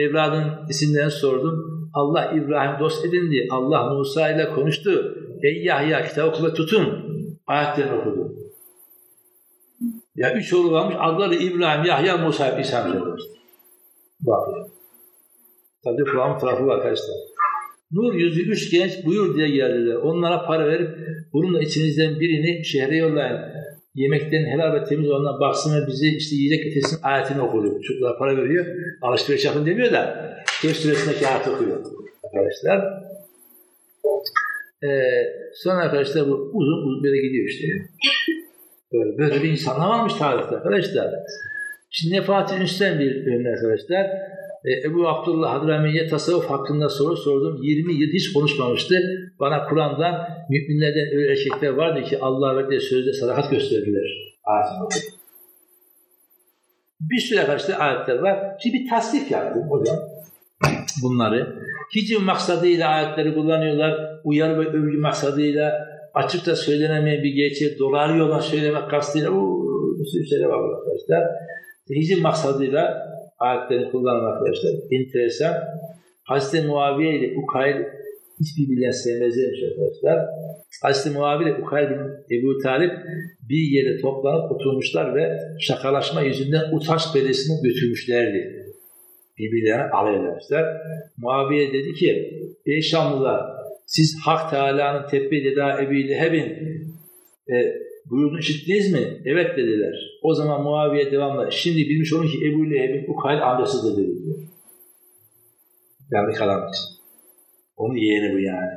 [0.00, 1.90] evladın isimlerini sordum.
[1.94, 3.48] Allah İbrahim dost edindi.
[3.50, 5.18] Allah Musa ile konuştu.
[5.42, 7.04] Ey Yahya kitap oku ve tutun.
[7.46, 8.34] Ayetlerini okudu.
[10.16, 10.96] Ya üç oğlu varmış.
[11.00, 12.88] Adları İbrahim, Yahya, Musa, İsa.
[14.20, 14.48] Bak.
[15.84, 17.16] Tabii Kur'an tarafı var arkadaşlar.
[17.92, 19.94] Nur yüzü üç genç buyur diye geldiler.
[19.94, 20.90] Onlara para verip
[21.32, 23.40] bununla içinizden birini şehre yollayın.
[23.94, 27.82] Yemekten helal ve temiz olanlar baksın ve bizi işte yiyecek getirsin ayetini okuyor.
[27.82, 28.66] Çocuklara para veriyor.
[29.02, 31.84] Alışveriş yapın demiyor da Kehf suresindeki ayet okuyor
[32.24, 33.04] arkadaşlar.
[34.84, 34.88] Ee,
[35.54, 37.66] sonra arkadaşlar bu uzun uzun böyle gidiyor işte.
[38.92, 41.10] Böyle, böyle bir insanlar varmış tarihte arkadaşlar.
[41.90, 44.06] Şimdi Nefatih Ünstem bir ürün arkadaşlar.
[44.64, 47.62] Ee, Ebu Abdullah Hadrami'ye tasavvuf hakkında soru sordum.
[47.62, 48.94] 20 yıl hiç konuşmamıştı.
[49.40, 54.34] Bana Kur'an'dan müminlerden öyle erkekler vardı ki Allah verdiği sözde sadakat gösterdiler.
[54.44, 55.12] Ayetini
[57.00, 58.56] Bir sürü arkadaşlar ayetler var.
[58.62, 59.96] Şimdi bir tasdik yaptım hocam
[61.02, 61.54] bunları.
[61.96, 64.20] Hicim maksadıyla ayetleri kullanıyorlar.
[64.24, 65.72] Uyarı ve övgü maksadıyla
[66.14, 71.30] açıkça söylenemeyen bir gerçeği dolar yola söylemek kastıyla uuu, bir sürü şeyler var arkadaşlar.
[71.90, 74.72] Hicim maksadıyla ayetlerini kullanan arkadaşlar.
[74.90, 75.54] Enteresan.
[76.24, 77.76] Hazreti Muaviye ile Ukayl
[78.40, 80.26] hiçbirbirinden sevmezlermiş arkadaşlar.
[80.82, 82.92] Hazreti Muaviye ile Ukayl bin Ebu Talip
[83.48, 88.64] bir yere toplanıp oturmuşlar ve şakalaşma yüzünden utanç bedelini götürmüşlerdi
[89.38, 90.76] birbirlerine alay ederler.
[91.16, 93.40] Muaviye dedi ki, ey Şamlılar,
[93.86, 96.44] siz Hak Teala'nın tebbi deda Ebi Leheb'in
[97.48, 97.54] e,
[98.10, 99.22] buyurduğunu işittiniz mi?
[99.24, 99.94] Evet dediler.
[100.22, 104.38] O zaman Muaviye devamlı, şimdi bilmiş olun ki Ebu Leheb'in Ukayl amcasıdır dedi diyor.
[106.10, 107.00] Yani kalamayız.
[107.76, 108.70] Onun yeğeni bu yani.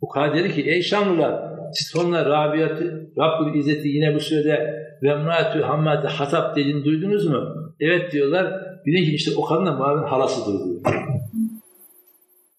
[0.00, 5.60] Ukayl dedi ki, ey Şamlılar, siz sonra Rabiat'ı, Rabbül İzzet'i yine bu sürede ve Mraatü
[5.60, 7.44] Hammad'ı Hatap dediğini duydunuz mu?
[7.80, 8.52] Evet diyorlar.
[8.86, 10.80] Bilin ki işte o kadın da Muaviye'nin halasıdır diyor.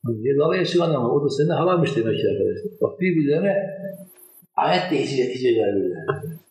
[0.03, 2.71] Niye dalga geçiyor ama o da senin halanmış demek ki arkadaşlar.
[2.81, 3.55] Bak birbirlerine
[4.55, 6.05] ayet değişici verdiler.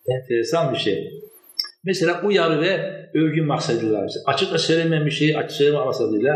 [0.09, 1.21] Enteresan bir şey.
[1.85, 6.35] Mesela uyarı ve övgü maksadıyla, açıkça söylemeyen bir şeyi açık söyleme maksadıyla.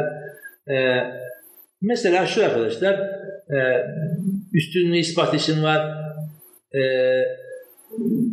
[0.71, 0.97] Ee,
[1.83, 2.95] mesela şu arkadaşlar,
[3.51, 3.59] e,
[4.55, 5.95] üstünlüğü ispat için var.
[6.75, 6.83] E,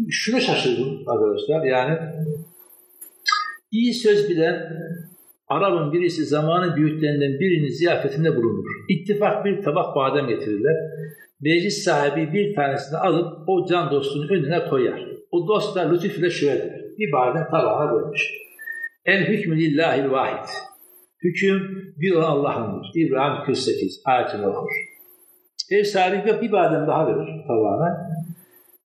[0.09, 1.97] şunu şaşırdım arkadaşlar, yani
[3.71, 4.85] iyi söz bilen
[5.47, 8.65] Arap'ın birisi zamanın büyüklerinden birinin ziyafetinde bulunur.
[8.89, 10.75] İttifak bir tabak badem getirirler.
[11.41, 15.05] Meclis sahibi bir tanesini alıp o can dostunun önüne koyar.
[15.31, 16.81] O dost da lütuf ile şöyle der.
[16.97, 18.31] Bir badem tabağına koymuş.
[19.05, 20.47] El hükmü lillahil vahid.
[21.23, 21.61] Hüküm
[21.97, 22.91] bir olan Allah'ındır.
[22.95, 24.69] İbrahim 48 ayetini okur.
[25.71, 28.09] Ev sahibi bir badem daha verir tabağına.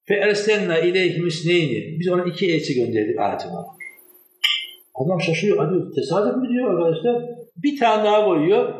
[0.08, 2.00] Fe ersenna ileyhim isneyni.
[2.00, 3.80] Biz ona iki elçi gönderdik ayetini okur.
[4.94, 5.58] Adam şaşırıyor.
[5.58, 7.22] Hadi tesadüf mü diyor arkadaşlar?
[7.56, 8.74] Bir tane daha koyuyor.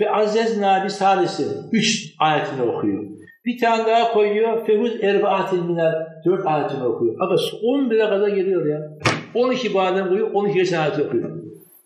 [0.00, 1.44] Ve aziz nabi salisi.
[1.72, 3.01] Üç ayetini okuyor.
[3.44, 4.66] Bir tane daha koyuyor.
[4.66, 5.94] Fehuz erbaatil minel.
[6.24, 7.14] Dört ayetini okuyor.
[7.20, 8.98] Ama 11'e kadar geliyor ya.
[9.34, 10.30] 12 badem koyuyor.
[10.32, 11.30] 12 ayeti okuyor.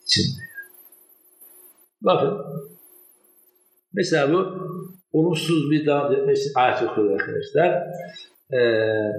[0.07, 0.28] Şimdi.
[2.03, 2.39] Bakın.
[3.93, 4.47] Mesela bu
[5.12, 7.83] olumsuz bir devam etmesi ayet okuyor arkadaşlar.
[8.53, 9.12] Eee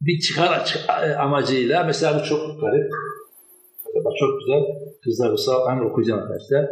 [0.00, 0.76] bir çıkar
[1.18, 2.92] amacıyla mesela bu çok garip.
[4.04, 4.87] Bak çok güzel.
[5.04, 6.66] Kızlar sabah ben okuyacağım arkadaşlar.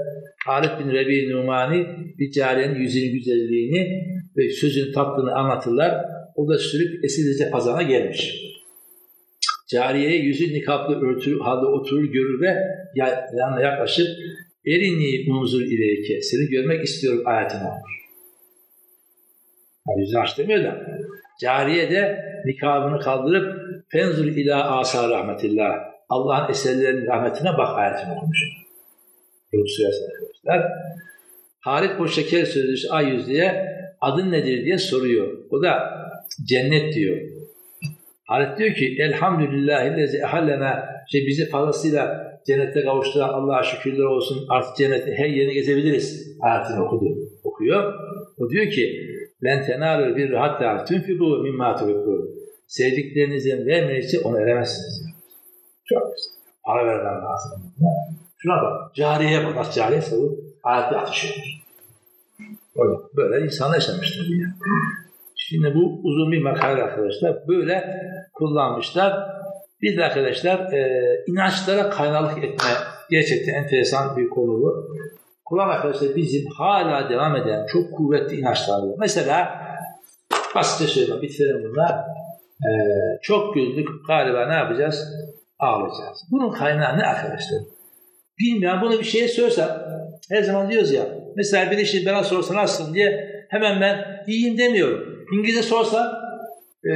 [0.47, 1.87] Halid bin Rebi Numani
[2.19, 4.05] bir cariyenin yüzünün güzelliğini
[4.37, 6.05] ve sözün tatlını anlatırlar.
[6.37, 8.47] O da sürüp Esilice pazarına gelmiş.
[9.69, 12.57] Cariyeye yüzü nikaplı örtülü halde oturur görür ve
[13.33, 14.07] yanına yaklaşıp
[14.67, 17.97] erini munzur ileyke seni görmek istiyorum ayetini okur.
[19.89, 20.87] Yani yüzünü aç demiyor da.
[21.43, 25.96] Cariye de nikabını kaldırıp fenzur ila asa rahmetillah.
[26.09, 28.39] Allah'ın eserlerinin rahmetine bak ayetini okumuş.
[29.53, 30.73] Yunus Suresi arkadaşlar.
[31.61, 35.39] Halit bu şeker sözlüsü ay yüzlüye adın nedir diye soruyor.
[35.51, 35.79] O da
[36.49, 37.17] cennet diyor.
[38.25, 45.15] Halit diyor ki elhamdülillahillezi ehallena şey bizi fazlasıyla cennette kavuşturan Allah'a şükürler olsun artık cennette
[45.15, 46.37] her yerini gezebiliriz.
[46.41, 47.05] Ayetini okudu.
[47.45, 47.95] Okuyor.
[48.39, 49.07] O diyor ki
[49.45, 52.37] len tenâlül bir hatta tünfikû mimmâ tuhibbûn.
[52.67, 55.06] Sevdiklerinizin vermeyişi ona eremezsiniz.
[55.89, 56.33] Çok güzel.
[56.65, 57.63] Para vermem lazım.
[58.39, 58.95] Şuna bak.
[58.95, 59.57] Cariye bak.
[59.57, 61.35] Bak cariye savup ayette atışıyor.
[63.17, 64.47] Böyle insan yaşamıştır diye.
[65.37, 67.49] Şimdi bu uzun bir makale arkadaşlar.
[67.49, 68.01] Böyle
[68.35, 69.37] kullanmışlar.
[69.83, 72.69] Bir de arkadaşlar e, inançlara kaynalık etme
[73.11, 74.89] gerçekten enteresan bir konu bu.
[75.45, 78.95] Kur'an arkadaşlar bizim hala devam eden çok kuvvetli inançlar var.
[78.99, 79.67] Mesela
[80.55, 81.93] Basitçe söyleyeyim, bitirelim bunlar.
[82.63, 82.71] Ee,
[83.23, 85.13] çok güldük, galiba ne yapacağız?
[85.59, 86.19] Ağlayacağız.
[86.31, 87.61] Bunun kaynağı ne arkadaşlar?
[88.39, 89.69] Bilmiyorum, bunu bir şeye sorsam,
[90.31, 91.07] her zaman diyoruz ya,
[91.37, 95.27] mesela bir işi bana sorsa nasılsın diye hemen ben iyiyim demiyorum.
[95.33, 96.13] İngilizce sorsa,
[96.85, 96.93] e,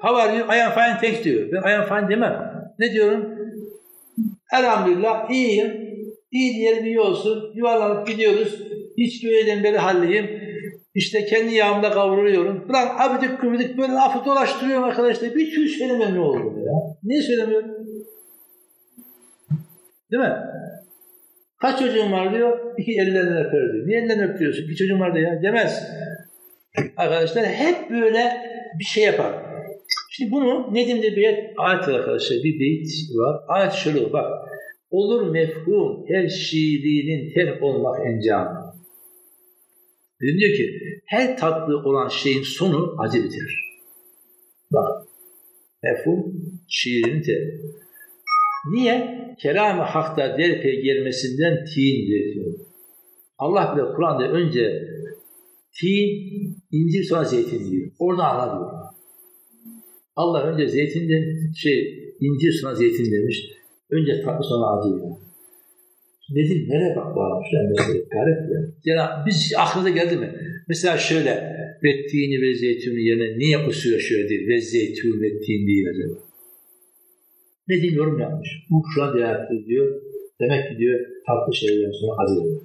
[0.00, 0.46] how are you?
[0.52, 1.48] I am fine, thanks diyor.
[1.52, 2.52] Ben I am fine demem.
[2.78, 3.38] Ne diyorum?
[4.52, 5.88] Elhamdülillah iyiyim.
[6.32, 7.52] İyi diyelim iyi olsun.
[7.54, 8.62] Yuvarlanıp gidiyoruz.
[8.98, 10.26] Hiç göğeden beri halleyim.
[10.94, 12.70] İşte kendi yağımda kavruluyorum.
[12.70, 15.34] Ulan abidik gübidik böyle lafı dolaştırıyorum arkadaşlar.
[15.34, 16.72] Bir tüy söylemem ne oldu ya?
[17.02, 17.70] Niye söylemiyorum?
[20.12, 20.36] Değil mi?
[21.60, 22.74] Kaç çocuğun var diyor?
[22.78, 23.86] İki ellerinden öper diyor.
[23.86, 24.64] Niye ellerinden öpüyorsun?
[24.64, 25.42] İki çocuğum var diyor ya.
[25.42, 25.82] Demez.
[26.96, 28.32] Arkadaşlar hep böyle
[28.78, 29.34] bir şey yapar.
[30.10, 31.24] Şimdi bunu Nedim'de bir
[31.56, 32.38] ayet var arkadaşlar.
[32.44, 33.40] Bir beyit var.
[33.48, 34.48] Ayet şöyle bak.
[34.90, 38.74] Olur mefhum her şiirinin terk olmak encamı.
[40.22, 40.70] Dedim diyor ki
[41.06, 43.78] her tatlı olan şeyin sonu acı biter.
[44.72, 45.06] Bak.
[45.82, 46.34] Mefhum
[46.68, 47.60] şiirinin terk.
[48.70, 49.27] Niye?
[49.42, 52.54] Kelam-ı hakta derpe gelmesinden tindir diyor.
[53.38, 54.88] Allah bile Kur'an'da önce
[55.80, 56.08] tin,
[56.72, 57.90] incir sonra zeytin diyor.
[57.98, 58.72] Orada anla diyor.
[60.16, 61.16] Allah önce zeytin de
[61.56, 61.76] şey
[62.20, 63.50] incir sonra zeytin demiş.
[63.90, 65.10] Önce tatlı sonra acı ya.
[66.30, 66.68] Nedir?
[66.68, 67.60] Nereye bak bağlamış ya?
[67.68, 68.60] Mesela, garip ya.
[68.84, 70.34] Yani biz aklınıza geldi mi?
[70.68, 71.30] Mesela şöyle
[71.84, 71.90] ve
[72.42, 76.27] ve zeytini yerine niye usulü şöyle değil ve zeytun ve tin acaba?
[77.68, 78.48] Diyeyim yorum yapmış.
[78.70, 80.02] Bu şu an değerli diyor.
[80.40, 82.60] Demek ki diyor tatlı şeylerden sonra diyor.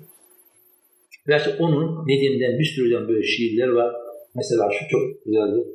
[1.27, 3.95] Gerçi onun Nedim'den bir sürü böyle şiirler var.
[4.35, 5.67] Mesela şu çok güzeldir.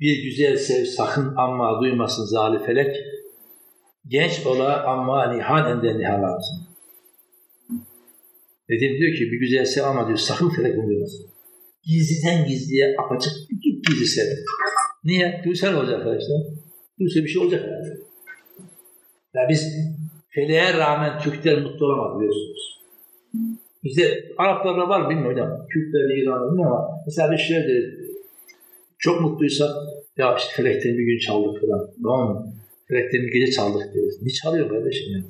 [0.00, 2.96] Bir güzel sev sakın amma duymasın zali felek.
[4.08, 6.70] Genç ola amma nihan ende nihalatın.
[8.68, 11.26] Nedim diyor ki bir güzel sev ama diyor sakın felek bunu duymasın.
[11.84, 13.32] Gizliden gizliye apaçık
[13.88, 14.26] gizli sev.
[15.04, 15.42] Niye?
[15.44, 16.40] Duysal olacak arkadaşlar.
[17.00, 18.09] Duysa bir şey olacak herhalde.
[19.34, 19.76] Ya biz
[20.28, 22.80] feleğe rağmen Türkler mutlu olamaz biliyorsunuz.
[23.84, 25.66] Bizde Araplarda var bilmiyorum hocam.
[25.68, 28.10] Kürtlerle İran'da bilmiyorum ama mesela bir şey deriz.
[28.98, 29.66] Çok mutluysa
[30.16, 31.90] ya işte felekten bir gün çaldık falan.
[32.04, 32.52] Tamam mı?
[32.88, 34.22] Felekten bir gece çaldık deriz.
[34.22, 35.20] Niye çalıyor kardeşim ya?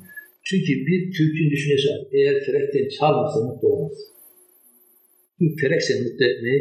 [0.43, 1.89] Çünkü bir Türk'ün düşüncesi.
[2.11, 3.97] Eğer felekten çalmasa mutlu olmaz.
[5.39, 6.59] Bir felek mutlu etmeyi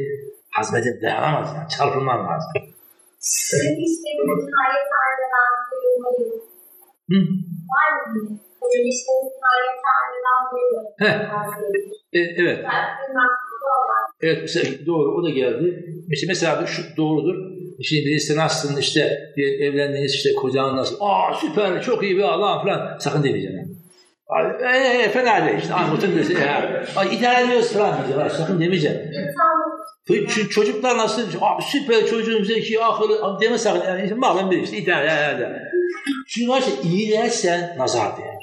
[0.50, 1.68] hazmedip dayanamaz yani.
[1.78, 2.52] Çarpılman lazım.
[3.18, 4.99] Sizin tanrıdan duyulmayı
[7.10, 7.16] Hı?
[7.72, 8.38] var mı?
[9.86, 10.88] Tanrıdan duyulmayı.
[10.98, 11.18] Heh.
[12.12, 12.64] E, evet.
[14.20, 15.84] Evet mesela doğru o da geldi.
[16.10, 17.34] İşte mesela şu doğrudur.
[17.82, 20.96] Şimdi birisi nasılsın işte diye evlendiniz işte kocan nasıl?
[21.00, 23.80] Aa süper çok iyi bir Allah falan sakın demeyeceksin.
[24.60, 26.84] Eee fena değil işte anlatın dese ya.
[26.96, 28.38] Ay idare ediyoruz falan diyeceksin.
[28.38, 29.00] Sakın demeyeceksin.
[30.08, 31.22] Ç- çocuklar nasıl?
[31.40, 33.86] Aa, süper çocuğum zeki akıllı deme sakın.
[33.88, 35.69] Yani işte malum bir işte idare eder.
[36.28, 38.40] Çünkü var işte iyilersen nazar değer.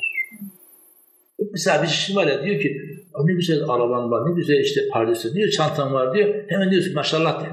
[1.52, 2.82] Mesela bir kişi var ya diyor ki
[3.24, 6.44] ne güzel araban var, ne güzel işte pardesü, ne çantan var diyor.
[6.48, 7.48] Hemen diyorsun maşallah de.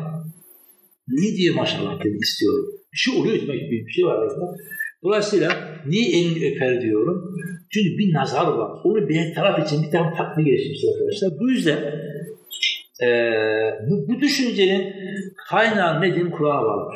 [1.09, 2.67] Ne diye maşallah demek istiyorum.
[2.93, 4.57] Bir şey oluyor demek bir şey var arasında.
[5.03, 5.51] Dolayısıyla
[5.87, 7.37] niye elini öper diyorum?
[7.71, 8.71] Çünkü bir nazar var.
[8.85, 11.31] Onu bir taraf için bir tane takma geçmiştir arkadaşlar.
[11.41, 11.79] Bu yüzden
[13.03, 13.09] e,
[13.91, 14.95] bu, bu düşüncenin
[15.49, 16.91] kaynağı ne diyeyim Kur'an'a bağlı.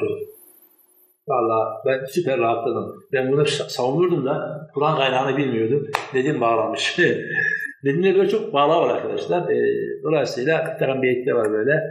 [1.28, 3.04] Valla ben süper rahatladım.
[3.12, 5.86] Ben bunu savunurdum da Kur'an kaynağını bilmiyordum.
[6.14, 6.98] Dedim bağlamış.
[7.84, 9.50] Dedimle böyle çok bağlı var arkadaşlar.
[9.50, 9.56] E,
[10.04, 11.82] dolayısıyla beyitler var böyle.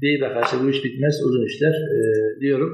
[0.00, 2.70] Değil arkadaşlar bu iş bitmez uzun işler e, diyorum.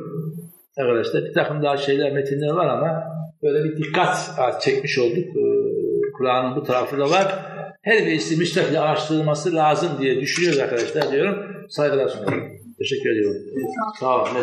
[0.79, 3.03] Arkadaşlar bir takım daha şeyler metinler var ama
[3.43, 4.17] böyle bir dikkat
[4.61, 5.37] çekmiş olduk.
[5.37, 5.43] E,
[6.19, 7.39] Kur'an'ın bu tarafı da var.
[7.83, 11.67] Her birisi müstakil araştırılması lazım diye düşünüyoruz arkadaşlar diyorum.
[11.69, 12.49] Saygılar sunuyorum.
[12.79, 13.43] Teşekkür ediyorum.
[14.01, 14.29] Sağ olun.
[14.35, 14.41] Ne